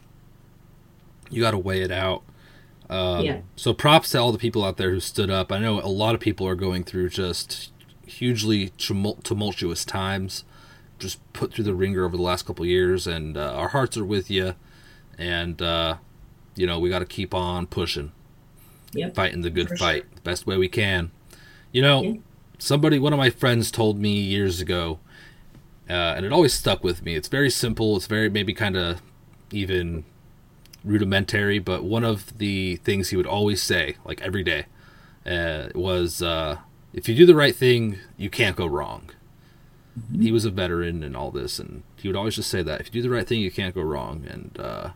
you 1.30 1.40
got 1.40 1.52
to 1.52 1.58
weigh 1.58 1.80
it 1.80 1.92
out. 1.92 2.22
Um, 2.90 3.24
Yeah. 3.24 3.40
So 3.54 3.72
props 3.72 4.10
to 4.10 4.18
all 4.18 4.32
the 4.32 4.38
people 4.38 4.64
out 4.64 4.78
there 4.78 4.90
who 4.90 4.98
stood 4.98 5.30
up. 5.30 5.52
I 5.52 5.58
know 5.58 5.78
a 5.80 5.86
lot 5.86 6.16
of 6.16 6.20
people 6.20 6.44
are 6.48 6.56
going 6.56 6.82
through 6.82 7.10
just 7.10 7.70
hugely 8.04 8.70
tumult- 8.78 9.22
tumultuous 9.22 9.84
times, 9.84 10.42
just 10.98 11.20
put 11.32 11.54
through 11.54 11.64
the 11.64 11.74
ringer 11.74 12.04
over 12.04 12.16
the 12.16 12.22
last 12.22 12.46
couple 12.46 12.64
of 12.64 12.68
years, 12.68 13.06
and 13.06 13.36
uh, 13.36 13.54
our 13.54 13.68
hearts 13.68 13.96
are 13.96 14.04
with 14.04 14.28
you. 14.28 14.56
And 15.16 15.62
uh, 15.62 15.98
you 16.56 16.66
know 16.66 16.80
we 16.80 16.88
got 16.90 16.98
to 16.98 17.06
keep 17.06 17.32
on 17.32 17.68
pushing, 17.68 18.10
Yep. 18.92 19.14
fighting 19.14 19.42
the 19.42 19.50
good 19.50 19.68
For 19.68 19.76
fight 19.76 20.14
the 20.16 20.20
best 20.22 20.48
way 20.48 20.56
we 20.56 20.68
can. 20.68 21.12
You 21.70 21.82
know, 21.82 22.02
Yeah. 22.02 22.14
Somebody, 22.62 22.98
one 22.98 23.12
of 23.12 23.18
my 23.18 23.30
friends, 23.30 23.70
told 23.70 23.98
me 23.98 24.12
years 24.20 24.60
ago, 24.60 25.00
uh, 25.90 26.14
and 26.16 26.24
it 26.24 26.32
always 26.32 26.54
stuck 26.54 26.84
with 26.84 27.02
me. 27.02 27.16
It's 27.16 27.28
very 27.28 27.50
simple. 27.50 27.96
It's 27.96 28.06
very 28.06 28.30
maybe 28.30 28.54
kind 28.54 28.76
of 28.76 29.02
even 29.50 30.04
rudimentary, 30.84 31.58
but 31.58 31.82
one 31.82 32.04
of 32.04 32.38
the 32.38 32.76
things 32.76 33.10
he 33.10 33.16
would 33.16 33.26
always 33.26 33.60
say, 33.60 33.96
like 34.04 34.20
every 34.22 34.44
day, 34.44 34.66
uh, 35.26 35.68
was 35.74 36.22
uh, 36.22 36.58
if 36.92 37.08
you 37.08 37.14
do 37.14 37.26
the 37.26 37.34
right 37.34 37.54
thing, 37.54 37.98
you 38.16 38.30
can't 38.30 38.56
go 38.56 38.66
wrong. 38.66 39.10
He 40.18 40.32
was 40.32 40.44
a 40.44 40.50
veteran 40.50 41.02
and 41.02 41.16
all 41.16 41.30
this, 41.30 41.58
and 41.58 41.82
he 41.96 42.08
would 42.08 42.16
always 42.16 42.36
just 42.36 42.48
say 42.48 42.62
that 42.62 42.80
if 42.80 42.86
you 42.86 42.92
do 42.92 43.08
the 43.08 43.14
right 43.14 43.26
thing, 43.26 43.40
you 43.40 43.50
can't 43.50 43.74
go 43.74 43.82
wrong, 43.82 44.24
and 44.26 44.56
uh, 44.58 44.90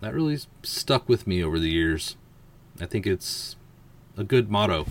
that 0.00 0.12
really 0.12 0.38
stuck 0.62 1.08
with 1.08 1.26
me 1.26 1.42
over 1.42 1.58
the 1.58 1.70
years. 1.70 2.16
I 2.80 2.86
think 2.86 3.06
it's 3.06 3.56
a 4.18 4.24
good 4.24 4.50
motto. 4.50 4.86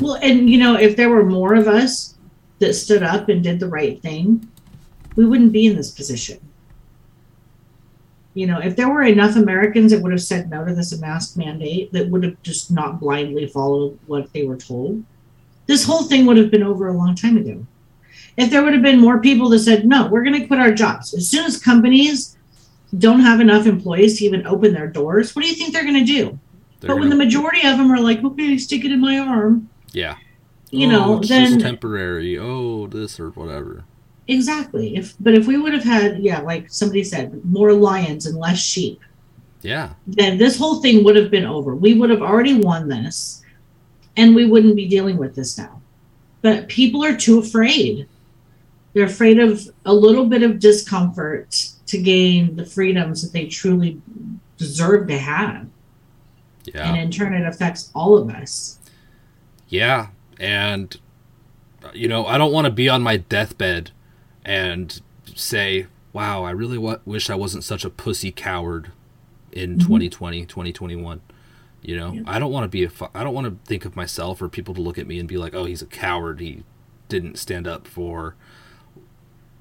Well, 0.00 0.18
and 0.22 0.48
you 0.48 0.58
know, 0.58 0.76
if 0.76 0.96
there 0.96 1.10
were 1.10 1.24
more 1.24 1.54
of 1.54 1.66
us 1.66 2.14
that 2.58 2.74
stood 2.74 3.02
up 3.02 3.28
and 3.28 3.42
did 3.42 3.60
the 3.60 3.68
right 3.68 4.00
thing, 4.00 4.48
we 5.16 5.24
wouldn't 5.26 5.52
be 5.52 5.66
in 5.66 5.76
this 5.76 5.90
position. 5.90 6.38
You 8.34 8.46
know, 8.46 8.60
if 8.60 8.76
there 8.76 8.88
were 8.88 9.02
enough 9.02 9.34
Americans 9.34 9.90
that 9.90 10.00
would 10.00 10.12
have 10.12 10.22
said 10.22 10.48
no 10.48 10.64
to 10.64 10.74
this 10.74 10.96
mask 11.00 11.36
mandate, 11.36 11.92
that 11.92 12.08
would 12.08 12.22
have 12.22 12.40
just 12.42 12.70
not 12.70 13.00
blindly 13.00 13.46
followed 13.48 13.98
what 14.06 14.32
they 14.32 14.44
were 14.44 14.56
told, 14.56 15.02
this 15.66 15.84
whole 15.84 16.04
thing 16.04 16.24
would 16.26 16.36
have 16.36 16.50
been 16.50 16.62
over 16.62 16.88
a 16.88 16.96
long 16.96 17.16
time 17.16 17.36
ago. 17.36 17.66
If 18.36 18.50
there 18.50 18.62
would 18.62 18.74
have 18.74 18.82
been 18.82 19.00
more 19.00 19.20
people 19.20 19.48
that 19.48 19.58
said, 19.58 19.86
no, 19.86 20.06
we're 20.06 20.22
going 20.22 20.40
to 20.40 20.46
quit 20.46 20.60
our 20.60 20.70
jobs. 20.70 21.12
As 21.14 21.28
soon 21.28 21.46
as 21.46 21.58
companies 21.58 22.36
don't 22.96 23.20
have 23.20 23.40
enough 23.40 23.66
employees 23.66 24.18
to 24.18 24.24
even 24.24 24.46
open 24.46 24.72
their 24.72 24.86
doors, 24.86 25.34
what 25.34 25.42
do 25.42 25.48
you 25.48 25.56
think 25.56 25.72
they're 25.72 25.82
going 25.82 25.94
to 25.94 26.04
do? 26.04 26.38
They're 26.80 26.88
but 26.88 27.00
when 27.00 27.08
the 27.08 27.16
majority 27.16 27.66
of 27.66 27.76
them 27.76 27.90
are 27.90 28.00
like, 28.00 28.22
okay, 28.22 28.56
stick 28.56 28.84
it 28.84 28.92
in 28.92 29.00
my 29.00 29.18
arm, 29.18 29.68
yeah, 29.92 30.16
you 30.70 30.86
oh, 30.88 30.90
know, 30.90 31.18
it's 31.18 31.28
then 31.28 31.52
just 31.52 31.60
temporary. 31.60 32.38
Oh, 32.38 32.86
this 32.86 33.18
or 33.20 33.30
whatever. 33.30 33.84
exactly. 34.26 34.96
If 34.96 35.14
but 35.20 35.34
if 35.34 35.46
we 35.46 35.56
would 35.58 35.72
have 35.72 35.84
had, 35.84 36.18
yeah, 36.20 36.40
like 36.40 36.70
somebody 36.70 37.04
said, 37.04 37.44
more 37.44 37.72
lions 37.72 38.26
and 38.26 38.36
less 38.38 38.58
sheep, 38.58 39.00
Yeah, 39.62 39.94
then 40.06 40.38
this 40.38 40.58
whole 40.58 40.80
thing 40.80 41.04
would 41.04 41.16
have 41.16 41.30
been 41.30 41.46
over. 41.46 41.74
We 41.74 41.94
would 41.94 42.10
have 42.10 42.22
already 42.22 42.54
won 42.54 42.88
this, 42.88 43.42
and 44.16 44.34
we 44.34 44.46
wouldn't 44.46 44.76
be 44.76 44.86
dealing 44.88 45.16
with 45.16 45.34
this 45.34 45.58
now. 45.58 45.80
But 46.42 46.68
people 46.68 47.04
are 47.04 47.16
too 47.16 47.38
afraid. 47.40 48.08
They're 48.94 49.06
afraid 49.06 49.38
of 49.38 49.68
a 49.84 49.92
little 49.92 50.26
bit 50.26 50.42
of 50.42 50.58
discomfort 50.60 51.72
to 51.86 51.98
gain 51.98 52.56
the 52.56 52.64
freedoms 52.64 53.22
that 53.22 53.32
they 53.32 53.46
truly 53.46 54.00
deserve 54.56 55.08
to 55.08 55.18
have. 55.18 55.66
Yeah. 56.64 56.88
And 56.88 56.98
in 56.98 57.10
turn, 57.10 57.34
it 57.34 57.46
affects 57.46 57.90
all 57.94 58.16
of 58.16 58.28
us. 58.30 58.77
Yeah, 59.68 60.08
and 60.40 60.96
you 61.94 62.08
know, 62.08 62.26
I 62.26 62.38
don't 62.38 62.52
want 62.52 62.64
to 62.66 62.70
be 62.70 62.88
on 62.88 63.02
my 63.02 63.16
deathbed 63.18 63.90
and 64.44 65.00
say, 65.34 65.86
"Wow, 66.12 66.44
I 66.44 66.50
really 66.50 66.76
w- 66.76 67.00
wish 67.04 67.30
I 67.30 67.34
wasn't 67.34 67.64
such 67.64 67.84
a 67.84 67.90
pussy 67.90 68.30
coward 68.32 68.90
in 69.52 69.72
Mm-hmm. 69.76 69.86
2020, 69.86 70.46
2021." 70.46 71.20
You 71.82 71.96
know, 71.96 72.22
I 72.26 72.38
don't 72.40 72.50
want 72.50 72.64
to 72.64 72.68
be 72.68 72.82
a 72.84 72.88
fu- 72.90 73.06
I 73.14 73.22
don't 73.22 73.34
want 73.34 73.46
to 73.46 73.68
think 73.68 73.84
of 73.84 73.94
myself 73.94 74.42
or 74.42 74.48
people 74.48 74.74
to 74.74 74.80
look 74.80 74.98
at 74.98 75.06
me 75.06 75.18
and 75.18 75.28
be 75.28 75.36
like, 75.38 75.54
"Oh, 75.54 75.64
he's 75.64 75.82
a 75.82 75.86
coward. 75.86 76.40
He 76.40 76.64
didn't 77.08 77.38
stand 77.38 77.66
up 77.68 77.86
for 77.86 78.34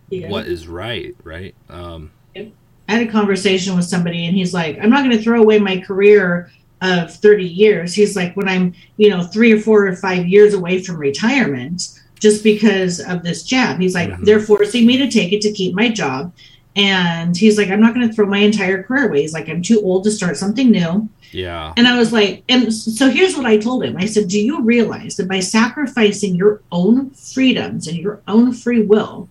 Yeah. 0.09 0.29
what 0.29 0.47
is 0.47 0.67
right." 0.67 1.15
Right? 1.23 1.53
Um, 1.69 2.11
I 2.35 2.51
had 2.93 3.07
a 3.07 3.11
conversation 3.11 3.75
with 3.75 3.83
somebody 3.85 4.25
and 4.25 4.35
he's 4.35 4.53
like, 4.53 4.79
I'm 4.81 4.89
not 4.89 5.03
going 5.03 5.15
to 5.17 5.21
throw 5.21 5.41
away 5.41 5.59
my 5.59 5.77
career 5.77 6.49
of 6.81 7.13
30 7.13 7.43
years. 7.45 7.93
He's 7.93 8.15
like, 8.15 8.35
when 8.35 8.47
I'm, 8.47 8.73
you 8.97 9.09
know, 9.09 9.23
three 9.23 9.51
or 9.53 9.59
four 9.59 9.87
or 9.87 9.95
five 9.95 10.27
years 10.27 10.53
away 10.53 10.81
from 10.83 10.97
retirement, 10.97 11.99
just 12.19 12.43
because 12.43 12.99
of 12.99 13.23
this 13.23 13.43
jab, 13.43 13.79
he's 13.79 13.95
like, 13.95 14.09
Mhm. 14.09 14.25
they're 14.25 14.39
forcing 14.39 14.85
me 14.85 14.97
to 14.97 15.09
take 15.09 15.33
it 15.33 15.41
to 15.41 15.51
keep 15.51 15.73
my 15.75 15.89
job. 15.89 16.33
And 16.75 17.35
he's 17.35 17.57
like, 17.57 17.69
I'm 17.71 17.81
not 17.81 17.95
going 17.95 18.07
to 18.07 18.13
throw 18.13 18.27
my 18.27 18.37
entire 18.37 18.83
career 18.83 19.07
away. 19.09 19.21
He's 19.21 19.33
like, 19.33 19.49
I'm 19.49 19.63
too 19.63 19.81
old 19.81 20.03
to 20.03 20.11
start 20.11 20.37
something 20.37 20.69
new. 20.69 21.09
yeah. 21.31 21.73
And 21.75 21.87
I 21.87 21.97
was 21.97 22.13
like, 22.13 22.43
and 22.47 22.71
so 22.73 23.09
here's 23.09 23.35
what 23.35 23.45
I 23.47 23.57
told 23.57 23.83
him 23.83 23.97
I 23.97 24.05
said, 24.05 24.27
Do 24.29 24.39
you 24.39 24.61
realize 24.61 25.17
that 25.17 25.27
by 25.27 25.39
sacrificing 25.41 26.35
your 26.35 26.61
own 26.71 27.09
freedoms 27.11 27.87
and 27.87 27.97
your 27.97 28.21
own 28.27 28.53
free 28.53 28.83
will, 28.83 29.27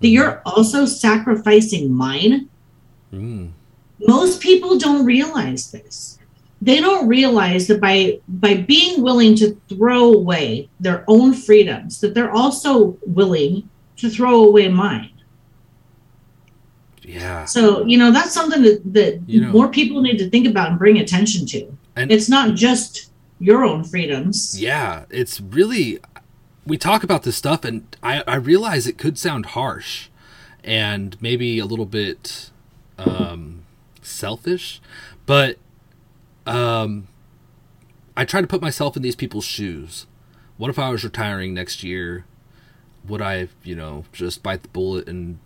that 0.00 0.08
you're 0.08 0.40
also 0.46 0.84
sacrificing 0.86 1.92
mine? 1.92 2.48
Mm. 3.14 3.50
most 4.06 4.40
people 4.40 4.78
don't 4.78 5.04
realize 5.06 5.70
this 5.70 6.17
they 6.60 6.80
don't 6.80 7.06
realize 7.06 7.66
that 7.68 7.80
by 7.80 8.18
by 8.28 8.54
being 8.54 9.02
willing 9.02 9.34
to 9.36 9.56
throw 9.68 10.12
away 10.12 10.68
their 10.80 11.04
own 11.06 11.32
freedoms 11.34 12.00
that 12.00 12.14
they're 12.14 12.32
also 12.32 12.96
willing 13.06 13.68
to 13.96 14.10
throw 14.10 14.44
away 14.44 14.68
mine. 14.68 15.10
Yeah. 17.02 17.46
so 17.46 17.86
you 17.86 17.96
know 17.96 18.10
that's 18.12 18.32
something 18.34 18.62
that, 18.62 18.82
that 18.92 19.22
You 19.26 19.40
know- 19.42 19.52
more 19.52 19.68
people 19.68 20.02
need 20.02 20.18
to 20.18 20.28
think 20.28 20.46
about 20.46 20.70
and 20.70 20.78
bring 20.78 20.98
attention 20.98 21.46
to. 21.46 21.76
And- 21.96 22.12
it's 22.12 22.28
not 22.28 22.54
just 22.54 23.10
your 23.40 23.64
own 23.64 23.84
freedoms. 23.84 24.60
Yeah, 24.60 25.04
it's 25.10 25.40
really 25.40 26.00
we 26.66 26.76
talk 26.76 27.02
about 27.02 27.22
this 27.22 27.36
stuff 27.36 27.64
and 27.64 27.96
I, 28.02 28.22
I 28.26 28.34
realize 28.36 28.86
it 28.86 28.98
could 28.98 29.16
sound 29.16 29.46
harsh 29.46 30.08
and 30.62 31.16
maybe 31.22 31.58
a 31.58 31.64
little 31.64 31.86
bit 31.86 32.50
um, 32.98 33.62
selfish, 34.02 34.82
but 35.24 35.56
um, 36.48 37.08
I 38.16 38.24
try 38.24 38.40
to 38.40 38.46
put 38.46 38.62
myself 38.62 38.96
in 38.96 39.02
these 39.02 39.16
people's 39.16 39.44
shoes. 39.44 40.06
What 40.56 40.70
if 40.70 40.78
I 40.78 40.90
was 40.90 41.04
retiring 41.04 41.54
next 41.54 41.82
year? 41.82 42.24
Would 43.06 43.22
I, 43.22 43.48
you 43.62 43.76
know, 43.76 44.04
just 44.12 44.42
bite 44.42 44.62
the 44.62 44.68
bullet 44.68 45.08
and 45.08 45.38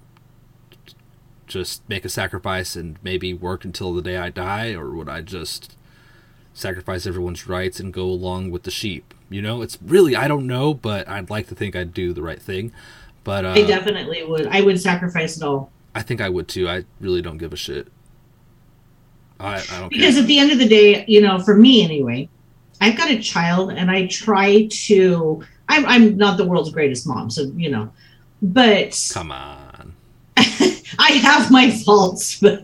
just 1.46 1.86
make 1.88 2.04
a 2.04 2.08
sacrifice 2.08 2.76
and 2.76 2.96
maybe 3.02 3.34
work 3.34 3.64
until 3.64 3.92
the 3.92 4.02
day 4.02 4.16
I 4.16 4.30
die, 4.30 4.72
or 4.72 4.90
would 4.90 5.08
I 5.08 5.20
just 5.20 5.76
sacrifice 6.54 7.06
everyone's 7.06 7.46
rights 7.46 7.80
and 7.80 7.92
go 7.92 8.04
along 8.04 8.50
with 8.50 8.62
the 8.62 8.70
sheep. 8.70 9.14
You 9.28 9.42
know, 9.42 9.62
it's 9.62 9.78
really 9.82 10.16
I 10.16 10.28
don't 10.28 10.46
know, 10.46 10.74
but 10.74 11.08
I'd 11.08 11.30
like 11.30 11.48
to 11.48 11.54
think 11.54 11.76
I'd 11.76 11.94
do 11.94 12.12
the 12.12 12.22
right 12.22 12.40
thing. 12.40 12.72
But 13.24 13.44
uh, 13.44 13.50
i 13.50 13.62
definitely 13.62 14.24
would 14.24 14.48
i 14.48 14.60
would 14.60 14.80
sacrifice 14.80 15.36
it 15.36 15.44
all 15.44 15.70
I 15.94 16.02
think 16.02 16.20
I 16.20 16.28
would 16.28 16.48
too. 16.48 16.68
I 16.68 16.84
really 17.00 17.22
don't 17.22 17.38
give 17.38 17.52
a 17.52 17.56
shit. 17.56 17.88
I, 19.42 19.56
I 19.70 19.80
don't 19.80 19.88
because 19.88 20.14
care. 20.14 20.22
at 20.22 20.28
the 20.28 20.38
end 20.38 20.52
of 20.52 20.58
the 20.58 20.68
day 20.68 21.04
you 21.08 21.20
know 21.20 21.38
for 21.38 21.56
me 21.56 21.84
anyway 21.84 22.28
i've 22.80 22.96
got 22.96 23.10
a 23.10 23.18
child 23.18 23.72
and 23.72 23.90
i 23.90 24.06
try 24.06 24.66
to 24.70 25.42
i'm, 25.68 25.84
I'm 25.86 26.16
not 26.16 26.36
the 26.36 26.46
world's 26.46 26.70
greatest 26.70 27.06
mom 27.06 27.30
so 27.30 27.42
you 27.56 27.70
know 27.70 27.92
but 28.40 29.10
Come 29.12 29.32
on. 29.32 29.94
i 30.36 31.12
have 31.22 31.50
my 31.50 31.70
faults 31.70 32.40
but 32.40 32.62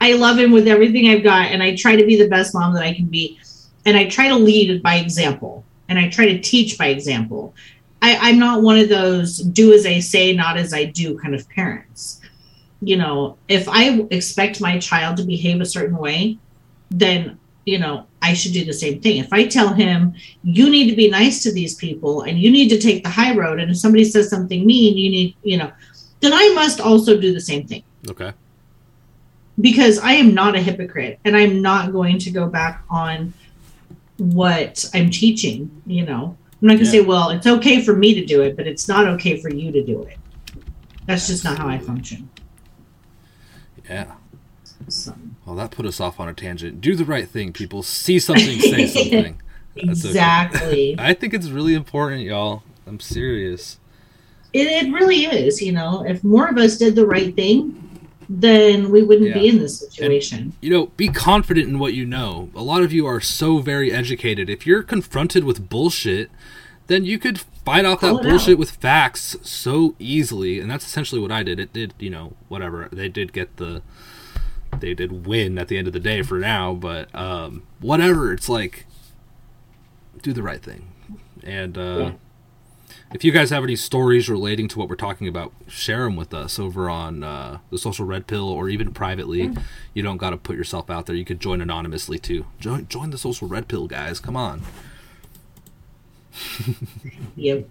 i 0.00 0.12
love 0.14 0.38
him 0.38 0.52
with 0.52 0.68
everything 0.68 1.08
i've 1.08 1.22
got 1.22 1.46
and 1.46 1.62
i 1.62 1.74
try 1.74 1.96
to 1.96 2.04
be 2.04 2.16
the 2.16 2.28
best 2.28 2.54
mom 2.54 2.74
that 2.74 2.82
i 2.82 2.92
can 2.92 3.06
be 3.06 3.38
and 3.84 3.96
i 3.96 4.06
try 4.08 4.28
to 4.28 4.36
lead 4.36 4.82
by 4.82 4.96
example 4.96 5.64
and 5.88 5.98
i 5.98 6.08
try 6.08 6.26
to 6.26 6.38
teach 6.40 6.78
by 6.78 6.86
example 6.86 7.54
I, 8.00 8.16
i'm 8.30 8.38
not 8.38 8.62
one 8.62 8.78
of 8.78 8.88
those 8.88 9.38
do 9.38 9.72
as 9.72 9.86
i 9.86 10.00
say 10.00 10.34
not 10.34 10.56
as 10.56 10.72
i 10.72 10.84
do 10.84 11.18
kind 11.18 11.34
of 11.34 11.48
parents 11.48 12.21
you 12.82 12.96
know 12.96 13.36
if 13.48 13.68
i 13.68 13.84
expect 14.10 14.60
my 14.60 14.78
child 14.78 15.16
to 15.16 15.24
behave 15.24 15.60
a 15.60 15.64
certain 15.76 15.96
way 15.96 16.36
then 16.90 17.38
you 17.64 17.78
know 17.78 18.06
i 18.20 18.34
should 18.34 18.52
do 18.52 18.64
the 18.64 18.72
same 18.72 19.00
thing. 19.00 19.18
If 19.18 19.32
i 19.32 19.46
tell 19.46 19.72
him 19.72 20.14
you 20.42 20.68
need 20.68 20.90
to 20.90 20.96
be 20.96 21.08
nice 21.08 21.42
to 21.44 21.52
these 21.52 21.74
people 21.76 22.22
and 22.22 22.38
you 22.38 22.50
need 22.50 22.68
to 22.70 22.78
take 22.78 23.02
the 23.04 23.08
high 23.08 23.34
road 23.34 23.60
and 23.60 23.70
if 23.70 23.78
somebody 23.78 24.04
says 24.04 24.28
something 24.28 24.66
mean 24.66 24.98
you 24.98 25.10
need 25.10 25.36
you 25.42 25.56
know 25.58 25.70
then 26.20 26.32
i 26.32 26.52
must 26.54 26.80
also 26.80 27.18
do 27.20 27.32
the 27.32 27.40
same 27.40 27.66
thing. 27.66 27.84
Okay. 28.10 28.32
because 29.60 29.98
i 30.00 30.12
am 30.12 30.34
not 30.34 30.56
a 30.56 30.60
hypocrite 30.60 31.20
and 31.24 31.36
i'm 31.36 31.62
not 31.62 31.92
going 31.92 32.18
to 32.18 32.30
go 32.30 32.46
back 32.48 32.82
on 32.90 33.32
what 34.18 34.84
i'm 34.94 35.08
teaching 35.10 35.70
you 35.86 36.04
know? 36.04 36.36
I'm 36.60 36.68
not 36.68 36.74
going 36.74 36.78
to 36.78 36.84
Yeah. 36.84 36.90
say 36.90 37.00
well 37.12 37.30
it's 37.30 37.46
okay 37.46 37.80
for 37.82 37.94
me 37.96 38.14
to 38.14 38.24
do 38.24 38.42
it 38.42 38.56
but 38.56 38.66
it's 38.66 38.88
not 38.88 39.06
okay 39.14 39.40
for 39.40 39.50
you 39.50 39.70
to 39.72 39.82
do 39.84 40.02
it. 40.02 40.18
That's 41.06 41.26
just 41.28 41.42
not 41.44 41.58
how 41.58 41.68
i 41.68 41.78
function 41.78 42.28
Yeah. 43.88 44.12
Well, 45.46 45.56
that 45.56 45.70
put 45.70 45.86
us 45.86 46.00
off 46.00 46.18
on 46.18 46.28
a 46.28 46.34
tangent. 46.34 46.80
Do 46.80 46.96
the 46.96 47.04
right 47.04 47.28
thing, 47.28 47.52
people. 47.52 47.82
See 47.82 48.18
something, 48.18 48.60
say 48.60 48.86
something. 48.88 49.40
That's 49.76 50.04
okay. 50.04 50.08
exactly 50.08 50.96
I 50.98 51.14
think 51.14 51.32
it's 51.32 51.48
really 51.48 51.74
important, 51.74 52.22
y'all. 52.22 52.62
I'm 52.86 53.00
serious. 53.00 53.78
it, 54.52 54.66
it 54.66 54.92
really 54.92 55.24
is 55.24 55.62
you 55.62 55.72
know 55.72 56.04
if 56.06 56.22
more 56.22 56.48
of 56.48 56.58
us 56.58 56.76
did 56.76 56.94
the 56.94 57.06
right 57.06 57.34
thing 57.34 57.78
then 58.28 58.90
we 58.90 59.02
wouldn't 59.02 59.32
be 59.34 59.48
in 59.48 59.58
this 59.58 59.78
situation 59.78 60.52
you 60.60 60.70
know, 60.70 60.86
be 60.96 61.08
confident 61.08 61.68
in 61.68 61.78
what 61.78 61.92
you 61.92 62.06
know. 62.06 62.48
A 62.54 62.62
lot 62.62 62.82
of 62.82 62.92
you 62.92 63.06
are 63.06 63.20
so 63.20 63.58
very 63.58 63.92
educated. 63.92 64.48
If 64.48 64.66
you're 64.66 64.82
confronted 64.82 65.44
with 65.44 65.68
bullshit, 65.68 66.30
then 66.88 67.04
you 67.04 67.18
could 67.18 67.38
fight 67.64 67.84
off 67.84 68.00
Call 68.00 68.16
that 68.16 68.22
bullshit 68.28 68.54
out. 68.54 68.58
with 68.58 68.70
facts 68.72 69.36
so 69.42 69.94
easily. 69.98 70.58
And 70.60 70.70
that's 70.70 70.84
essentially 70.86 71.20
what 71.20 71.30
I 71.32 71.42
did. 71.42 71.58
It 71.60 71.72
did, 71.72 71.94
you 71.98 72.10
know, 72.10 72.34
whatever. 72.48 72.88
They 72.92 73.08
did 73.08 73.32
get 73.32 73.56
the 73.56 73.82
they 74.80 74.94
did 74.94 75.26
win 75.26 75.58
at 75.58 75.68
the 75.68 75.76
end 75.78 75.86
of 75.86 75.92
the 75.92 76.00
day 76.00 76.22
for 76.22 76.38
now, 76.38 76.74
but 76.74 77.14
um 77.14 77.62
whatever. 77.80 78.32
It's 78.32 78.48
like 78.48 78.86
do 80.22 80.32
the 80.32 80.42
right 80.42 80.62
thing. 80.62 80.88
And 81.44 81.76
uh 81.78 81.98
Yeah. 81.98 82.12
if 83.14 83.24
you 83.24 83.32
guys 83.32 83.50
have 83.50 83.62
any 83.64 83.76
stories 83.76 84.28
relating 84.28 84.68
to 84.68 84.78
what 84.78 84.88
we're 84.88 84.96
talking 84.96 85.28
about, 85.28 85.52
share 85.68 86.04
them 86.04 86.16
with 86.16 86.32
us 86.34 86.58
over 86.58 86.88
on 86.90 87.22
uh, 87.22 87.58
the 87.70 87.78
Social 87.78 88.06
Red 88.06 88.26
Pill 88.26 88.48
or 88.48 88.68
even 88.68 88.92
privately. 88.92 89.52
You 89.94 90.02
don't 90.02 90.16
got 90.18 90.30
to 90.30 90.36
put 90.36 90.56
yourself 90.56 90.88
out 90.90 91.06
there. 91.06 91.16
You 91.16 91.24
could 91.24 91.40
join 91.40 91.60
anonymously 91.60 92.18
too. 92.18 92.46
Join, 92.60 92.86
join 92.88 93.10
the 93.10 93.18
Social 93.18 93.48
Red 93.48 93.68
Pill, 93.68 93.86
guys. 93.86 94.20
Come 94.20 94.36
on. 94.36 94.62
yep 97.36 97.66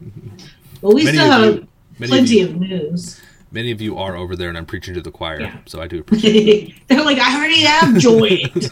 well 0.81 0.93
we 0.93 1.03
Many 1.05 1.17
still 1.17 1.31
have 1.31 1.45
you- 1.55 1.67
Many 1.99 2.11
of, 2.13 2.17
plenty 2.25 2.35
you, 2.39 2.45
of 2.47 2.55
news 2.55 3.21
many 3.51 3.69
of 3.71 3.81
you 3.81 3.97
are 3.97 4.15
over 4.15 4.35
there, 4.35 4.47
and 4.49 4.57
I'm 4.57 4.65
preaching 4.65 4.93
to 4.95 5.01
the 5.01 5.11
choir, 5.11 5.41
Yeah. 5.41 5.57
so 5.65 5.81
I 5.81 5.87
do 5.87 5.99
appreciate. 5.99 6.73
they're 6.87 7.03
like 7.03 7.19
i 7.19 7.35
already 7.37 7.61
have 7.61 7.97
joined 7.97 8.71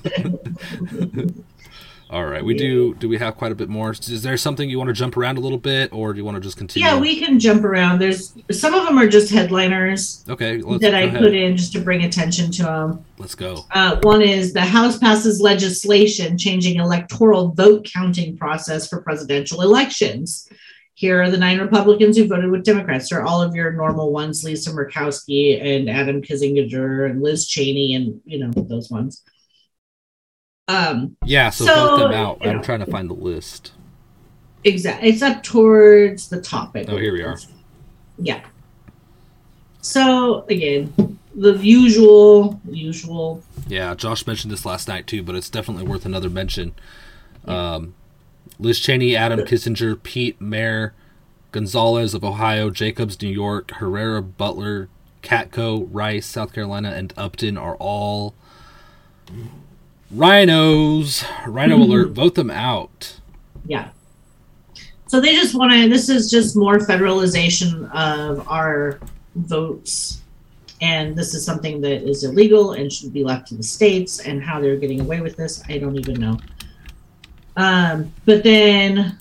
All 2.12 2.26
right, 2.26 2.43
we 2.43 2.55
do. 2.55 2.95
Do 2.95 3.07
we 3.07 3.20
have 3.20 3.36
quite 3.36 3.51
a 3.51 3.55
bit 3.55 3.70
more? 3.70 3.91
Is 3.91 4.24
there 4.24 4.36
something 4.36 4.68
you 4.68 4.80
want 4.80 4.88
to 4.88 4.95
jump 4.95 5.16
around 5.16 5.38
a 5.38 5.41
little 5.41 5.60
bit, 5.60 5.93
or 5.93 6.12
do 6.12 6.18
you 6.18 6.26
want 6.26 6.36
to 6.36 6.41
just 6.41 6.57
continue? 6.57 6.88
Yeah, 6.88 6.99
we 6.99 7.20
can 7.20 7.39
jump 7.39 7.64
around. 7.64 7.99
There's 7.99 8.34
some 8.49 8.74
of 8.74 8.84
them 8.88 8.97
are 8.97 9.07
just 9.07 9.32
headliners 9.32 10.26
Okay, 10.28 10.57
let's 10.57 10.82
that 10.82 10.95
I 10.95 11.01
ahead. 11.01 11.22
put 11.22 11.36
in 11.36 11.55
just 11.55 11.72
to 11.74 11.80
bring 11.80 12.03
attention 12.03 12.49
to 12.53 12.64
them. 12.64 13.05
Let's 13.20 13.36
go. 13.36 13.64
Uh, 13.72 13.99
one 14.01 14.24
is 14.24 14.53
the 14.53 14.62
House 14.62 14.97
passes 14.97 15.39
legislation 15.39 16.36
changing 16.36 16.80
electoral 16.80 17.49
vote 17.49 17.88
counting 17.93 18.36
process 18.38 18.88
for 18.89 19.01
presidential 19.01 19.62
elections. 19.62 20.49
Here 20.95 21.22
are 21.22 21.30
the 21.30 21.38
nine 21.38 21.60
Republicans 21.60 22.18
who 22.18 22.28
voted 22.28 22.49
with 22.49 22.64
Democrats. 22.64 23.12
They're 23.12 23.24
all 23.24 23.43
of 23.43 23.53
your 23.53 23.72
normal 23.72 24.12
ones: 24.12 24.43
Lisa 24.43 24.72
Murkowski 24.72 25.64
and 25.64 25.88
Adam 25.88 26.24
Kinzinger 26.24 27.07
and 27.07 27.22
Liz 27.22 27.47
Cheney, 27.47 27.93
and 27.93 28.20
you 28.26 28.39
know 28.39 28.51
those 28.51 28.89
ones. 28.89 29.24
Um, 30.70 31.17
Yeah, 31.26 31.49
so, 31.49 31.65
So, 31.65 31.74
vote 31.74 31.97
them 31.97 32.13
out. 32.13 32.38
I'm 32.41 32.57
know. 32.57 32.63
trying 32.63 32.80
to 32.80 32.86
find 32.86 33.09
the 33.09 33.15
list. 33.15 33.74
Exactly. 34.63 35.09
It's 35.09 35.22
up 35.22 35.41
towards 35.41 36.30
the 36.30 36.39
top. 36.39 36.76
I 36.76 36.86
Oh, 36.88 36.97
here 36.97 37.11
we 37.11 37.24
are. 37.24 37.38
Yeah. 38.20 38.41
So 39.82 40.45
again, 40.49 41.17
the 41.34 41.53
usual, 41.53 42.59
usual. 42.70 43.41
Yeah, 43.67 43.95
Josh 43.95 44.28
mentioned 44.28 44.51
this 44.51 44.65
last 44.65 44.88
night 44.88 45.07
too, 45.07 45.24
but 45.24 45.36
it's 45.36 45.49
definitely 45.49 45.86
worth 45.86 46.05
another 46.05 46.30
mention. 46.30 46.74
Um, 47.45 47.95
Liz 48.59 48.80
Cheney, 48.80 49.15
Adam 49.15 49.39
Kinzinger, 49.39 50.01
Pete 50.03 50.39
Meijer, 50.39 50.91
Gonzalez 51.51 52.13
of 52.13 52.24
Ohio, 52.24 52.70
Jacobs, 52.70 53.20
New 53.22 53.30
York, 53.30 53.72
Herrera, 53.76 54.22
Beutler, 54.22 54.89
Katko, 55.24 55.88
Rice, 55.89 56.26
South 56.26 56.53
Carolina, 56.53 56.89
and 56.89 57.13
Upton 57.17 57.57
are 57.57 57.76
all 57.78 58.36
RINOs, 60.14 61.24
RINO 61.47 61.78
alert, 61.78 62.10
vote 62.10 62.36
them 62.36 62.49
out. 62.49 63.20
Yeah. 63.66 63.89
So 65.07 65.20
they 65.20 65.36
just 65.36 65.55
want 65.55 65.72
to. 65.72 65.89
This 65.89 66.10
is 66.10 66.30
just 66.30 66.55
more 66.55 66.78
federalization 66.80 67.91
of 67.93 68.47
our 68.47 68.99
votes, 69.36 70.22
and 70.82 71.16
this 71.16 71.34
is 71.34 71.45
something 71.45 71.82
that 71.82 72.07
is 72.07 72.24
illegal 72.24 72.74
and 72.74 72.91
should 72.91 73.14
be 73.14 73.24
left 73.24 73.47
to 73.47 73.55
the 73.55 73.64
states. 73.64 74.20
And 74.20 74.43
how 74.43 74.60
they're 74.60 74.78
getting 74.78 75.01
away 75.01 75.22
with 75.22 75.36
this, 75.36 75.64
I 75.68 75.78
don't 75.78 75.97
even 75.97 76.20
know. 76.20 76.38
Um, 77.55 78.12
but 78.26 78.43
then 78.43 79.18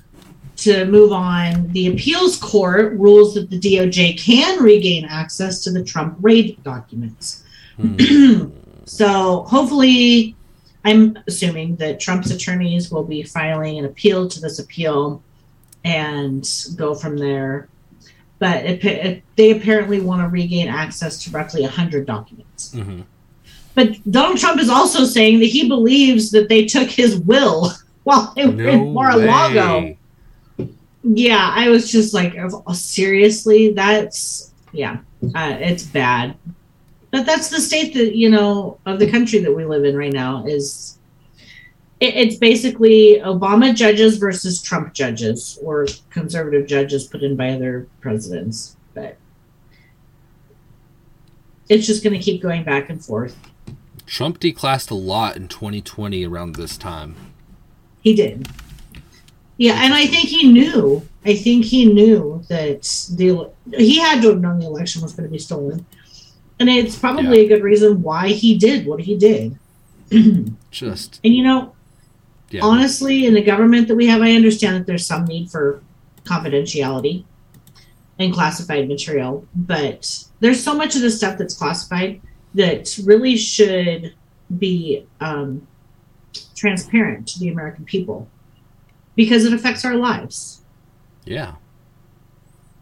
to 0.58 0.84
move 0.86 1.12
on, 1.12 1.68
the 1.72 1.88
appeals 1.88 2.36
court 2.36 2.94
rules 2.94 3.34
that 3.34 3.48
the 3.48 3.58
DOJ 3.58 4.18
can 4.18 4.62
regain 4.62 5.04
access 5.04 5.62
to 5.64 5.70
the 5.70 5.82
Trump 5.82 6.16
raid 6.20 6.62
documents. 6.64 7.44
so 8.84 9.42
hopefully, 9.42 10.36
I'm 10.84 11.18
assuming 11.26 11.76
that 11.76 12.00
Trump's 12.00 12.30
attorneys 12.30 12.90
will 12.90 13.04
be 13.04 13.22
filing 13.22 13.78
an 13.78 13.84
appeal 13.84 14.28
to 14.28 14.40
this 14.40 14.58
appeal 14.58 15.22
and 15.84 16.48
go 16.76 16.94
from 16.94 17.18
there. 17.18 17.68
But 18.38 18.64
it, 18.64 18.84
it, 18.84 19.22
they 19.36 19.50
apparently 19.50 20.00
want 20.00 20.22
to 20.22 20.28
regain 20.28 20.68
access 20.68 21.22
to 21.24 21.30
roughly 21.30 21.62
100 21.62 22.06
documents. 22.06 22.74
Mhm. 22.74 23.04
But 23.74 24.10
Donald 24.10 24.38
Trump 24.38 24.60
is 24.60 24.68
also 24.68 25.04
saying 25.04 25.40
that 25.40 25.46
he 25.46 25.68
believes 25.68 26.30
that 26.32 26.48
they 26.48 26.64
took 26.64 26.88
his 26.88 27.18
will 27.18 27.72
while 28.04 28.32
they 28.34 28.46
were 28.46 28.68
in 28.68 28.92
Mar-a-Lago. 28.92 29.96
Yeah, 31.04 31.52
I 31.54 31.68
was 31.68 31.90
just 31.90 32.12
like, 32.12 32.34
oh, 32.38 32.72
seriously, 32.72 33.72
that's 33.72 34.52
yeah, 34.72 34.98
uh, 35.34 35.56
it's 35.60 35.84
bad. 35.84 36.36
But 37.10 37.24
that's 37.24 37.48
the 37.48 37.60
state 37.60 37.94
that 37.94 38.16
you 38.16 38.28
know 38.28 38.78
of 38.84 38.98
the 38.98 39.10
country 39.10 39.38
that 39.40 39.52
we 39.52 39.64
live 39.64 39.84
in 39.84 39.96
right 39.96 40.12
now. 40.12 40.44
Is 40.46 40.98
it, 42.00 42.14
it's 42.14 42.36
basically 42.36 43.20
Obama 43.24 43.74
judges 43.74 44.18
versus 44.18 44.62
Trump 44.62 44.92
judges, 44.92 45.58
or 45.62 45.86
conservative 46.10 46.66
judges 46.66 47.06
put 47.06 47.22
in 47.22 47.36
by 47.36 47.50
other 47.50 47.88
presidents. 48.00 48.76
But 48.94 49.16
it's 51.68 51.86
just 51.86 52.02
going 52.02 52.14
to 52.14 52.22
keep 52.22 52.42
going 52.42 52.64
back 52.64 52.90
and 52.90 53.04
forth. 53.04 53.36
Trump 54.06 54.40
declassed 54.40 54.90
a 54.90 54.94
lot 54.94 55.36
in 55.36 55.48
2020 55.48 56.26
around 56.26 56.56
this 56.56 56.78
time. 56.78 57.14
He 58.00 58.14
did. 58.14 58.48
Yeah, 59.58 59.84
and 59.84 59.92
I 59.92 60.06
think 60.06 60.28
he 60.28 60.50
knew. 60.50 61.06
I 61.24 61.34
think 61.34 61.64
he 61.64 61.84
knew 61.84 62.42
that 62.48 62.82
the 63.16 63.50
he 63.76 63.98
had 63.98 64.22
to 64.22 64.28
have 64.28 64.40
known 64.40 64.60
the 64.60 64.66
election 64.66 65.02
was 65.02 65.12
going 65.12 65.28
to 65.28 65.32
be 65.32 65.38
stolen, 65.38 65.84
and 66.60 66.68
it's 66.68 66.98
probably 66.98 67.40
a 67.40 67.48
good 67.48 67.62
reason 67.62 68.02
why 68.02 68.28
he 68.28 68.58
did 68.58 68.86
what 68.86 69.00
he 69.00 69.16
did. 69.16 69.58
Just 70.70 71.20
And 71.22 71.34
you 71.34 71.42
know, 71.42 71.74
yeah. 72.50 72.62
honestly, 72.62 73.26
in 73.26 73.34
the 73.34 73.42
government 73.42 73.88
that 73.88 73.94
we 73.94 74.06
have, 74.06 74.22
I 74.22 74.32
understand 74.32 74.76
that 74.76 74.86
there's 74.86 75.06
some 75.06 75.24
need 75.24 75.50
for 75.50 75.82
confidentiality 76.24 77.24
and 78.18 78.32
classified 78.32 78.88
material, 78.88 79.46
but 79.54 80.24
there's 80.40 80.62
so 80.62 80.74
much 80.74 80.96
of 80.96 81.02
the 81.02 81.10
stuff 81.10 81.38
that's 81.38 81.54
classified 81.54 82.20
that 82.54 82.98
really 83.04 83.36
should 83.36 84.14
be 84.58 85.06
um, 85.20 85.66
transparent 86.56 87.28
to 87.28 87.38
the 87.38 87.48
American 87.48 87.84
people 87.84 88.28
because 89.14 89.44
it 89.44 89.52
affects 89.52 89.84
our 89.84 89.96
lives. 89.96 90.62
yeah. 91.24 91.54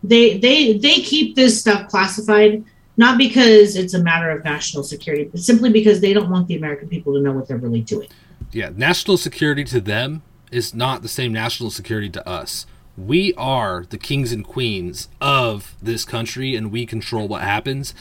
They 0.03 0.39
they 0.39 0.79
they 0.79 0.97
keep 1.01 1.35
this 1.35 1.59
stuff 1.59 1.89
classified 1.89 2.65
not 2.97 3.19
because 3.19 3.77
it's 3.77 3.95
a 3.95 4.03
matter 4.03 4.31
of 4.31 4.45
national 4.45 4.83
security, 4.83 5.25
but 5.25 5.41
simply 5.41 5.71
because 5.71 6.01
they 6.01 6.13
don't 6.13 6.31
want 6.31 6.49
the 6.49 6.57
American 6.57 6.89
people 6.89 7.15
to 7.15 7.21
know 7.21 7.33
what 7.33 7.49
they're 7.49 7.59
really 7.59 7.83
doing. 7.83 8.09
Yeah, 8.53 8.71
national 8.75 9.19
security 9.19 9.65
to 9.65 9.81
them 9.81 10.23
is 10.51 10.75
not 10.75 11.03
the 11.03 11.09
same 11.09 11.33
national 11.33 11.71
security 11.71 12.09
to 12.11 12.29
us. 12.29 12.67
We 12.97 13.35
are 13.35 13.85
the 13.89 13.99
kings 13.99 14.33
and 14.33 14.45
queens 14.45 15.09
of 15.21 15.75
this 15.83 16.05
country 16.05 16.55
and 16.55 16.73
we 16.73 16.87
control 16.87 17.29
what 17.29 17.43
happens, 17.43 17.93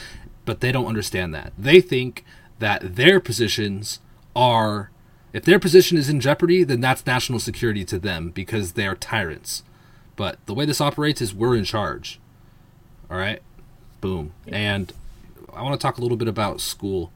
but 0.45 0.61
they 0.61 0.71
don't 0.71 0.85
understand 0.85 1.33
that. 1.33 1.51
They 1.57 1.81
think 1.81 2.23
that 2.59 2.95
their 2.95 3.19
positions 3.19 3.99
are 4.35 4.91
if 5.33 5.43
their 5.43 5.59
position 5.59 5.97
is 5.97 6.07
in 6.07 6.21
jeopardy, 6.21 6.63
then 6.63 6.79
that's 6.79 7.05
national 7.05 7.39
security 7.39 7.83
to 7.85 7.99
them 7.99 8.29
because 8.29 8.71
they 8.71 8.87
are 8.87 8.95
tyrants. 8.95 9.63
But 10.15 10.37
the 10.45 10.53
way 10.53 10.63
this 10.63 10.79
operates 10.79 11.21
is 11.21 11.35
we're 11.35 11.57
in 11.57 11.65
charge. 11.65 12.21
All 13.11 13.17
right? 13.17 13.41
Boom. 14.05 14.33
And 14.47 14.93
I 15.51 15.63
want 15.63 15.73
to 15.73 15.83
talk 15.83 15.97
a 15.97 16.01
little 16.01 16.15
bit 16.15 16.27
about 16.27 16.61
school. 16.61 17.11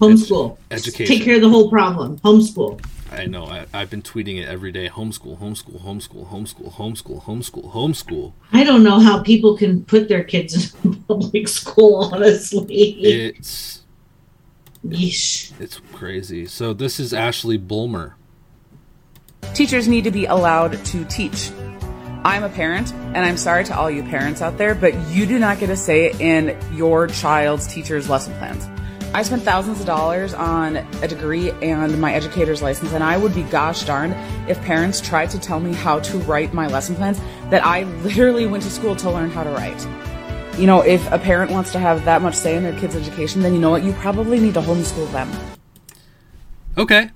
Homeschool. 0.00 0.56
Education. 0.70 1.12
Take 1.12 1.24
care 1.24 1.34
of 1.34 1.40
the 1.40 1.48
whole 1.48 1.68
problem. 1.68 2.20
Homeschool. 2.20 2.80
I 3.10 3.26
know. 3.26 3.46
I, 3.46 3.66
I've 3.74 3.90
been 3.90 4.00
tweeting 4.00 4.40
it 4.40 4.46
every 4.46 4.70
day. 4.70 4.88
Homeschool, 4.88 5.40
homeschool, 5.40 5.80
homeschool, 5.82 6.28
homeschool, 6.28 6.72
homeschool, 6.74 7.24
homeschool, 7.24 7.72
homeschool. 7.72 8.32
I 8.52 8.62
don't 8.62 8.84
know 8.84 9.00
how 9.00 9.24
people 9.24 9.56
can 9.56 9.84
put 9.86 10.08
their 10.08 10.22
kids 10.22 10.72
in 10.84 10.94
public 11.02 11.48
school, 11.48 12.10
honestly. 12.12 12.92
It's 13.02 13.82
Yeesh. 14.86 15.50
it's 15.58 15.80
crazy. 15.92 16.46
So 16.46 16.72
this 16.72 17.00
is 17.00 17.12
Ashley 17.12 17.56
Bulmer. 17.56 18.14
Teachers 19.52 19.88
need 19.88 20.04
to 20.04 20.12
be 20.12 20.26
allowed 20.26 20.84
to 20.84 21.04
teach. 21.06 21.50
I'm 22.24 22.44
a 22.44 22.50
parent, 22.50 22.92
and 22.92 23.18
I'm 23.18 23.38
sorry 23.38 23.64
to 23.64 23.76
all 23.76 23.90
you 23.90 24.02
parents 24.02 24.42
out 24.42 24.58
there, 24.58 24.74
but 24.74 24.94
you 25.08 25.24
do 25.24 25.38
not 25.38 25.58
get 25.58 25.70
a 25.70 25.76
say 25.76 26.12
in 26.18 26.58
your 26.74 27.06
child's 27.06 27.66
teacher's 27.66 28.10
lesson 28.10 28.34
plans. 28.34 28.68
I 29.14 29.22
spent 29.22 29.42
thousands 29.42 29.80
of 29.80 29.86
dollars 29.86 30.34
on 30.34 30.76
a 30.76 31.08
degree 31.08 31.50
and 31.62 31.98
my 31.98 32.12
educator's 32.12 32.60
license, 32.60 32.92
and 32.92 33.02
I 33.02 33.16
would 33.16 33.34
be 33.34 33.42
gosh 33.44 33.84
darned 33.84 34.14
if 34.48 34.60
parents 34.62 35.00
tried 35.00 35.30
to 35.30 35.38
tell 35.38 35.60
me 35.60 35.72
how 35.72 35.98
to 36.00 36.18
write 36.18 36.52
my 36.52 36.66
lesson 36.66 36.94
plans 36.94 37.18
that 37.48 37.64
I 37.64 37.84
literally 38.02 38.46
went 38.46 38.62
to 38.64 38.70
school 38.70 38.94
to 38.96 39.10
learn 39.10 39.30
how 39.30 39.42
to 39.42 39.50
write. 39.50 39.80
You 40.58 40.66
know, 40.66 40.82
if 40.82 41.10
a 41.10 41.18
parent 41.18 41.50
wants 41.50 41.72
to 41.72 41.78
have 41.78 42.04
that 42.04 42.20
much 42.20 42.34
say 42.34 42.54
in 42.54 42.62
their 42.62 42.78
kid's 42.78 42.94
education, 42.94 43.40
then 43.40 43.54
you 43.54 43.60
know 43.60 43.70
what? 43.70 43.82
You 43.82 43.92
probably 43.94 44.38
need 44.38 44.54
to 44.54 44.60
homeschool 44.60 45.10
them. 45.10 45.30
Okay. 46.76 47.10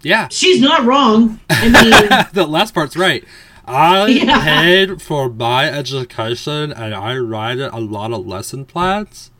Yeah, 0.00 0.28
She's 0.30 0.60
not 0.60 0.84
wrong. 0.84 1.40
I 1.50 1.64
mean, 1.64 2.26
the 2.32 2.46
last 2.46 2.72
part's 2.72 2.96
right. 2.96 3.24
I 3.68 4.06
Yeah. 4.08 4.42
paid 4.42 5.02
for 5.02 5.28
my 5.28 5.68
education 5.70 6.72
and 6.72 6.94
I 6.94 7.16
write 7.18 7.58
a 7.58 7.78
lot 7.78 8.12
of 8.12 8.26
lesson 8.26 8.64
plans. 8.64 9.30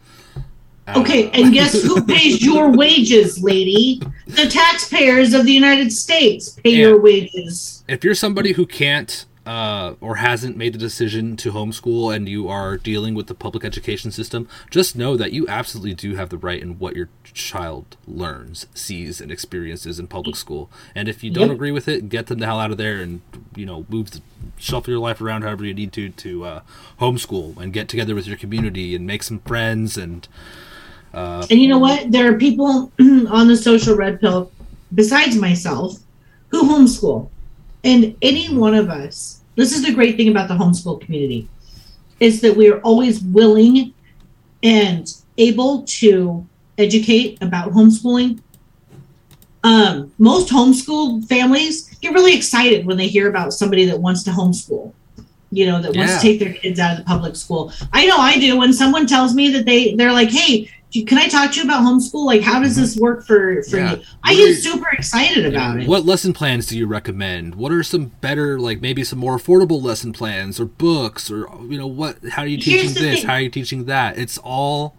okay, 0.97 1.29
uh, 1.29 1.31
and 1.33 1.53
guess 1.59 1.83
who 1.83 2.03
pays 2.05 2.43
your 2.45 2.71
wages, 2.71 3.43
lady? 3.43 4.01
The 4.27 4.47
taxpayers 4.49 5.33
of 5.35 5.45
the 5.47 5.53
United 5.53 5.93
States 5.93 6.51
pay 6.51 6.71
Yeah. 6.71 6.89
your 6.89 7.01
wages. 7.01 7.85
if 7.89 8.05
you're 8.05 8.15
somebody 8.15 8.53
who 8.53 8.67
can't 8.67 9.25
uh, 9.49 9.95
or 10.03 10.17
hasn't 10.17 10.59
made 10.59 10.75
the 10.75 10.79
decision 10.79 11.35
to 11.35 11.53
homeschool 11.53 12.15
and 12.15 12.29
you 12.29 12.49
are 12.51 12.77
dealing 12.77 13.15
with 13.15 13.29
the 13.29 13.35
public 13.35 13.65
education 13.65 14.11
system, 14.11 14.47
just 14.71 14.95
know 14.95 15.17
that 15.17 15.33
you 15.33 15.49
absolutely 15.49 15.95
do 15.95 16.17
have 16.17 16.29
the 16.29 16.37
right 16.37 16.61
in 16.61 16.79
what 16.79 16.95
your 16.95 17.09
child 17.33 17.97
learns, 18.07 18.67
sees, 18.75 19.23
and 19.23 19.33
experiences 19.33 19.99
in 19.99 20.07
public 20.07 20.37
school. 20.37 20.69
And 20.95 21.09
if 21.09 21.25
you 21.25 21.31
don't 21.31 21.49
Yep. 21.49 21.55
agree 21.55 21.71
with 21.73 21.89
it, 21.89 22.11
get 22.11 22.27
them 22.27 22.41
the 22.41 22.47
hell 22.47 22.61
out 22.61 22.71
of 22.71 22.77
there 22.77 23.01
and 23.01 23.23
you 23.57 23.65
know 23.65 23.87
move, 23.89 24.11
the, 24.11 24.21
shuffle 24.59 24.91
your 24.93 25.01
life 25.01 25.21
around 25.23 25.43
however 25.43 25.65
you 25.65 25.73
need 25.73 25.93
to 25.95 26.11
to 26.11 26.45
uh, 26.45 26.61
homeschool 27.01 27.57
and 27.57 27.73
get 27.73 27.89
together 27.89 28.15
with 28.15 28.27
your 28.27 28.37
community 28.37 28.95
and 28.95 29.07
make 29.07 29.23
some 29.23 29.39
friends 29.41 29.97
and 29.97 30.29
And 31.51 31.59
you 31.61 31.69
know 31.69 31.79
what? 31.79 32.13
There 32.13 32.31
are 32.31 32.37
people 32.37 32.93
on 33.01 33.49
the 33.49 33.57
social 33.57 33.97
red 33.97 34.21
pill, 34.21 34.53
besides 34.95 35.37
myself, 35.37 35.99
who 36.49 36.63
homeschool. 36.65 37.31
And 37.85 38.15
any 38.21 38.55
one 38.55 38.75
of 38.75 38.91
us, 38.91 39.38
this 39.59 39.73
is 39.73 39.85
the 39.85 39.93
great 39.93 40.17
thing 40.17 40.29
about 40.29 40.47
the 40.47 40.55
homeschool 40.55 41.01
community, 41.01 41.49
is 42.21 42.41
that 42.43 42.57
we 42.57 42.71
are 42.71 42.79
always 42.83 43.21
willing 43.21 43.93
and 44.63 45.13
able 45.37 45.83
to 45.83 46.47
educate 46.79 47.43
about 47.43 47.73
homeschooling. 47.73 48.41
Um, 49.65 50.13
most 50.19 50.49
homeschool 50.49 51.27
families 51.27 51.89
get 52.01 52.15
really 52.15 52.37
excited 52.37 52.87
when 52.87 52.97
they 52.97 53.09
hear 53.09 53.29
about 53.29 53.53
somebody 53.53 53.85
that 53.87 53.99
wants 53.99 54.23
to 54.25 54.31
homeschool. 54.31 54.93
You 55.51 55.67
know, 55.67 55.83
that 55.83 55.97
wants 55.97 56.15
to 56.15 56.21
take 56.21 56.39
their 56.39 56.53
kids 56.53 56.79
out 56.79 56.93
of 56.93 56.99
the 56.99 57.05
public 57.05 57.35
school. 57.35 57.73
I 57.93 58.07
know 58.07 58.19
I 58.19 58.39
do. 58.39 58.59
When 58.59 58.73
someone 58.73 59.07
tells 59.07 59.35
me 59.35 59.51
that 59.51 59.65
they 59.65 59.95
they're 59.95 60.13
like, 60.13 60.31
"Hey, 60.31 60.71
can 60.93 61.19
I 61.19 61.29
talk 61.29 61.53
to 61.53 61.59
you 61.59 61.65
about 61.65 61.83
homeschool? 61.83 62.25
Like, 62.25 62.41
how 62.41 62.61
does 62.61 62.73
mm-hmm. 62.73 62.81
this 62.81 62.97
work 62.97 63.27
for 63.27 63.63
for 63.65 63.77
Yeah. 63.77 63.97
you?" 63.97 64.03
I 64.25 64.35
get 64.35 64.57
super 64.57 64.89
excited 64.91 65.47
about 65.47 65.81
it. 65.81 65.89
What 65.89 66.07
lesson 66.07 66.33
plans 66.33 66.67
do 66.67 66.79
you 66.79 66.87
recommend? 66.87 67.55
What 67.55 67.73
are 67.73 67.83
some 67.83 68.13
better, 68.21 68.59
like 68.59 68.81
maybe 68.81 69.05
some 69.05 69.19
more 69.19 69.37
affordable 69.37 69.83
lesson 69.83 70.13
plans 70.13 70.59
or 70.59 70.65
books 70.65 71.31
or 71.31 71.49
you 71.69 71.79
know 71.79 71.87
what? 71.87 72.19
How 72.31 72.43
are 72.43 72.47
you 72.49 72.59
teaching 72.59 72.95
this? 72.95 73.21
thing. 73.21 73.27
How 73.27 73.35
are 73.35 73.41
you 73.41 73.51
teaching 73.51 73.85
that? 73.85 74.19
It's 74.19 74.39
all 74.39 74.97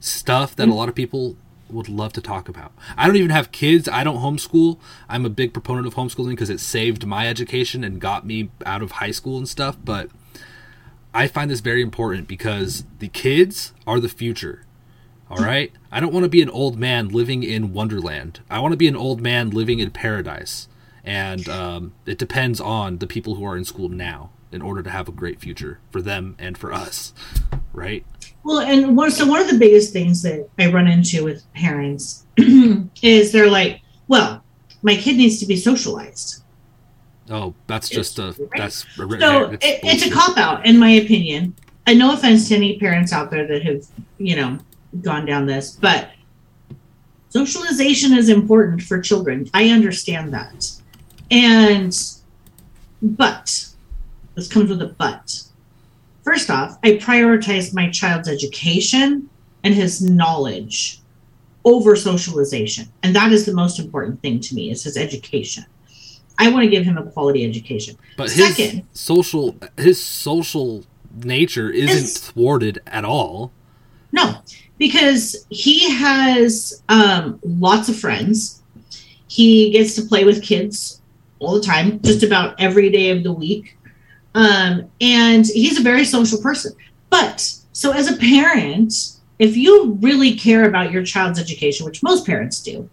stuff 0.00 0.54
that 0.56 0.64
a 0.64 0.66
mm-hmm. 0.66 0.76
lot 0.76 0.88
of 0.88 0.94
people 0.94 1.36
would 1.70 1.88
love 1.88 2.12
to 2.12 2.20
talk 2.20 2.48
about. 2.48 2.72
I 2.96 3.06
don't 3.06 3.16
even 3.16 3.30
have 3.30 3.50
kids. 3.50 3.88
I 3.88 4.04
don't 4.04 4.18
homeschool. 4.18 4.78
I'm 5.08 5.24
a 5.24 5.30
big 5.30 5.52
proponent 5.52 5.86
of 5.86 5.94
homeschooling 5.94 6.30
because 6.30 6.50
it 6.50 6.60
saved 6.60 7.06
my 7.06 7.26
education 7.26 7.82
and 7.84 8.00
got 8.00 8.26
me 8.26 8.50
out 8.64 8.82
of 8.82 8.92
high 8.92 9.10
school 9.10 9.36
and 9.38 9.48
stuff. 9.48 9.76
But 9.82 10.10
I 11.12 11.26
find 11.26 11.50
this 11.50 11.60
very 11.60 11.82
important 11.82 12.28
because 12.28 12.84
the 12.98 13.08
kids 13.08 13.72
are 13.86 14.00
the 14.00 14.08
future. 14.08 14.63
All 15.38 15.44
right? 15.44 15.72
I 15.90 16.00
don't 16.00 16.12
want 16.12 16.24
to 16.24 16.28
be 16.28 16.42
an 16.42 16.50
old 16.50 16.78
man 16.78 17.08
living 17.08 17.42
in 17.42 17.72
Wonderland. 17.72 18.40
I 18.50 18.60
want 18.60 18.72
to 18.72 18.76
be 18.76 18.88
an 18.88 18.96
old 18.96 19.20
man 19.20 19.50
living 19.50 19.78
in 19.80 19.90
paradise. 19.90 20.68
And 21.04 21.48
um, 21.48 21.92
it 22.06 22.18
depends 22.18 22.60
on 22.60 22.98
the 22.98 23.06
people 23.06 23.34
who 23.34 23.44
are 23.44 23.56
in 23.56 23.64
school 23.64 23.88
now 23.88 24.30
in 24.52 24.62
order 24.62 24.82
to 24.82 24.90
have 24.90 25.08
a 25.08 25.12
great 25.12 25.40
future 25.40 25.80
for 25.90 26.00
them 26.00 26.36
and 26.38 26.56
for 26.56 26.72
us, 26.72 27.12
right? 27.72 28.06
Well, 28.44 28.60
and 28.60 28.96
one, 28.96 29.10
so 29.10 29.26
one 29.26 29.40
of 29.40 29.50
the 29.50 29.58
biggest 29.58 29.92
things 29.92 30.22
that 30.22 30.48
I 30.58 30.70
run 30.70 30.86
into 30.86 31.24
with 31.24 31.50
parents 31.54 32.24
is 33.02 33.32
they're 33.32 33.50
like, 33.50 33.80
well, 34.06 34.42
my 34.82 34.94
kid 34.94 35.16
needs 35.16 35.40
to 35.40 35.46
be 35.46 35.56
socialized. 35.56 36.42
Oh, 37.30 37.54
that's 37.66 37.88
just 37.88 38.18
a 38.18 38.34
that's 38.54 38.84
a, 38.84 39.18
so 39.18 39.50
it's, 39.50 39.64
it, 39.64 39.80
it's 39.82 40.06
a 40.06 40.10
cop 40.10 40.36
out, 40.36 40.66
in 40.66 40.78
my 40.78 40.90
opinion. 40.90 41.54
And 41.86 41.98
no 41.98 42.12
offense 42.12 42.48
to 42.48 42.54
any 42.56 42.78
parents 42.78 43.12
out 43.12 43.30
there 43.30 43.46
that 43.46 43.62
have, 43.62 43.86
you 44.18 44.36
know, 44.36 44.58
gone 45.02 45.26
down 45.26 45.46
this, 45.46 45.72
but 45.72 46.10
socialization 47.28 48.12
is 48.12 48.28
important 48.28 48.82
for 48.82 49.00
children. 49.00 49.48
I 49.54 49.70
understand 49.70 50.32
that. 50.32 50.70
And, 51.30 51.96
but, 53.02 53.68
this 54.34 54.48
comes 54.48 54.70
with 54.70 54.82
a 54.82 54.94
but. 54.98 55.42
First 56.22 56.50
off, 56.50 56.78
I 56.82 56.92
prioritize 56.92 57.74
my 57.74 57.90
child's 57.90 58.28
education 58.28 59.28
and 59.62 59.74
his 59.74 60.02
knowledge 60.02 61.00
over 61.64 61.96
socialization. 61.96 62.86
And 63.02 63.14
that 63.16 63.32
is 63.32 63.46
the 63.46 63.54
most 63.54 63.78
important 63.78 64.20
thing 64.22 64.40
to 64.40 64.54
me 64.54 64.70
is 64.70 64.84
his 64.84 64.96
education. 64.96 65.64
I 66.38 66.50
want 66.50 66.64
to 66.64 66.70
give 66.70 66.84
him 66.84 66.98
a 66.98 67.04
quality 67.10 67.44
education. 67.44 67.96
But 68.16 68.30
Second, 68.30 68.84
his 68.90 69.00
social 69.00 69.56
his 69.76 70.02
social 70.02 70.84
nature 71.22 71.70
isn't 71.70 71.96
his, 71.96 72.18
thwarted 72.18 72.82
at 72.86 73.04
all. 73.04 73.52
No, 74.12 74.36
because 74.78 75.46
he 75.50 75.90
has 75.94 76.82
um, 76.88 77.40
lots 77.42 77.88
of 77.88 77.98
friends. 77.98 78.62
He 79.28 79.70
gets 79.70 79.94
to 79.96 80.02
play 80.02 80.24
with 80.24 80.42
kids 80.42 81.00
all 81.38 81.54
the 81.54 81.62
time, 81.62 82.00
just 82.00 82.22
about 82.22 82.60
every 82.60 82.90
day 82.90 83.10
of 83.10 83.22
the 83.22 83.32
week. 83.32 83.76
Um, 84.34 84.90
and 85.00 85.46
he's 85.46 85.78
a 85.78 85.82
very 85.82 86.04
social 86.04 86.40
person. 86.40 86.72
But 87.10 87.40
so 87.72 87.92
as 87.92 88.10
a 88.10 88.16
parent, 88.16 88.92
if 89.38 89.56
you 89.56 89.98
really 90.00 90.36
care 90.36 90.68
about 90.68 90.92
your 90.92 91.04
child's 91.04 91.38
education, 91.38 91.86
which 91.86 92.02
most 92.02 92.26
parents 92.26 92.62
do, 92.62 92.88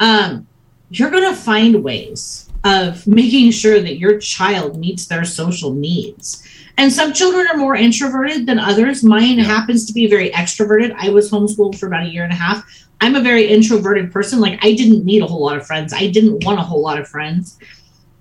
um, 0.00 0.46
you're 0.90 1.10
going 1.10 1.28
to 1.28 1.40
find 1.40 1.82
ways 1.82 2.50
of 2.64 3.06
making 3.06 3.50
sure 3.50 3.80
that 3.80 3.98
your 3.98 4.18
child 4.18 4.78
meets 4.78 5.06
their 5.06 5.24
social 5.24 5.72
needs. 5.72 6.46
And 6.78 6.92
some 6.92 7.12
children 7.12 7.46
are 7.48 7.56
more 7.56 7.74
introverted 7.74 8.46
than 8.46 8.58
others. 8.58 9.02
Mine 9.02 9.38
yeah. 9.38 9.44
happens 9.44 9.86
to 9.86 9.92
be 9.92 10.06
very 10.06 10.30
extroverted. 10.30 10.94
I 10.98 11.08
was 11.08 11.30
homeschooled 11.30 11.78
for 11.78 11.86
about 11.86 12.04
a 12.04 12.08
year 12.08 12.24
and 12.24 12.32
a 12.32 12.36
half. 12.36 12.64
I'm 13.00 13.14
a 13.14 13.20
very 13.20 13.46
introverted 13.46 14.12
person. 14.12 14.40
Like, 14.40 14.58
I 14.62 14.72
didn't 14.72 15.04
need 15.04 15.22
a 15.22 15.26
whole 15.26 15.44
lot 15.44 15.56
of 15.56 15.66
friends, 15.66 15.92
I 15.92 16.08
didn't 16.08 16.44
want 16.44 16.58
a 16.58 16.62
whole 16.62 16.82
lot 16.82 16.98
of 16.98 17.08
friends. 17.08 17.58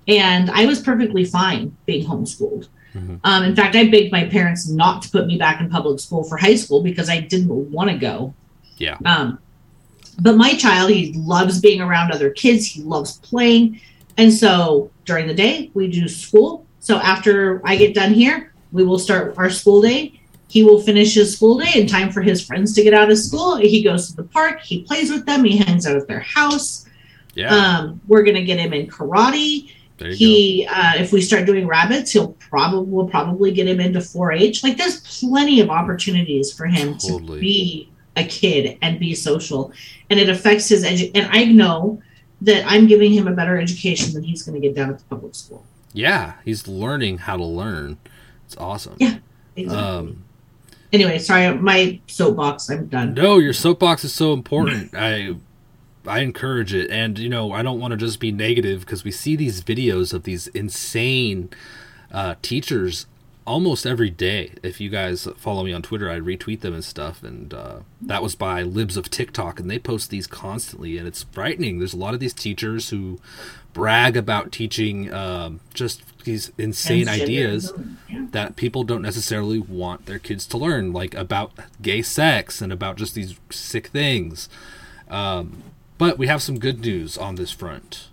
And 0.08 0.52
I 0.52 0.66
was 0.66 0.80
perfectly 0.80 1.26
fine 1.26 1.76
being 1.86 2.06
homeschooled. 2.06 2.68
Mm-hmm. 2.94 3.16
Um, 3.24 3.44
in 3.44 3.56
fact, 3.56 3.76
I 3.76 3.90
begged 3.90 4.12
my 4.12 4.26
parents 4.26 4.70
not 4.70 5.02
to 5.02 5.10
put 5.10 5.28
me 5.28 5.38
back 5.38 5.60
in 5.60 5.70
public 5.70 6.00
school 6.00 6.24
for 6.24 6.38
high 6.38 6.56
school 6.56 6.82
because 6.82 7.10
I 7.10 7.20
didn't 7.20 7.50
want 7.72 7.90
to 7.90 7.98
go. 7.98 8.34
Yeah. 8.78 8.98
Um, 9.04 9.40
but 10.22 10.38
my 10.38 10.54
child, 10.54 10.92
he 10.92 11.14
loves 11.14 11.60
being 11.60 11.82
around 11.82 12.12
other 12.12 12.30
kids. 12.30 12.66
He 12.66 12.82
loves 12.82 13.18
playing. 13.18 13.82
And 14.18 14.32
so 14.32 14.92
during 15.04 15.28
the 15.28 15.34
day, 15.34 15.72
we 15.74 15.90
do 15.90 16.08
school. 16.08 16.65
So 16.86 16.98
after 16.98 17.62
I 17.66 17.76
get 17.78 17.96
done 17.96 18.14
here, 18.14 18.54
we 18.72 18.84
will 18.84 19.00
start 19.00 19.34
our 19.38 19.50
school 19.50 19.82
day. 19.82 20.22
He 20.48 20.64
will 20.64 20.80
finish 20.80 21.16
his 21.16 21.36
school 21.36 21.58
day 21.58 21.72
in 21.74 21.88
time 21.88 22.12
for 22.12 22.22
his 22.22 22.46
friends 22.46 22.74
to 22.76 22.84
get 22.84 22.94
out 22.94 23.10
of 23.10 23.18
school. 23.18 23.56
He 23.56 23.82
goes 23.82 24.10
to 24.10 24.16
the 24.16 24.24
park. 24.24 24.62
He 24.62 24.84
plays 24.84 25.10
with 25.10 25.26
them. 25.26 25.44
He 25.44 25.58
hangs 25.58 25.88
out 25.88 25.96
at 25.96 26.08
their 26.08 26.20
house. 26.20 26.86
Yeah. 27.34 27.54
Um, 27.54 28.02
we're 28.08 28.22
going 28.22 28.36
to 28.36 28.44
get 28.44 28.60
him 28.60 28.72
in 28.72 28.86
karate 28.86 29.72
he 29.98 30.68
uh, 30.70 30.94
if 30.98 31.12
we 31.14 31.22
start 31.22 31.46
doing 31.46 31.68
rabbits 31.68 32.12
he'll 32.12 32.34
probably 32.34 32.86
we'll 32.92 33.08
probably 33.08 33.52
get 33.52 33.68
him 33.68 33.80
into 33.80 34.00
4-h 34.00 34.62
like 34.64 34.78
there's 34.78 35.00
plenty 35.20 35.62
of 35.62 35.70
opportunities 35.70 36.52
for 36.52 36.66
him 36.66 36.98
totally. 36.98 37.38
to 37.38 37.40
be 37.40 37.90
a 38.18 38.24
kid 38.26 38.78
and 38.82 39.00
be 39.00 39.16
social 39.16 39.72
and 40.10 40.20
it 40.20 40.28
affects 40.28 40.68
his 40.68 40.84
edu- 40.84 41.12
and 41.16 41.30
i 41.32 41.46
know 41.46 42.02
that 42.42 42.66
i'm 42.68 42.88
giving 42.88 43.14
him 43.14 43.28
a 43.28 43.32
better 43.32 43.58
education 43.58 44.14
than 44.14 44.24
he's 44.24 44.44
going 44.44 44.60
to 44.60 44.66
get 44.66 44.76
down 44.76 44.90
at 44.90 45.00
the 45.00 45.06
public 45.06 45.34
school 45.34 45.66
yeah 45.96 46.34
he's 46.44 46.68
learning 46.68 47.20
how 47.20 47.38
to 47.38 47.46
learn. 47.46 47.98
It's 48.46 48.58
awesome. 48.58 48.98
Yeah 49.00 49.18
exactly. 49.56 49.88
um 49.88 50.24
anyway 50.92 51.18
sorry 51.18 51.58
my 51.58 52.00
soapbox 52.08 52.70
i'm 52.70 52.88
done. 52.88 53.14
No 53.14 53.38
your 53.38 53.54
soapbox 53.54 54.04
is 54.04 54.14
so 54.14 54.34
important. 54.34 54.94
I 54.98 55.36
I 56.08 56.20
encourage 56.20 56.74
it, 56.74 56.90
and 56.92 57.18
you 57.18 57.30
know 57.30 57.52
I 57.52 57.62
don't 57.62 57.80
want 57.80 57.92
to 57.92 57.98
just 57.98 58.20
be 58.20 58.32
negative 58.32 58.82
because 58.82 59.04
we 59.04 59.12
see 59.12 59.36
these 59.36 59.64
videos 59.64 60.14
of 60.14 60.24
these 60.24 60.48
insane 60.48 61.50
uh, 62.12 62.36
teachers 62.42 63.08
almost 63.46 63.86
every 63.86 64.10
day. 64.10 64.54
If 64.64 64.80
you 64.80 64.90
guys 64.90 65.28
follow 65.38 65.64
me 65.64 65.74
on 65.74 65.82
Twitter, 65.82 66.10
I 66.10 66.20
retweet 66.20 66.62
them 66.62 66.74
and 66.74 66.84
stuff, 66.84 67.24
and 67.24 67.54
uh, 67.54 67.80
that 68.02 68.22
was 68.24 68.36
by 68.36 68.62
Libs 68.64 68.98
of 68.98 69.10
TikTok, 69.10 69.60
and 69.60 69.70
they 69.70 69.80
post 69.80 70.10
these 70.10 70.28
constantly, 70.28 70.98
and 70.98 71.08
it's 71.08 71.24
frightening. 71.24 71.80
There's 71.80 71.94
a 71.94 71.98
lot 71.98 72.14
of 72.14 72.20
these 72.20 72.34
teachers 72.34 72.90
who 72.90 73.20
brag 73.76 74.16
about 74.16 74.54
teaching 74.54 75.14
um, 75.14 75.60
just 75.74 76.02
these 76.24 76.52
insane 76.58 77.08
ideas 77.08 77.74
yeah. 78.10 78.26
that 78.32 78.56
people 78.56 78.84
don't 78.84 79.02
necessarily 79.02 79.60
want 79.60 80.06
their 80.08 80.18
kids 80.18 80.48
to 80.48 80.58
learn, 80.58 80.94
like 80.94 81.14
about 81.14 81.52
gay 81.82 82.02
sex 82.02 82.62
and 82.62 82.74
about 82.74 82.96
just 82.96 83.14
these 83.14 83.36
sick 83.52 83.88
things. 83.88 84.50
Um, 85.10 85.62
but 85.98 86.18
we 86.18 86.26
have 86.28 86.42
some 86.42 86.58
good 86.58 86.80
news 86.80 87.18
on 87.18 87.36
this 87.36 87.52
front. 87.52 88.08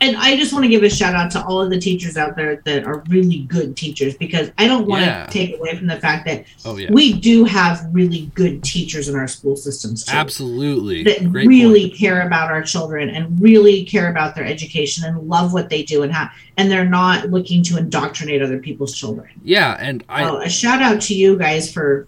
And 0.00 0.16
I 0.16 0.36
just 0.36 0.52
want 0.52 0.64
to 0.64 0.68
give 0.68 0.84
a 0.84 0.90
shout 0.90 1.14
out 1.14 1.30
to 1.32 1.44
all 1.44 1.60
of 1.60 1.70
the 1.70 1.78
teachers 1.78 2.16
out 2.16 2.36
there 2.36 2.56
that 2.64 2.84
are 2.84 3.02
really 3.08 3.40
good 3.40 3.76
teachers 3.76 4.16
because 4.16 4.52
I 4.56 4.68
don't 4.68 4.86
want 4.86 5.04
yeah. 5.04 5.26
to 5.26 5.32
take 5.32 5.56
away 5.56 5.76
from 5.76 5.88
the 5.88 5.98
fact 5.98 6.24
that 6.26 6.44
oh, 6.64 6.76
yeah. 6.76 6.90
we 6.92 7.18
do 7.18 7.44
have 7.44 7.84
really 7.90 8.30
good 8.34 8.62
teachers 8.62 9.08
in 9.08 9.16
our 9.16 9.26
school 9.26 9.56
systems 9.56 10.04
too. 10.04 10.14
Absolutely. 10.14 11.02
That 11.02 11.30
Great 11.32 11.48
really 11.48 11.88
point. 11.88 11.98
care 11.98 12.26
about 12.26 12.50
our 12.50 12.62
children 12.62 13.10
and 13.10 13.40
really 13.40 13.84
care 13.84 14.10
about 14.10 14.36
their 14.36 14.44
education 14.44 15.04
and 15.04 15.28
love 15.28 15.52
what 15.52 15.68
they 15.68 15.82
do 15.82 16.02
and 16.02 16.12
how 16.12 16.30
and 16.56 16.70
they're 16.70 16.88
not 16.88 17.30
looking 17.30 17.62
to 17.64 17.76
indoctrinate 17.76 18.40
other 18.40 18.58
people's 18.58 18.96
children. 18.96 19.28
Yeah, 19.42 19.76
and 19.80 20.04
I 20.08 20.24
so 20.24 20.40
a 20.40 20.48
shout 20.48 20.80
out 20.80 21.00
to 21.02 21.14
you 21.14 21.36
guys 21.36 21.72
for 21.72 22.06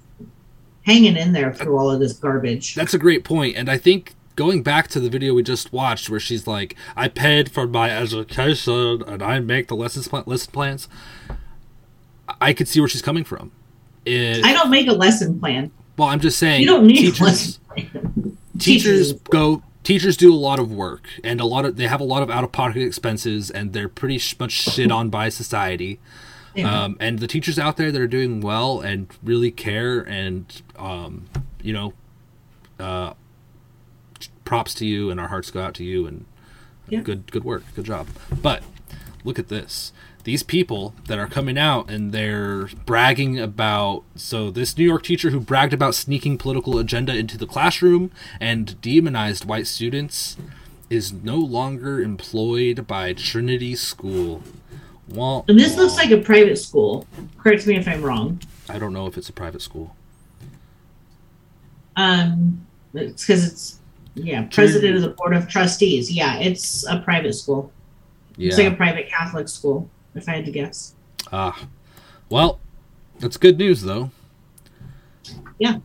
hanging 0.83 1.17
in 1.17 1.33
there 1.33 1.53
through 1.53 1.77
all 1.77 1.91
of 1.91 1.99
this 1.99 2.13
garbage. 2.13 2.75
That's 2.75 2.95
a 2.95 2.99
great 2.99 3.25
point 3.25 3.57
and 3.57 3.69
I 3.69 3.79
think 3.79 4.15
going 4.37 4.63
back 4.63 4.89
to 4.89 5.01
the 5.01 5.11
video 5.11 5.35
we 5.35 5.43
just 5.43 5.73
watched 5.73 6.09
where 6.09 6.21
she's 6.21 6.47
like, 6.47 6.77
I 6.97 7.09
paid 7.09 7.51
for 7.51 7.67
my 7.67 7.91
education 7.91 9.03
and 9.07 9.23
I 9.23 9.41
make 9.41 9.69
the 9.69 9.77
lessons 9.77 10.09
pl- 10.09 10.25
lesson 10.27 10.53
plans, 10.53 10.89
I 12.41 12.53
could 12.53 12.69
see 12.69 12.81
where 12.81 12.89
she's 12.89 13.03
coming 13.03 13.25
from. 13.25 13.53
It, 14.05 14.45
I 14.45 14.53
don't 14.53 14.71
make 14.71 14.89
a 14.89 14.93
lesson 14.93 15.39
plan. 15.39 15.71
Well, 15.97 16.09
I'm 16.09 16.21
just 16.21 16.39
saying. 16.39 16.63
You 16.63 16.67
don't 16.67 16.87
need 16.87 16.97
teachers, 16.97 17.21
a 17.21 17.25
lesson 17.25 17.61
plan. 17.69 18.39
teachers 18.59 19.13
go. 19.13 19.63
Teachers 19.83 20.17
do 20.17 20.33
a 20.33 20.37
lot 20.37 20.59
of 20.59 20.71
work, 20.71 21.09
and 21.25 21.41
a 21.41 21.47
lot 21.47 21.65
of 21.65 21.77
they 21.77 21.87
have 21.87 22.01
a 22.01 22.05
lot 22.05 22.23
of 22.23 22.31
out 22.31 22.45
of 22.45 22.53
pocket 22.53 22.83
expenses, 22.83 23.51
and 23.51 23.73
they're 23.73 23.89
pretty 23.89 24.21
much 24.39 24.53
shit 24.53 24.91
on 24.91 25.09
by 25.11 25.29
society. 25.31 25.99
Yeah. 26.55 26.85
Um, 26.85 26.97
and 27.01 27.19
the 27.19 27.27
teachers 27.27 27.59
out 27.59 27.77
there 27.77 27.93
that 27.93 28.01
are 28.01 28.07
doing 28.07 28.41
well 28.41 28.81
and 28.81 29.09
really 29.23 29.51
care, 29.51 30.01
and 30.01 30.63
um, 30.79 31.27
you 31.63 31.73
know, 31.73 31.93
uh, 32.79 33.15
props 34.51 34.75
to 34.75 34.85
you, 34.85 35.11
and 35.11 35.21
our 35.21 35.29
hearts 35.29 35.49
go 35.53 35.63
out 35.63 35.75
to 35.75 35.85
you, 35.85 36.09
and 36.09 36.25
yeah. 36.89 36.99
good 37.03 37.31
good 37.31 37.45
work, 37.45 37.63
good 37.77 37.85
job. 37.85 38.09
But 38.43 38.65
look 39.23 39.39
at 39.39 39.47
this. 39.47 39.93
These 40.25 40.43
people 40.43 40.93
that 41.07 41.21
are 41.21 41.29
coming 41.29 41.57
out 41.57 41.89
and 41.89 42.11
they're 42.11 42.67
bragging 42.85 43.39
about 43.39 44.03
so 44.17 44.51
this 44.51 44.77
New 44.77 44.83
York 44.83 45.05
teacher 45.05 45.31
who 45.31 45.39
bragged 45.39 45.73
about 45.73 45.95
sneaking 45.95 46.37
political 46.37 46.79
agenda 46.79 47.17
into 47.17 47.39
the 47.39 47.47
classroom 47.47 48.11
and 48.41 48.79
demonized 48.81 49.45
white 49.45 49.69
students 49.69 50.37
is 50.91 51.13
no 51.13 51.37
longer 51.37 52.03
employed 52.03 52.89
by 52.89 53.13
Trinity 53.13 53.77
School. 53.77 54.43
Well, 55.09 55.45
and 55.47 55.61
this 55.61 55.77
looks 55.77 55.95
like 55.97 56.11
a 56.11 56.19
private 56.19 56.59
school. 56.59 57.07
Correct 57.39 57.69
me 57.69 57.77
if 57.77 57.87
I'm 57.87 58.03
wrong. 58.03 58.41
I 58.69 58.81
don't 58.81 58.93
know 58.93 59.07
if 59.07 59.17
it's 59.17 59.29
a 59.29 59.33
private 59.33 59.63
school. 59.63 59.95
Um, 61.95 62.67
it's 62.95 63.25
because 63.25 63.47
it's 63.47 63.80
yeah, 64.25 64.43
president 64.51 64.97
of 64.97 65.03
the 65.03 65.11
board 65.11 65.35
of 65.35 65.49
trustees. 65.49 66.11
Yeah, 66.11 66.39
it's 66.39 66.87
a 66.87 66.99
private 67.01 67.35
school. 67.35 67.73
Yeah. 68.37 68.49
It's 68.49 68.59
like 68.59 68.73
a 68.73 68.77
private 68.77 69.09
Catholic 69.09 69.49
school, 69.49 69.89
if 70.15 70.29
I 70.29 70.37
had 70.37 70.45
to 70.47 70.51
guess. 70.51 70.95
Ah, 71.33 71.67
well, 72.29 72.59
that's 73.19 73.37
good 73.37 73.59
news 73.59 73.83
though. 73.83 74.11
Yeah. 75.59 75.79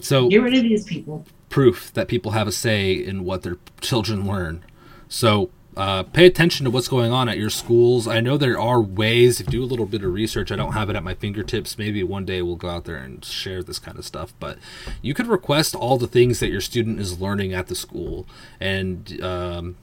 So 0.00 0.28
get 0.28 0.38
rid 0.42 0.54
of 0.54 0.62
these 0.62 0.84
people. 0.84 1.26
Proof 1.48 1.92
that 1.92 2.08
people 2.08 2.32
have 2.32 2.48
a 2.48 2.52
say 2.52 2.92
in 2.92 3.24
what 3.24 3.42
their 3.42 3.58
children 3.80 4.26
learn. 4.26 4.64
So 5.08 5.50
uh, 5.76 6.04
pay 6.04 6.26
attention 6.26 6.64
to 6.64 6.70
what's 6.70 6.88
going 6.88 7.12
on 7.12 7.28
at 7.28 7.36
your 7.36 7.50
schools. 7.50 8.06
I 8.06 8.20
know 8.20 8.36
there 8.36 8.58
are 8.58 8.80
ways. 8.80 9.38
Do 9.38 9.62
a 9.62 9.66
little 9.66 9.86
bit 9.86 10.04
of 10.04 10.12
research, 10.12 10.52
I 10.52 10.56
don't 10.56 10.72
have 10.72 10.88
it 10.88 10.96
at 10.96 11.02
my 11.02 11.14
fingertips. 11.14 11.78
Maybe 11.78 12.02
one 12.04 12.24
day 12.24 12.42
we'll 12.42 12.56
go 12.56 12.68
out 12.70 12.84
there 12.84 12.96
and 12.96 13.24
share 13.24 13.62
this 13.62 13.78
kind 13.78 13.98
of 13.98 14.04
stuff. 14.04 14.32
But 14.38 14.58
you 15.02 15.14
could 15.14 15.26
request 15.26 15.74
all 15.74 15.98
the 15.98 16.06
things 16.06 16.40
that 16.40 16.50
your 16.50 16.60
student 16.60 17.00
is 17.00 17.20
learning 17.20 17.52
at 17.52 17.66
the 17.66 17.74
school, 17.74 18.26
and 18.60 19.20
um, 19.22 19.76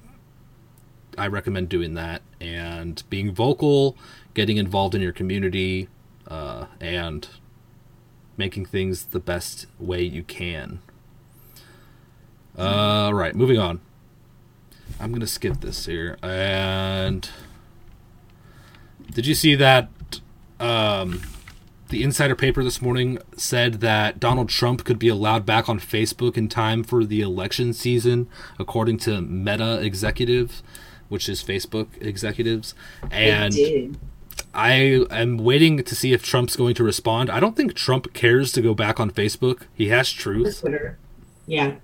I 1.18 1.28
recommend 1.28 1.70
doing 1.70 1.94
that 1.96 2.22
and 2.40 3.04
being 3.10 3.34
vocal, 3.34 3.98
getting 4.34 4.58
involved 4.58 4.96
in 4.96 5.02
your 5.02 5.14
community, 5.14 5.90
uh, 6.28 6.68
and 6.80 7.28
making 8.38 8.66
things 8.66 9.08
the 9.08 9.20
best 9.20 9.68
way 9.78 10.02
you 10.02 10.24
can. 10.24 10.80
All 12.58 12.66
uh, 12.66 13.12
right, 13.12 13.36
moving 13.36 13.58
on. 13.58 13.82
I'm 15.02 15.12
gonna 15.12 15.28
skip 15.28 15.62
this 15.62 15.88
here. 15.88 16.18
And 16.22 17.28
did 19.12 19.26
you 19.26 19.36
see 19.36 19.56
that? 19.56 19.90
Um, 20.60 21.22
the 21.90 22.04
insider 22.04 22.36
paper 22.36 22.64
this 22.64 22.82
morning 22.82 23.18
said 23.36 23.82
that 23.82 24.20
Donald 24.20 24.48
Trump 24.48 24.86
could 24.86 25.00
be 25.00 25.10
allowed 25.10 25.46
back 25.46 25.68
on 25.68 25.80
Facebook 25.80 26.38
in 26.38 26.48
time 26.48 26.84
for 26.84 27.04
the 27.04 27.20
election 27.20 27.74
season, 27.74 28.30
according 28.60 28.98
to 29.00 29.22
Meta 29.22 29.82
executives, 29.82 30.64
which 31.10 31.28
is 31.28 31.44
Facebook 31.44 31.88
executives. 32.00 32.76
And 33.10 33.98
I 34.54 35.06
am 35.10 35.38
waiting 35.38 35.84
to 35.84 35.96
see 35.96 36.14
if 36.14 36.24
Trump's 36.24 36.56
going 36.56 36.76
to 36.76 36.84
respond. 36.84 37.30
I 37.30 37.40
don't 37.40 37.58
think 37.58 37.74
Trump 37.74 38.14
cares 38.14 38.52
to 38.54 38.62
go 38.62 38.74
back 38.74 39.00
on 39.00 39.12
Facebook. 39.12 39.64
He 39.74 39.90
has 39.90 40.12
truth. 40.12 40.62
Twitter. 40.62 40.98
Yeah. 41.46 41.76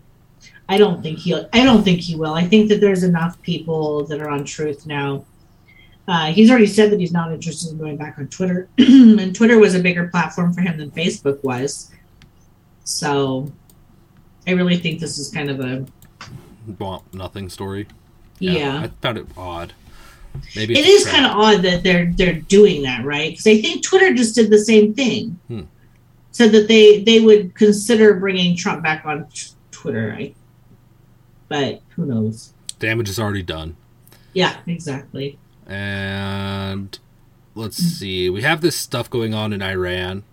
I 0.70 0.78
don't 0.78 1.01
think 1.01 1.20
he'll. 1.20 1.47
I 1.53 1.63
don't 1.63 1.84
think 1.84 2.01
he 2.01 2.15
will. 2.15 2.34
I 2.34 2.43
think 2.45 2.70
that 2.70 2.82
there's 2.82 3.03
enough 3.03 3.41
people 3.41 4.03
that 4.05 4.20
are 4.22 4.30
on 4.30 4.43
Truth 4.43 4.86
now. 4.86 5.26
Uh, 6.07 6.28
he's 6.28 6.49
already 6.49 6.68
said 6.68 6.91
that 6.91 6.99
he's 6.99 7.11
not 7.11 7.32
interested 7.32 7.72
in 7.72 7.78
going 7.78 7.97
back 7.97 8.18
on 8.18 8.28
Twitter, 8.28 8.70
and 8.78 9.36
Twitter 9.36 9.59
was 9.59 9.76
a 9.76 9.80
bigger 9.80 10.07
platform 10.07 10.53
for 10.53 10.61
him 10.61 10.78
than 10.78 10.89
Facebook 10.91 11.43
was. 11.43 11.91
So, 12.86 13.51
I 14.45 14.51
really 14.51 14.78
think 14.78 15.01
this 15.01 15.18
is 15.18 15.30
kind 15.30 15.49
of 15.49 15.59
a 15.59 15.86
well, 16.80 17.03
nothing 17.13 17.49
story. 17.49 17.88
Yeah. 18.39 18.51
yeah. 18.51 18.80
I 18.82 18.88
found 19.01 19.18
it 19.18 19.28
odd. 19.38 19.74
Maybe 20.55 20.78
it 20.78 20.86
is 20.86 21.07
kind 21.07 21.26
of 21.26 21.32
odd 21.32 21.61
that 21.63 21.84
they're 21.84 22.11
they're 22.15 22.34
doing 22.34 22.84
that, 22.84 23.05
right? 23.05 23.32
Because 23.32 23.47
I 23.47 23.59
think 23.61 23.84
Twitter 23.84 24.13
just 24.13 24.36
did 24.36 24.49
the 24.49 24.59
same 24.59 24.93
thing. 24.93 25.39
Hmm. 25.47 25.61
Said 26.32 26.51
that 26.51 26.68
they 26.68 27.03
they 27.03 27.20
would 27.20 27.55
consider 27.55 28.13
bringing 28.15 28.55
Trump 28.55 28.84
back 28.84 29.05
on 29.05 29.28
Twitter. 29.72 30.15
I 30.18 30.34
but 31.48 31.82
who 31.95 32.06
knows? 32.06 32.54
Damage 32.80 33.10
is 33.10 33.20
already 33.20 33.43
done. 33.43 33.76
Yeah, 34.34 34.58
exactly. 34.68 35.39
And 35.66 36.98
let's 37.56 37.78
see. 37.78 38.30
We 38.30 38.43
have 38.43 38.62
this 38.62 38.76
stuff 38.76 39.10
going 39.10 39.34
on 39.34 39.52
in 39.54 39.62
Iran. 39.62 40.24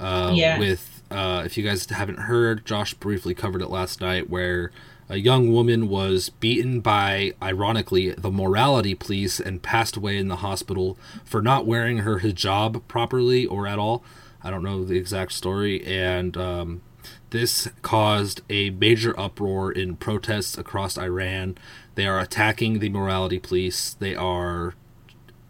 Uh, 0.00 0.32
yeah. 0.34 0.58
With, 0.58 1.02
uh, 1.10 1.42
if 1.46 1.56
you 1.56 1.64
guys 1.64 1.86
haven't 1.86 2.20
heard, 2.20 2.64
Josh 2.66 2.94
briefly 2.94 3.34
covered 3.34 3.62
it 3.62 3.70
last 3.70 4.00
night, 4.00 4.28
where 4.28 4.70
a 5.08 5.16
young 5.16 5.52
woman 5.52 5.88
was 5.88 6.28
beaten 6.28 6.80
by, 6.80 7.32
ironically, 7.42 8.10
the 8.10 8.30
morality 8.30 8.94
police 8.94 9.40
and 9.40 9.62
passed 9.62 9.96
away 9.96 10.18
in 10.18 10.28
the 10.28 10.36
hospital 10.36 10.98
for 11.24 11.40
not 11.40 11.66
wearing 11.66 11.98
her 11.98 12.20
hijab 12.20 12.86
properly 12.88 13.46
or 13.46 13.66
at 13.66 13.78
all. 13.78 14.04
I 14.42 14.50
don't 14.50 14.62
know 14.62 14.84
the 14.84 14.96
exact 14.96 15.32
story. 15.32 15.84
And 15.84 16.36
um, 16.36 16.82
this 17.30 17.68
caused 17.82 18.42
a 18.48 18.70
major 18.70 19.18
uproar 19.18 19.70
in 19.70 19.96
protests 19.96 20.56
across 20.56 20.96
Iran. 20.96 21.58
They 21.94 22.06
are 22.06 22.18
attacking 22.18 22.78
the 22.78 22.88
morality 22.88 23.38
police. 23.38 23.94
They 23.94 24.14
are 24.14 24.74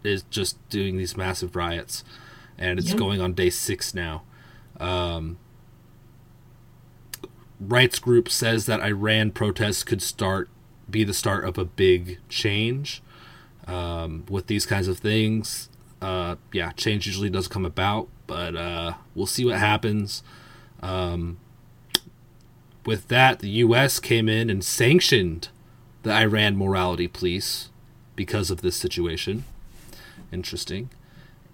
is 0.03 0.23
just 0.29 0.57
doing 0.69 0.97
these 0.97 1.17
massive 1.17 1.55
riots, 1.55 2.03
and 2.57 2.79
it's 2.79 2.89
yep. 2.89 2.97
going 2.97 3.21
on 3.21 3.33
day 3.33 3.49
six 3.49 3.93
now. 3.93 4.23
Um, 4.79 5.37
rights 7.59 7.99
group 7.99 8.29
says 8.29 8.65
that 8.65 8.79
Iran 8.81 9.31
protests 9.31 9.83
could 9.83 10.01
start 10.01 10.49
be 10.89 11.03
the 11.03 11.13
start 11.13 11.45
of 11.45 11.57
a 11.57 11.65
big 11.65 12.17
change 12.29 13.03
um, 13.67 14.25
with 14.29 14.47
these 14.47 14.65
kinds 14.65 14.87
of 14.87 14.97
things. 14.99 15.69
Uh, 16.01 16.35
yeah, 16.51 16.71
change 16.71 17.05
usually 17.05 17.29
does 17.29 17.47
come 17.47 17.65
about, 17.65 18.07
but 18.25 18.55
uh, 18.55 18.93
we'll 19.13 19.27
see 19.27 19.45
what 19.45 19.57
happens. 19.59 20.23
Um, 20.81 21.37
with 22.89 23.07
that, 23.09 23.37
the 23.37 23.49
U.S. 23.49 23.99
came 23.99 24.27
in 24.27 24.49
and 24.49 24.63
sanctioned 24.63 25.49
the 26.01 26.11
Iran 26.11 26.57
morality 26.57 27.07
police 27.07 27.69
because 28.15 28.49
of 28.49 28.63
this 28.63 28.75
situation. 28.75 29.43
Interesting. 30.31 30.89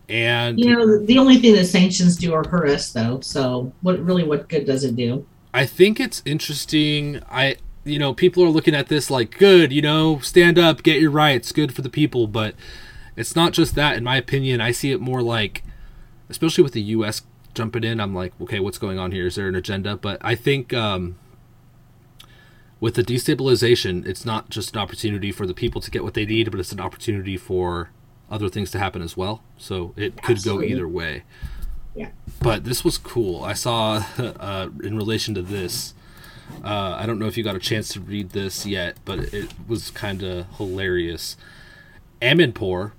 And 0.08 0.58
you 0.58 0.74
know, 0.74 0.98
the 0.98 1.18
only 1.18 1.38
thing 1.38 1.54
that 1.56 1.66
sanctions 1.66 2.16
do 2.16 2.34
are 2.34 2.48
hurt 2.48 2.70
us, 2.70 2.94
though. 2.94 3.20
So, 3.20 3.74
what 3.82 4.00
really, 4.00 4.24
what 4.24 4.48
good 4.48 4.66
does 4.66 4.86
it 4.86 4.96
do? 4.96 5.28
I 5.54 5.66
think 5.66 6.00
it's 6.00 6.22
interesting. 6.26 7.22
I, 7.30 7.58
you 7.84 8.00
know, 8.00 8.14
people 8.14 8.42
are 8.42 8.50
looking 8.50 8.74
at 8.74 8.88
this 8.88 9.12
like, 9.12 9.38
good, 9.38 9.74
you 9.74 9.82
know, 9.82 10.20
stand 10.20 10.58
up, 10.58 10.84
get 10.84 11.02
your 11.02 11.12
rights, 11.12 11.52
good 11.52 11.76
for 11.76 11.82
the 11.82 11.90
people. 11.90 12.28
But 12.28 12.56
it's 13.18 13.36
not 13.36 13.52
just 13.52 13.76
that, 13.76 13.98
in 13.98 14.06
my 14.06 14.16
opinion. 14.16 14.62
I 14.62 14.72
see 14.72 14.94
it 14.94 15.02
more 15.02 15.22
like, 15.22 15.64
especially 16.30 16.64
with 16.64 16.74
the 16.74 16.82
U.S 16.82 17.24
jumping 17.56 17.84
in, 17.84 18.00
I'm 18.00 18.14
like, 18.14 18.34
okay, 18.40 18.60
what's 18.60 18.78
going 18.78 19.00
on 19.00 19.12
here? 19.12 19.26
Is 19.26 19.36
there 19.36 19.48
an 19.48 19.56
agenda? 19.56 19.98
But 19.98 20.20
I 20.22 20.36
think 20.36 20.74
um, 20.74 21.16
with 22.80 22.96
the 22.96 23.04
destabilization, 23.04 24.06
it's 24.06 24.26
not 24.26 24.50
just 24.50 24.76
an 24.76 24.82
opportunity 24.82 25.32
for 25.32 25.48
the 25.48 25.54
people 25.54 25.82
to 25.82 25.92
get 25.92 26.04
what 26.04 26.14
they 26.14 26.26
need, 26.26 26.52
but 26.52 26.60
it's 26.60 26.72
an 26.72 26.80
opportunity 26.80 27.38
for 27.38 27.90
other 28.30 28.50
things 28.50 28.72
to 28.72 28.80
happen 28.80 29.02
as 29.02 29.16
well. 29.16 29.44
So 29.58 29.94
it 29.96 30.22
could 30.22 30.38
Absolutely. 30.38 30.70
go 30.70 30.74
either 30.74 30.88
way. 30.88 31.24
Yeah. 31.96 32.10
But 32.42 32.66
this 32.66 32.84
was 32.84 32.98
cool. 32.98 33.44
I 33.44 33.54
saw 33.54 34.04
uh, 34.18 34.70
in 34.84 34.98
relation 34.98 35.34
to 35.36 35.42
this. 35.42 35.94
Uh, 36.64 36.96
I 37.00 37.06
don't 37.06 37.18
know 37.18 37.26
if 37.26 37.38
you 37.38 37.44
got 37.44 37.56
a 37.56 37.60
chance 37.60 37.90
to 37.90 38.00
read 38.00 38.32
this 38.32 38.66
yet, 38.66 38.98
but 39.06 39.34
it 39.34 39.52
was 39.68 39.90
kind 39.92 40.22
of 40.22 40.46
hilarious. 40.58 41.38
Amanpour, 42.22 42.92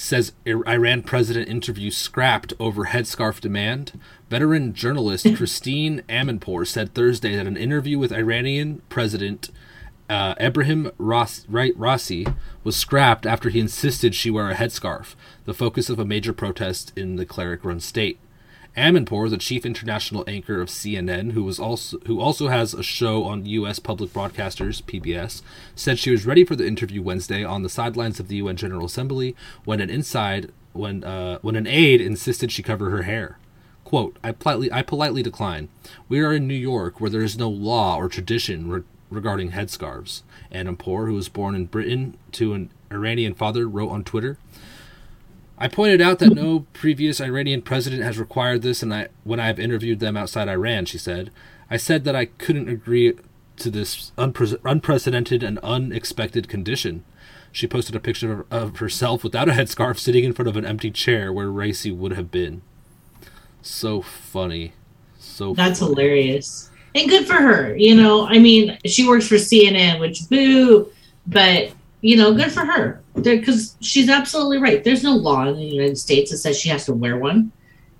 says 0.00 0.32
Iran 0.46 1.02
president 1.02 1.48
interview 1.48 1.90
scrapped 1.90 2.54
over 2.58 2.86
headscarf 2.86 3.40
demand. 3.40 4.00
Veteran 4.30 4.72
journalist 4.74 5.26
Christiane 5.36 6.02
Amanpour 6.08 6.64
said 6.64 6.94
Thursday 6.94 7.34
that 7.34 7.48
an 7.48 7.56
interview 7.56 7.98
with 7.98 8.12
Iranian 8.12 8.80
President 8.88 9.50
uh, 10.08 10.36
Ebrahim 10.36 10.92
Raisi 10.98 12.36
was 12.62 12.76
scrapped 12.76 13.26
after 13.26 13.48
he 13.48 13.58
insisted 13.58 14.14
she 14.14 14.30
wear 14.30 14.48
a 14.48 14.54
headscarf, 14.54 15.16
the 15.46 15.54
focus 15.54 15.90
of 15.90 15.98
a 15.98 16.04
major 16.04 16.32
protest 16.32 16.92
in 16.96 17.16
the 17.16 17.26
cleric 17.26 17.64
run 17.64 17.80
state. 17.80 18.20
Amanpour, 18.76 19.28
the 19.28 19.36
chief 19.36 19.66
international 19.66 20.22
anchor 20.28 20.60
of 20.60 20.68
CNN, 20.68 21.32
who 21.32 21.42
was 21.42 21.58
also 21.58 21.98
who 22.06 22.20
also 22.20 22.46
has 22.46 22.72
a 22.72 22.84
show 22.84 23.24
on 23.24 23.46
U.S. 23.46 23.80
public 23.80 24.12
broadcasters 24.12 24.80
(PBS), 24.84 25.42
said 25.74 25.98
she 25.98 26.12
was 26.12 26.24
ready 26.24 26.44
for 26.44 26.54
the 26.54 26.68
interview 26.68 27.02
Wednesday 27.02 27.42
on 27.42 27.64
the 27.64 27.68
sidelines 27.68 28.20
of 28.20 28.28
the 28.28 28.36
UN 28.36 28.54
General 28.54 28.86
Assembly 28.86 29.34
when 29.64 29.80
an 29.80 29.90
inside 29.90 30.52
when 30.72 31.02
uh, 31.02 31.40
when 31.42 31.56
an 31.56 31.66
aide 31.66 32.00
insisted 32.00 32.52
she 32.52 32.62
cover 32.62 32.90
her 32.90 33.02
hair. 33.02 33.39
"Quote: 33.90 34.20
I 34.22 34.30
politely 34.30 34.70
I 34.70 34.82
politely 34.82 35.20
decline. 35.20 35.68
We 36.08 36.20
are 36.20 36.32
in 36.32 36.46
New 36.46 36.54
York, 36.54 37.00
where 37.00 37.10
there 37.10 37.24
is 37.24 37.36
no 37.36 37.48
law 37.50 37.96
or 37.96 38.08
tradition 38.08 38.70
re- 38.70 38.82
regarding 39.10 39.50
headscarves." 39.50 40.22
Amanpour, 40.54 41.08
who 41.08 41.14
was 41.14 41.28
born 41.28 41.56
in 41.56 41.64
Britain 41.64 42.16
to 42.30 42.54
an 42.54 42.70
Iranian 42.92 43.34
father, 43.34 43.68
wrote 43.68 43.90
on 43.90 44.04
Twitter. 44.04 44.38
I 45.58 45.66
pointed 45.66 46.00
out 46.00 46.20
that 46.20 46.36
no 46.36 46.66
previous 46.72 47.20
Iranian 47.20 47.62
president 47.62 48.04
has 48.04 48.16
required 48.16 48.62
this, 48.62 48.80
and 48.80 48.94
I, 48.94 49.08
when 49.24 49.40
I 49.40 49.48
have 49.48 49.58
interviewed 49.58 49.98
them 49.98 50.16
outside 50.16 50.48
Iran, 50.48 50.84
she 50.84 50.96
said, 50.96 51.32
I 51.68 51.76
said 51.76 52.04
that 52.04 52.14
I 52.14 52.26
couldn't 52.26 52.68
agree 52.68 53.14
to 53.56 53.70
this 53.72 54.12
unpre- 54.16 54.60
unprecedented 54.64 55.42
and 55.42 55.58
unexpected 55.64 56.48
condition. 56.48 57.02
She 57.50 57.66
posted 57.66 57.96
a 57.96 58.00
picture 58.00 58.46
of 58.52 58.76
herself 58.76 59.24
without 59.24 59.48
a 59.48 59.52
headscarf 59.54 59.98
sitting 59.98 60.22
in 60.22 60.32
front 60.32 60.48
of 60.48 60.56
an 60.56 60.64
empty 60.64 60.92
chair 60.92 61.32
where 61.32 61.48
Raisi 61.48 61.92
would 61.92 62.12
have 62.12 62.30
been. 62.30 62.62
So 63.62 64.02
funny. 64.02 64.72
So 65.18 65.54
That's 65.54 65.80
funny. 65.80 65.92
hilarious. 65.92 66.70
And 66.94 67.08
good 67.08 67.26
for 67.26 67.34
her. 67.34 67.76
You 67.76 67.94
know, 67.94 68.26
I 68.26 68.38
mean, 68.38 68.78
she 68.84 69.06
works 69.06 69.28
for 69.28 69.36
CNN, 69.36 70.00
which 70.00 70.28
boo, 70.28 70.90
but 71.26 71.70
you 72.00 72.16
know, 72.16 72.34
good 72.34 72.50
for 72.50 72.64
her. 72.64 73.02
Because 73.14 73.76
she's 73.80 74.08
absolutely 74.08 74.58
right. 74.58 74.82
There's 74.82 75.02
no 75.02 75.14
law 75.14 75.46
in 75.46 75.56
the 75.56 75.64
United 75.64 75.98
States 75.98 76.30
that 76.30 76.38
says 76.38 76.58
she 76.58 76.68
has 76.70 76.86
to 76.86 76.94
wear 76.94 77.18
one. 77.18 77.52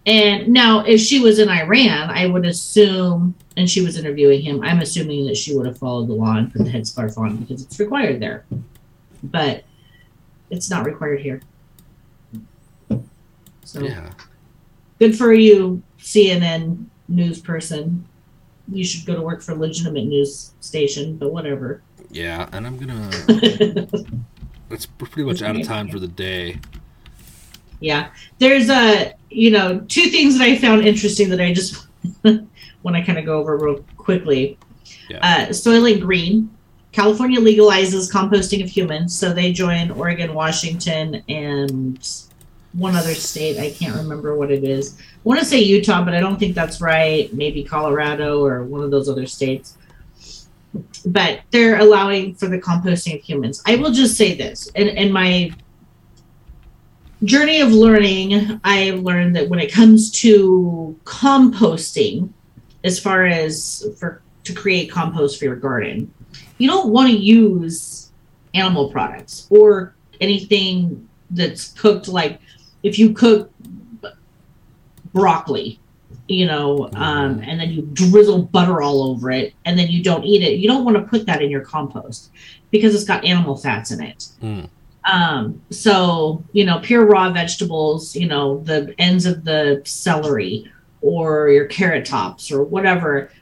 And 0.07 0.49
now, 0.49 0.81
if 0.81 1.01
she 1.01 1.21
was 1.21 1.39
in 1.39 1.51
Iran, 1.51 2.09
I 2.09 2.27
would 2.27 2.47
assume, 2.47 3.35
and 3.59 3.69
she 3.69 3.85
was 3.85 3.99
interviewing 3.99 4.41
him, 4.41 4.63
I'm 4.63 4.81
assuming 4.81 5.27
that 5.27 5.37
she 5.37 5.55
would 5.55 5.67
have 5.67 5.77
followed 5.77 6.09
the 6.09 6.15
law 6.15 6.37
and 6.37 6.51
put 6.51 6.65
the 6.65 6.71
headscarf 6.71 7.19
on 7.19 7.37
because 7.37 7.63
it's 7.63 7.79
required 7.79 8.19
there. 8.19 8.47
But 9.23 9.65
it's 10.49 10.71
not 10.71 10.87
required 10.87 11.21
here. 11.21 11.43
So, 13.63 13.83
yeah. 13.83 14.11
Good 15.01 15.19
for 15.19 15.33
you, 15.33 15.83
CNN 15.99 16.87
news 17.09 17.41
person. 17.41 18.07
You 18.71 18.85
should 18.85 19.05
go 19.05 19.17
to 19.17 19.23
work 19.23 19.43
for 19.43 19.53
a 19.53 19.57
legitimate 19.57 20.05
news 20.05 20.53
station, 20.61 21.17
but 21.17 21.33
whatever. 21.33 21.83
Yeah, 22.11 22.49
and 22.53 22.67
I'm 22.67 22.79
gonna 22.79 23.11
It's 24.71 24.87
pretty 24.87 25.25
much 25.25 25.43
out 25.43 25.57
of 25.57 25.67
time 25.67 25.89
for 25.89 25.99
the 25.99 26.07
day. 26.07 26.59
Yeah. 27.81 28.11
There's 28.39 28.71
a, 28.71 29.15
you 29.31 29.51
know, 29.51 29.81
two 29.89 30.07
things 30.07 30.39
that 30.39 30.45
I 30.45 30.57
found 30.57 30.87
interesting 30.87 31.29
that 31.31 31.41
I 31.41 31.53
just 31.53 31.87
want 32.23 32.97
to 32.97 33.03
kind 33.03 33.19
of 33.19 33.25
go 33.25 33.39
over 33.41 33.57
real 33.57 33.85
quickly. 33.97 34.59
Yeah. 35.09 35.19
Uh, 35.23 35.49
Soylent 35.49 36.01
Green. 36.01 36.51
California 36.93 37.41
legalizes 37.41 38.11
composting 38.13 38.65
of 38.65 38.69
humans, 38.69 39.17
so 39.17 39.33
they 39.33 39.53
join 39.53 39.93
Oregon, 39.93 40.35
Washington, 40.35 41.23
and 41.29 42.05
one 42.73 42.95
other 42.95 43.15
state. 43.15 43.59
I 43.59 43.71
can't 43.71 43.97
remember 43.97 44.37
what 44.37 44.51
it 44.51 44.65
is. 44.65 44.99
I 44.99 45.03
want 45.25 45.41
to 45.41 45.47
say 45.47 45.59
Utah, 45.59 46.05
but 46.05 46.15
I 46.15 46.21
don't 46.21 46.39
think 46.39 46.55
that's 46.55 46.81
right. 46.81 47.33
Maybe 47.33 47.65
Colorado 47.65 48.45
or 48.45 48.65
one 48.65 48.83
of 48.83 48.91
those 48.91 49.09
other 49.09 49.27
states. 49.27 49.77
But 51.05 51.41
they're 51.51 51.81
allowing 51.81 52.35
for 52.35 52.47
the 52.47 52.61
composting 52.61 53.17
of 53.17 53.23
humans. 53.23 53.63
I 53.67 53.77
will 53.77 53.91
just 53.91 54.17
say 54.17 54.37
this, 54.37 54.69
in, 54.77 54.89
in 54.89 55.13
my 55.13 55.53
journey 57.25 57.61
of 57.61 57.73
learning, 57.73 58.61
I 58.63 58.93
learned 58.93 59.35
that 59.37 59.49
when 59.49 59.59
it 59.59 59.73
comes 59.73 60.11
to 60.21 60.99
composting, 61.05 62.31
as 62.85 62.99
far 62.99 63.27
as 63.27 63.85
for 63.99 64.23
to 64.45 64.55
create 64.55 64.91
compost 64.91 65.39
for 65.39 65.45
your 65.45 65.57
garden, 65.57 66.13
you 66.59 66.69
don't 66.69 66.91
want 66.91 67.11
to 67.11 67.17
use 67.17 68.11
animal 68.55 68.91
products 68.91 69.47
or 69.51 69.95
anything 70.21 71.09
that's 71.31 71.73
cooked 71.73 72.09
like 72.09 72.41
if 72.83 72.99
you 72.99 73.13
cook 73.13 73.51
broccoli 75.13 75.79
you 76.29 76.47
know 76.47 76.89
um, 76.95 77.41
and 77.41 77.59
then 77.59 77.71
you 77.71 77.83
drizzle 77.93 78.43
butter 78.43 78.81
all 78.83 79.03
over 79.03 79.31
it 79.31 79.53
and 79.65 79.79
then 79.79 79.89
you 79.89 80.03
don't 80.03 80.25
eat 80.25 80.43
it 80.43 80.59
you 80.59 80.69
don't 80.69 80.85
want 80.85 80.97
to 80.97 81.03
put 81.03 81.27
that 81.27 81.43
in 81.43 81.51
your 81.51 81.63
compost 81.63 82.31
because 82.71 82.95
it's 82.95 83.05
got 83.05 83.25
animal 83.25 83.57
fats 83.57 83.91
in 83.91 84.01
it 84.03 84.29
Mm. 84.41 84.69
um, 85.11 85.61
so 85.71 86.43
you 86.53 86.65
know 86.65 86.79
pure 86.79 87.05
raw 87.05 87.31
vegetables 87.31 88.15
you 88.15 88.29
know 88.29 88.61
the 88.61 88.95
ends 88.99 89.27
of 89.27 89.45
the 89.45 89.83
celery 89.85 90.71
or 91.01 91.49
your 91.49 91.65
carrot 91.67 92.05
tops 92.05 92.53
or 92.53 92.63
whatever 92.63 93.33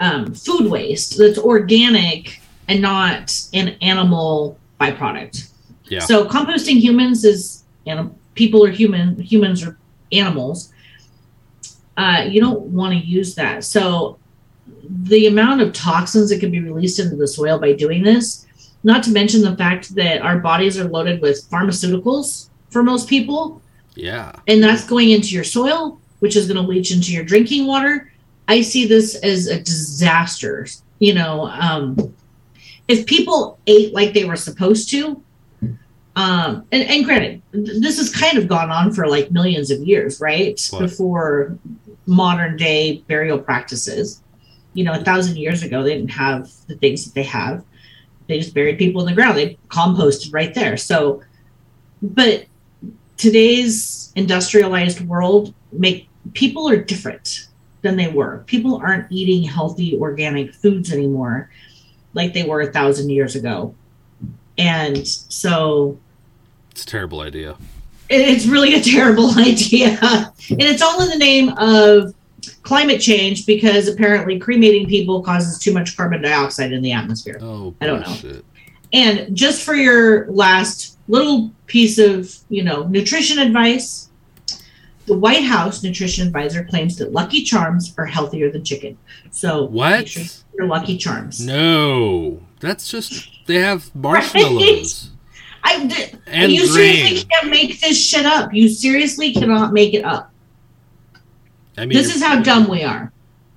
um, 0.00 0.34
food 0.34 0.70
waste 0.70 1.16
that's 1.18 1.38
organic 1.38 2.40
and 2.68 2.82
not 2.82 3.32
an 3.54 3.68
animal 3.80 4.58
byproduct. 4.80 5.50
Yeah. 5.84 6.00
So 6.00 6.26
composting 6.26 6.80
humans 6.80 7.24
is 7.24 7.64
anim- 7.86 8.14
people 8.36 8.64
are 8.64 8.70
human, 8.70 9.18
humans 9.20 9.64
are 9.64 9.76
animals. 10.12 10.72
Uh, 11.96 12.26
you 12.30 12.40
don't 12.40 12.60
want 12.60 12.92
to 12.92 12.98
use 13.04 13.34
that. 13.34 13.64
So 13.64 14.18
the 14.88 15.26
amount 15.26 15.62
of 15.62 15.72
toxins 15.72 16.30
that 16.30 16.38
can 16.40 16.52
be 16.52 16.60
released 16.60 17.00
into 17.00 17.16
the 17.16 17.26
soil 17.26 17.58
by 17.58 17.72
doing 17.72 18.02
this, 18.04 18.46
not 18.84 19.02
to 19.04 19.10
mention 19.10 19.42
the 19.42 19.56
fact 19.56 19.94
that 19.96 20.22
our 20.22 20.38
bodies 20.38 20.78
are 20.78 20.84
loaded 20.84 21.20
with 21.20 21.48
pharmaceuticals 21.50 22.50
for 22.70 22.82
most 22.82 23.08
people, 23.08 23.60
Yeah. 23.94 24.32
and 24.46 24.62
that's 24.62 24.84
going 24.86 25.10
into 25.10 25.34
your 25.34 25.44
soil, 25.44 25.98
which 26.20 26.36
is 26.36 26.46
going 26.46 26.62
to 26.62 26.68
leach 26.68 26.92
into 26.92 27.12
your 27.12 27.24
drinking 27.24 27.66
water. 27.66 28.12
I 28.48 28.60
see 28.60 28.86
this 28.86 29.16
as 29.16 29.46
a 29.48 29.60
disaster. 29.60 30.66
You 30.98 31.14
know, 31.14 31.46
um, 31.48 32.14
if 32.88 33.06
people 33.06 33.58
ate 33.66 33.92
like 33.92 34.12
they 34.12 34.24
were 34.24 34.36
supposed 34.36 34.90
to, 34.90 35.22
um, 36.16 36.66
and, 36.72 36.82
and 36.82 37.04
granted, 37.04 37.42
th- 37.52 37.82
this 37.82 37.98
has 37.98 38.14
kind 38.14 38.38
of 38.38 38.48
gone 38.48 38.70
on 38.70 38.92
for 38.92 39.06
like 39.06 39.30
millions 39.30 39.70
of 39.70 39.80
years, 39.80 40.18
right? 40.20 40.58
What? 40.70 40.80
Before 40.80 41.56
modern 42.06 42.56
day 42.56 43.04
burial 43.06 43.38
practices. 43.38 44.22
You 44.72 44.84
know, 44.84 44.92
a 44.92 45.04
thousand 45.04 45.36
years 45.36 45.62
ago, 45.62 45.82
they 45.82 45.94
didn't 45.94 46.10
have 46.10 46.50
the 46.68 46.76
things 46.76 47.04
that 47.04 47.14
they 47.14 47.22
have. 47.24 47.64
They 48.28 48.38
just 48.38 48.54
buried 48.54 48.78
people 48.78 49.02
in 49.02 49.06
the 49.06 49.14
ground. 49.14 49.36
They 49.36 49.58
composted 49.68 50.32
right 50.32 50.52
there. 50.54 50.76
So, 50.76 51.22
but 52.02 52.46
today's 53.18 54.12
industrialized 54.16 55.02
world 55.02 55.54
make 55.72 56.08
people 56.32 56.68
are 56.68 56.76
different 56.76 57.48
than 57.82 57.96
they 57.96 58.08
were. 58.08 58.42
People 58.46 58.76
aren't 58.76 59.10
eating 59.12 59.42
healthy 59.42 59.98
organic 59.98 60.54
foods 60.54 60.92
anymore 60.92 61.50
like 62.14 62.32
they 62.32 62.44
were 62.44 62.62
a 62.62 62.72
thousand 62.72 63.10
years 63.10 63.36
ago. 63.36 63.74
And 64.58 65.06
so 65.06 65.98
It's 66.76 66.82
a 66.82 66.86
terrible 66.88 67.22
idea. 67.22 67.56
it's 68.10 68.44
really 68.44 68.74
a 68.74 68.82
terrible 68.96 69.30
idea. 69.38 69.98
And 70.50 70.60
it's 70.60 70.82
all 70.82 71.00
in 71.02 71.08
the 71.08 71.16
name 71.16 71.48
of 71.56 72.14
climate 72.64 73.00
change 73.00 73.46
because 73.46 73.88
apparently 73.88 74.38
cremating 74.38 74.86
people 74.86 75.22
causes 75.22 75.58
too 75.58 75.72
much 75.72 75.96
carbon 75.96 76.20
dioxide 76.20 76.72
in 76.72 76.82
the 76.82 76.92
atmosphere. 76.92 77.38
Oh, 77.40 77.74
I 77.80 77.86
don't 77.86 78.00
know. 78.02 78.42
And 78.92 79.34
just 79.34 79.62
for 79.62 79.74
your 79.74 80.30
last 80.30 80.98
little 81.08 81.50
piece 81.64 81.96
of, 81.98 82.30
you 82.50 82.62
know, 82.62 82.86
nutrition 82.88 83.38
advice, 83.38 84.10
the 85.06 85.16
White 85.16 85.44
House 85.44 85.82
nutrition 85.82 86.26
advisor 86.26 86.62
claims 86.62 86.96
that 86.98 87.12
Lucky 87.12 87.42
Charms 87.42 87.94
are 87.96 88.04
healthier 88.04 88.50
than 88.52 88.64
chicken. 88.64 88.98
So 89.30 89.64
What? 89.64 90.08
sure 90.10 90.24
your 90.58 90.66
Lucky 90.66 90.98
Charms. 90.98 91.40
No, 91.40 92.42
that's 92.60 92.90
just 92.90 93.30
they 93.46 93.60
have 93.60 93.94
marshmallows. 93.94 95.12
I 95.66 95.84
did. 95.86 96.18
And 96.26 96.52
you 96.52 96.64
seriously 96.66 97.28
can't 97.28 97.50
make 97.50 97.80
this 97.80 98.00
shit 98.00 98.24
up. 98.24 98.54
You 98.54 98.68
seriously 98.68 99.32
cannot 99.32 99.72
make 99.72 99.94
it 99.94 100.04
up. 100.04 100.32
I 101.76 101.86
mean, 101.86 101.98
This 101.98 102.14
is 102.14 102.22
how 102.22 102.40
dumb 102.40 102.68
we 102.68 102.84
are. 102.84 103.12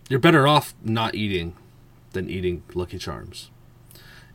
You're 0.10 0.20
better 0.20 0.48
off 0.48 0.74
not 0.84 1.14
eating 1.14 1.56
than 2.14 2.28
eating 2.30 2.64
Lucky 2.74 2.98
Charms. 2.98 3.52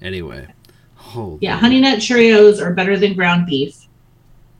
Anyway, 0.00 0.54
holy 0.94 1.38
Yeah, 1.42 1.56
Honey 1.56 1.80
Nut 1.80 1.98
Cheerios 1.98 2.60
are 2.64 2.72
better 2.72 2.96
than 2.96 3.14
ground 3.14 3.46
beef. 3.46 3.88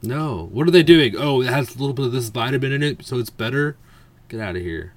No, 0.02 0.48
what 0.52 0.66
are 0.66 0.72
they 0.72 0.82
doing? 0.82 1.14
Oh, 1.16 1.40
it 1.40 1.48
has 1.48 1.74
a 1.74 1.78
little 1.78 1.94
bit 1.94 2.06
of 2.06 2.12
this 2.12 2.28
vitamin 2.30 2.72
in 2.72 2.82
it, 2.82 3.06
so 3.06 3.18
it's 3.18 3.30
better. 3.30 3.76
Get 4.28 4.40
out 4.40 4.56
of 4.56 4.62
here, 4.62 4.92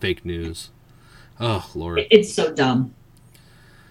fake 0.00 0.24
news. 0.24 0.70
Oh 1.38 1.70
Lord. 1.74 2.06
It's 2.10 2.32
so 2.32 2.52
dumb. 2.52 2.94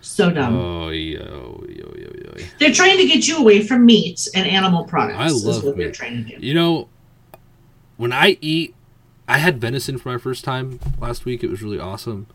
So 0.02 0.32
dumb. 0.32 0.56
Oh 0.58 0.90
yo 0.90 1.64
yo 1.70 1.94
yo 1.96 2.12
yo. 2.26 2.46
They're 2.60 2.74
trying 2.74 2.98
to 2.98 3.06
get 3.08 3.28
you 3.28 3.38
away 3.38 3.62
from 3.64 3.86
meat 3.86 4.28
and 4.36 4.48
animal 4.48 4.84
products. 4.86 5.18
I 5.20 5.26
is 5.28 5.46
love 5.46 5.64
what 5.64 5.78
they're 5.78 5.88
meat. 5.88 5.96
trying 5.96 6.26
to 6.26 6.40
do. 6.40 6.46
You 6.46 6.54
know, 6.56 6.90
when 7.98 8.12
I 8.12 8.38
eat, 8.42 8.74
I 9.28 9.38
had 9.38 9.62
venison 9.62 9.98
for 10.00 10.10
my 10.10 10.18
first 10.18 10.44
time 10.44 10.80
last 11.00 11.24
week. 11.26 11.44
It 11.44 11.50
was 11.50 11.62
really 11.62 11.80
awesome. 11.80 12.28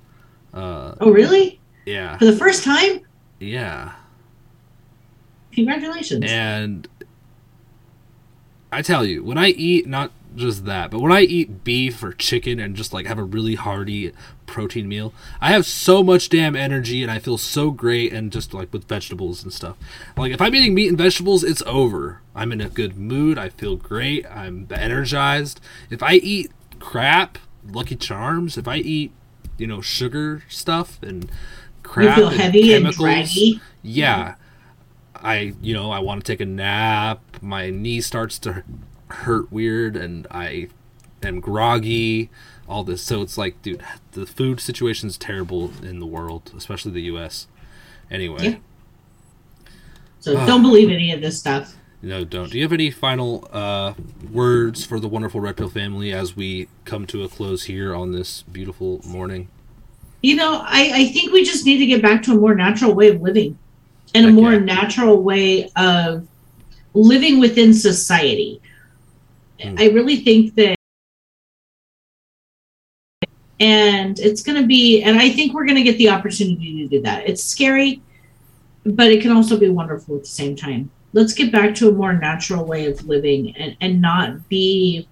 Uh, 0.55 0.95
Oh, 1.01 1.11
really? 1.11 1.61
yeah, 1.85 2.17
For 2.19 2.25
the 2.25 2.37
first 2.37 2.63
time? 2.65 3.01
yeah. 3.41 3.93
Congratulations. 5.53 6.25
And 6.27 6.87
I 8.71 8.83
tell 8.83 9.05
you, 9.05 9.25
when 9.25 9.39
I 9.39 9.49
eat, 9.49 9.87
not 9.87 10.13
just 10.37 10.65
that, 10.67 10.91
but 10.91 11.01
when 11.01 11.13
I 11.13 11.23
eat 11.23 11.65
beef 11.65 12.03
or 12.03 12.13
chicken 12.13 12.61
and 12.61 12.77
just 12.77 12.93
like 12.93 13.07
have 13.07 13.19
a 13.19 13.25
really 13.25 13.55
hearty 13.55 14.13
protein 14.47 14.89
meal, 14.89 15.13
I 15.41 15.51
have 15.51 15.67
so 15.67 16.03
much 16.03 16.29
damn 16.29 16.55
energy 16.55 17.03
and 17.03 17.11
I 17.11 17.19
feel 17.19 17.39
so 17.39 17.71
great 17.71 18.13
and 18.13 18.31
just 18.31 18.55
like 18.55 18.73
with 18.73 18.87
vegetables 18.87 19.43
and 19.43 19.53
stuff. 19.53 19.77
Like 20.17 20.33
if 20.33 20.41
I'm 20.41 20.55
eating 20.55 20.75
meat 20.75 20.89
and 20.89 20.99
vegetables, 20.99 21.43
it's 21.43 21.63
over. 21.67 22.21
I'm 22.35 22.53
in 22.53 22.61
a 22.61 22.69
good 22.69 22.97
mood. 22.97 23.39
I 23.39 23.49
feel 23.49 23.77
great. 23.77 24.27
I'm 24.27 24.67
energized. 24.71 25.61
If 25.91 26.03
I 26.03 26.15
eat 26.15 26.53
crap, 26.79 27.39
Lucky 27.69 27.97
Charms, 27.97 28.57
if 28.57 28.69
I 28.69 28.77
eat, 28.77 29.13
you 29.59 29.67
know, 29.67 29.81
sugar 29.81 30.43
stuff 30.49 31.03
and 31.03 31.31
crap 31.87 32.17
you 32.19 32.23
feel 32.23 32.29
and 32.29 32.41
heavy 32.41 32.75
and 32.75 32.85
chemicals, 32.85 32.97
draggy. 32.97 33.61
yeah 33.83 34.35
i 35.15 35.55
you 35.63 35.73
know 35.73 35.91
i 35.91 35.99
want 35.99 36.23
to 36.25 36.33
take 36.33 36.41
a 36.41 36.45
nap 36.45 37.21
my 37.41 37.71
knee 37.71 38.01
starts 38.01 38.39
to 38.39 38.65
hurt 39.09 39.51
weird 39.53 39.97
and 39.97 40.27
i 40.31 40.69
am 41.23 41.41
groggy 41.41 42.29
all 42.69 42.85
this 42.85 43.03
so 43.03 43.23
it's 43.23 43.39
like 43.39 43.61
dude 43.63 43.83
the 44.13 44.27
food 44.27 44.61
situation 44.61 45.09
is 45.09 45.17
terrible 45.17 45.71
in 45.83 45.99
the 46.01 46.07
world 46.07 46.53
especially 46.57 46.91
the 46.93 47.03
us 47.03 47.47
anyway 48.11 48.49
Yeah. 48.49 48.57
So 50.19 50.35
don't 50.45 50.63
believe 50.63 50.91
any 50.91 51.13
of 51.13 51.21
this 51.21 51.39
stuff. 51.39 51.77
no 52.03 52.25
don't 52.25 52.51
do 52.51 52.59
you 52.59 52.65
have 52.65 52.73
any 52.73 52.91
final 52.91 53.49
uh, 53.53 53.95
words 54.33 54.85
for 54.85 54.99
the 54.99 55.07
wonderful 55.07 55.41
red 55.41 55.57
pill 55.57 55.69
family 55.69 56.13
as 56.13 56.35
we 56.35 56.69
come 56.85 57.07
to 57.07 57.23
a 57.23 57.29
close 57.29 57.65
here 57.65 57.95
on 57.95 58.11
this 58.11 58.43
beautiful 58.43 59.01
morning 59.07 59.49
You 60.23 60.35
know, 60.35 60.63
I, 60.65 60.91
I 60.95 61.05
think 61.13 61.33
we 61.33 61.45
just 61.45 61.65
need 61.65 61.79
to 61.79 61.87
get 61.87 62.03
back 62.03 62.23
to 62.25 62.33
a 62.33 62.35
more 62.35 62.55
natural 62.55 62.93
way 62.95 63.09
of 63.11 63.21
living 63.23 63.57
and 64.15 64.27
a 64.27 64.33
more 64.33 64.55
yeah. 64.55 64.59
natural 64.59 65.23
way 65.23 65.71
of 65.77 66.27
living 66.95 67.39
within 67.39 67.73
society. 67.73 68.61
Hmm. 69.61 69.75
I 69.79 69.89
really 69.89 70.17
think 70.17 70.55
that, 70.57 70.77
and 73.59 74.19
it's 74.19 74.43
going 74.43 74.61
to 74.61 74.67
be, 74.67 75.03
and 75.03 75.19
I 75.19 75.31
think 75.31 75.55
we're 75.55 75.65
going 75.65 75.77
to 75.77 75.83
get 75.83 75.99
the 75.99 76.11
opportunity 76.11 76.83
to 76.83 76.89
do 76.89 77.03
that. 77.03 77.29
It's 77.29 77.43
scary, 77.43 78.03
but 78.85 79.11
it 79.11 79.23
can 79.23 79.33
also 79.33 79.59
be 79.59 79.69
wonderful 79.69 80.17
at 80.17 80.23
the 80.23 80.29
same 80.29 80.57
time. 80.57 80.91
Let's 81.13 81.33
get 81.33 81.51
back 81.51 81.75
to 81.77 81.89
a 81.89 81.93
more 81.93 82.13
natural 82.13 82.67
way 82.67 82.87
of 82.87 83.03
living 83.07 83.57
and, 83.57 83.77
and 83.81 84.01
not 84.01 84.49
be 84.49 85.09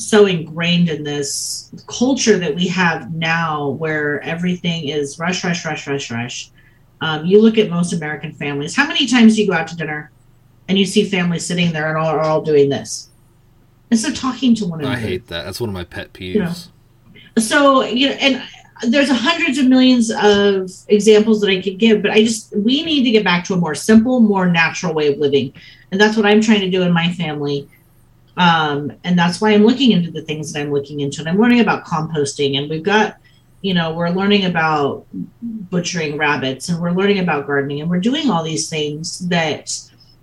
so 0.00 0.24
ingrained 0.24 0.88
in 0.88 1.04
this 1.04 1.70
culture 1.86 2.38
that 2.38 2.54
we 2.54 2.66
have 2.66 3.12
now 3.12 3.68
where 3.68 4.22
everything 4.22 4.88
is 4.88 5.18
rush, 5.18 5.44
rush, 5.44 5.64
rush, 5.66 5.86
rush, 5.86 6.10
rush. 6.10 6.50
Um, 7.02 7.26
you 7.26 7.40
look 7.40 7.58
at 7.58 7.68
most 7.68 7.92
American 7.92 8.32
families. 8.32 8.74
How 8.74 8.86
many 8.86 9.06
times 9.06 9.36
do 9.36 9.42
you 9.42 9.48
go 9.48 9.54
out 9.54 9.68
to 9.68 9.76
dinner 9.76 10.10
and 10.68 10.78
you 10.78 10.86
see 10.86 11.04
families 11.04 11.46
sitting 11.46 11.72
there 11.72 11.88
and 11.90 11.98
all 11.98 12.08
are 12.08 12.20
all 12.20 12.40
doing 12.40 12.70
this? 12.70 13.09
Instead 13.90 14.12
of 14.12 14.18
talking 14.18 14.54
to 14.56 14.66
one 14.66 14.80
another. 14.80 14.94
I 14.94 14.98
hate 14.98 15.26
that. 15.28 15.44
That's 15.44 15.60
one 15.60 15.70
of 15.70 15.74
my 15.74 15.84
pet 15.84 16.12
peeves. 16.12 16.34
You 16.34 16.40
know. 16.40 16.54
So, 17.38 17.82
you 17.84 18.08
know, 18.10 18.14
and 18.14 18.42
there's 18.92 19.10
hundreds 19.10 19.58
of 19.58 19.66
millions 19.66 20.10
of 20.10 20.70
examples 20.88 21.40
that 21.40 21.50
I 21.50 21.60
could 21.60 21.78
give, 21.78 22.02
but 22.02 22.10
I 22.10 22.24
just, 22.24 22.56
we 22.56 22.82
need 22.82 23.04
to 23.04 23.10
get 23.10 23.24
back 23.24 23.44
to 23.44 23.54
a 23.54 23.56
more 23.56 23.74
simple, 23.74 24.20
more 24.20 24.48
natural 24.48 24.94
way 24.94 25.12
of 25.12 25.18
living. 25.18 25.52
And 25.90 26.00
that's 26.00 26.16
what 26.16 26.24
I'm 26.24 26.40
trying 26.40 26.60
to 26.60 26.70
do 26.70 26.82
in 26.82 26.92
my 26.92 27.12
family. 27.12 27.68
Um, 28.36 28.92
and 29.04 29.18
that's 29.18 29.40
why 29.40 29.50
I'm 29.50 29.64
looking 29.64 29.90
into 29.90 30.10
the 30.10 30.22
things 30.22 30.52
that 30.52 30.60
I'm 30.60 30.72
looking 30.72 31.00
into. 31.00 31.20
And 31.20 31.28
I'm 31.28 31.38
learning 31.38 31.60
about 31.60 31.84
composting. 31.84 32.56
And 32.56 32.70
we've 32.70 32.82
got, 32.82 33.16
you 33.60 33.74
know, 33.74 33.92
we're 33.92 34.08
learning 34.08 34.46
about 34.46 35.06
butchering 35.42 36.16
rabbits 36.16 36.68
and 36.68 36.80
we're 36.80 36.92
learning 36.92 37.18
about 37.18 37.46
gardening. 37.46 37.82
And 37.82 37.90
we're 37.90 38.00
doing 38.00 38.30
all 38.30 38.42
these 38.42 38.70
things 38.70 39.18
that 39.28 39.78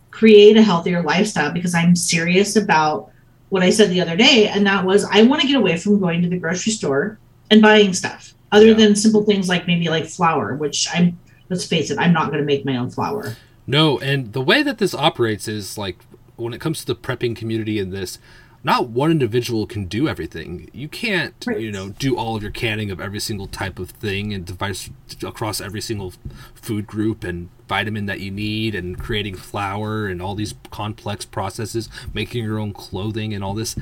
create 0.10 0.58
a 0.58 0.64
healthier 0.64 1.04
lifestyle 1.04 1.52
because 1.52 1.76
I'm 1.76 1.96
serious 1.96 2.56
about 2.56 3.12
what 3.50 3.64
I 3.64 3.70
said 3.70 3.90
the 3.90 4.02
other 4.02 4.16
day. 4.16 4.48
And 4.48 4.66
that 4.68 4.86
was, 4.86 5.06
I 5.06 5.24
want 5.24 5.42
to 5.42 5.48
get 5.48 5.56
away 5.56 5.78
from 5.78 6.00
going 6.00 6.22
to 6.22 6.30
the 6.30 6.38
grocery 6.38 6.74
store 6.74 7.18
and 7.50 7.62
buying 7.62 7.94
stuff 7.94 8.34
other 8.52 8.68
Yeah. 8.68 8.74
than 8.74 8.96
simple 8.96 9.24
things 9.24 9.48
like 9.50 9.68
maybe 9.68 9.90
like 9.90 10.06
flour, 10.06 10.56
which 10.56 10.88
I'm, 10.94 11.18
let's 11.50 11.66
face 11.66 11.90
it, 11.92 11.98
I'm 12.00 12.14
not 12.14 12.28
going 12.28 12.40
to 12.40 12.46
make 12.46 12.66
my 12.66 12.76
own 12.78 12.90
flour. 12.90 13.36
No, 13.66 14.00
and 14.00 14.34
the 14.34 14.42
way 14.42 14.64
that 14.64 14.78
this 14.78 14.94
operates 14.94 15.48
is 15.48 15.78
like 15.78 15.98
when 16.36 16.54
it 16.54 16.62
comes 16.62 16.80
to 16.80 16.86
the 16.86 16.96
prepping 16.96 17.36
community 17.36 17.80
in 17.80 17.90
this, 17.90 18.20
not 18.68 18.90
one 18.90 19.10
individual 19.10 19.66
can 19.66 19.86
do 19.86 20.10
everything. 20.10 20.70
You 20.74 20.90
can't, 20.90 21.34
Right. 21.48 21.60
you 21.60 21.72
know, 21.72 21.90
do 21.90 22.18
all 22.18 22.36
of 22.36 22.44
your 22.44 22.52
canning 22.52 22.92
of 22.92 23.00
every 23.00 23.22
single 23.22 23.48
type 23.48 23.80
of 23.80 23.92
thing 23.92 24.34
and 24.34 24.46
device 24.46 24.90
across 25.24 25.62
every 25.62 25.80
single 25.80 26.14
food 26.54 26.86
group 26.86 27.24
and 27.24 27.48
vitamin 27.70 28.08
that 28.08 28.20
you 28.20 28.30
need 28.30 28.76
and 28.76 29.00
creating 29.00 29.36
flour 29.36 30.08
and 30.08 30.22
all 30.22 30.36
these 30.36 30.54
complex 30.70 31.24
processes, 31.24 31.88
making 32.14 32.44
your 32.44 32.60
own 32.60 32.74
clothing 32.74 33.34
and 33.34 33.42
all 33.42 33.54
this. 33.54 33.76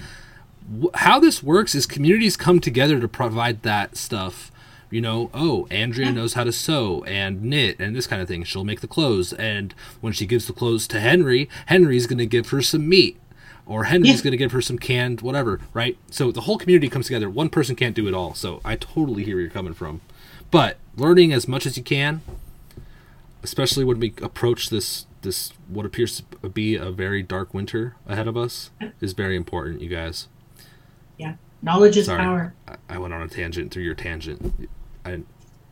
How 0.93 1.19
this 1.19 1.41
works 1.41 1.73
is 1.73 1.87
communities 1.87 2.37
come 2.37 2.59
together 2.59 2.99
to 2.99 3.07
provide 3.07 3.63
that 3.63 3.97
stuff 3.97 4.51
you 4.91 5.01
know, 5.01 5.29
oh, 5.33 5.67
Andrea 5.71 6.11
knows 6.11 6.35
how 6.35 6.43
to 6.43 6.51
sew 6.51 7.03
and 7.05 7.41
knit 7.41 7.79
and 7.79 7.95
this 7.95 8.05
kind 8.07 8.21
of 8.21 8.27
thing. 8.27 8.43
She'll 8.43 8.63
make 8.63 8.81
the 8.81 8.87
clothes. 8.87 9.33
And 9.33 9.73
when 9.99 10.13
she 10.13 10.25
gives 10.25 10.45
the 10.45 10.53
clothes 10.53 10.87
to 10.89 10.99
Henry, 10.99 11.49
Henry's 11.65 12.05
going 12.07 12.19
to 12.19 12.25
give 12.25 12.49
her 12.49 12.61
some 12.61 12.87
meat. 12.87 13.17
Or 13.67 13.85
Henry's 13.85 14.17
Yeah. 14.17 14.23
going 14.23 14.31
to 14.31 14.37
give 14.37 14.51
her 14.51 14.61
some 14.61 14.77
canned 14.77 15.21
whatever, 15.21 15.59
right? 15.73 15.97
So 16.11 16.31
the 16.31 16.41
whole 16.41 16.57
community 16.57 16.87
comes 16.89 17.07
together. 17.07 17.29
One 17.29 17.49
person 17.49 17.75
can't 17.75 17.95
do 17.95 18.07
it 18.07 18.13
all. 18.13 18.33
So 18.35 18.61
I 18.63 18.75
totally 18.75 19.23
hear 19.23 19.35
where 19.35 19.41
you're 19.41 19.49
coming 19.49 19.73
from. 19.73 20.01
But 20.51 20.77
learning 20.95 21.33
as 21.33 21.47
much 21.47 21.65
as 21.65 21.75
you 21.75 21.83
can, 21.83 22.21
especially 23.43 23.83
when 23.83 23.99
we 23.99 24.13
approach 24.21 24.69
this 24.69 25.05
this 25.21 25.51
what 25.67 25.85
appears 25.87 26.21
to 26.41 26.49
be 26.49 26.75
a 26.75 26.91
very 26.91 27.23
dark 27.23 27.53
winter 27.53 27.95
ahead 28.07 28.27
of 28.27 28.37
us, 28.37 28.69
is 29.01 29.13
very 29.13 29.35
important, 29.35 29.81
you 29.81 29.89
guys. 29.89 30.27
Yeah. 31.17 31.35
Knowledge 31.63 31.97
is 31.97 32.05
Sorry, 32.05 32.19
power. 32.21 32.53
I, 32.67 32.75
I 32.89 32.97
went 32.99 33.13
on 33.15 33.23
a 33.23 33.27
tangent 33.27 33.71
through 33.73 33.83
your 33.83 33.95
tangent. 33.95 34.69
I, 35.03 35.21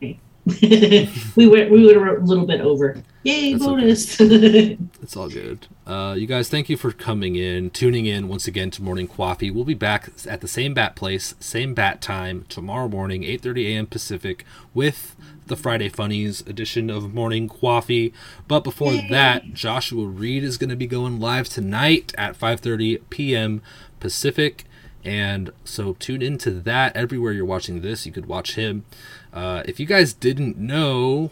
we 0.00 1.46
went 1.46 1.70
we 1.70 1.86
went 1.86 1.96
a 1.96 2.24
little 2.24 2.46
bit 2.46 2.60
over. 2.60 3.02
Yay, 3.22 3.52
That's 3.52 3.64
bonus. 3.64 4.20
It's 5.02 5.16
all 5.16 5.28
good. 5.28 5.68
Uh, 5.86 6.14
you 6.16 6.26
guys, 6.26 6.48
thank 6.48 6.70
you 6.70 6.78
for 6.78 6.92
coming 6.92 7.36
in, 7.36 7.68
tuning 7.68 8.06
in 8.06 8.26
once 8.26 8.46
again 8.46 8.70
to 8.70 8.82
Morning 8.82 9.06
Coffee. 9.06 9.50
We'll 9.50 9.64
be 9.64 9.74
back 9.74 10.08
at 10.26 10.40
the 10.40 10.48
same 10.48 10.72
bat 10.72 10.96
place, 10.96 11.34
same 11.40 11.74
bat 11.74 12.00
time 12.00 12.46
tomorrow 12.48 12.88
morning, 12.88 13.22
8:30 13.22 13.66
a.m. 13.66 13.86
Pacific, 13.86 14.46
with 14.72 15.14
the 15.46 15.56
Friday 15.56 15.90
Funnies 15.90 16.40
edition 16.46 16.88
of 16.88 17.12
Morning 17.12 17.48
Coffee. 17.50 18.14
But 18.48 18.64
before 18.64 18.94
that, 19.10 19.52
Joshua 19.52 20.06
Reed 20.06 20.42
is 20.42 20.56
going 20.56 20.70
to 20.70 20.76
be 20.76 20.86
going 20.86 21.20
live 21.20 21.50
tonight 21.50 22.14
at 22.16 22.38
5:30 22.38 23.02
p.m. 23.10 23.60
Pacific. 24.00 24.64
And 25.04 25.50
so 25.64 25.92
tune 25.98 26.22
into 26.22 26.50
that 26.50 26.96
everywhere 26.96 27.32
you're 27.32 27.44
watching 27.44 27.82
this. 27.82 28.06
You 28.06 28.12
could 28.12 28.24
watch 28.24 28.54
him. 28.54 28.86
Uh, 29.34 29.62
if 29.66 29.78
you 29.78 29.84
guys 29.84 30.14
didn't 30.14 30.56
know, 30.56 31.30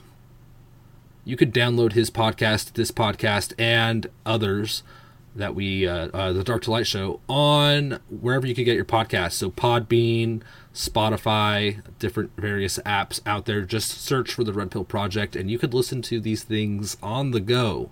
you 1.25 1.37
could 1.37 1.53
download 1.53 1.93
his 1.93 2.11
podcast, 2.11 2.73
this 2.73 2.91
podcast, 2.91 3.55
and 3.59 4.09
others 4.27 4.83
that 5.35 5.55
we, 5.55 5.87
uh, 5.87 6.09
uh, 6.09 6.33
the 6.33 6.45
Dark 6.45 6.63
to 6.63 6.71
Light 6.71 6.87
Show, 6.87 7.21
on 7.29 8.01
wherever 8.11 8.47
you 8.47 8.55
could 8.55 8.65
get 8.65 8.77
your 8.77 8.85
podcast. 8.85 9.33
So 9.33 9.51
Podbean, 9.51 10.43
Spotify, 10.75 11.83
different 11.99 12.33
various 12.37 12.79
apps 12.81 13.21
out 13.25 13.47
there. 13.47 13.63
Just 13.63 14.03
search 14.03 14.35
for 14.35 14.45
the 14.45 14.53
Red 14.53 14.71
Pill 14.71 14.85
Project, 14.85 15.37
and 15.37 15.51
you 15.51 15.59
could 15.59 15.75
listen 15.75 16.03
to 16.03 16.21
these 16.21 16.43
things 16.43 16.97
on 17.03 17.31
the 17.31 17.41
go. 17.41 17.91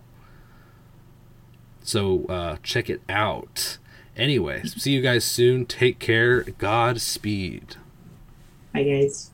So 1.83 2.26
uh, 2.26 2.57
check 2.62 2.91
it 2.91 3.01
out. 3.09 3.78
Anyway, 4.16 4.62
see 4.64 4.93
you 4.93 5.01
guys 5.01 5.24
soon. 5.24 5.64
Take 5.64 5.99
care. 5.99 6.43
Godspeed. 6.43 7.76
Bye 8.74 8.83
guys. 8.83 9.31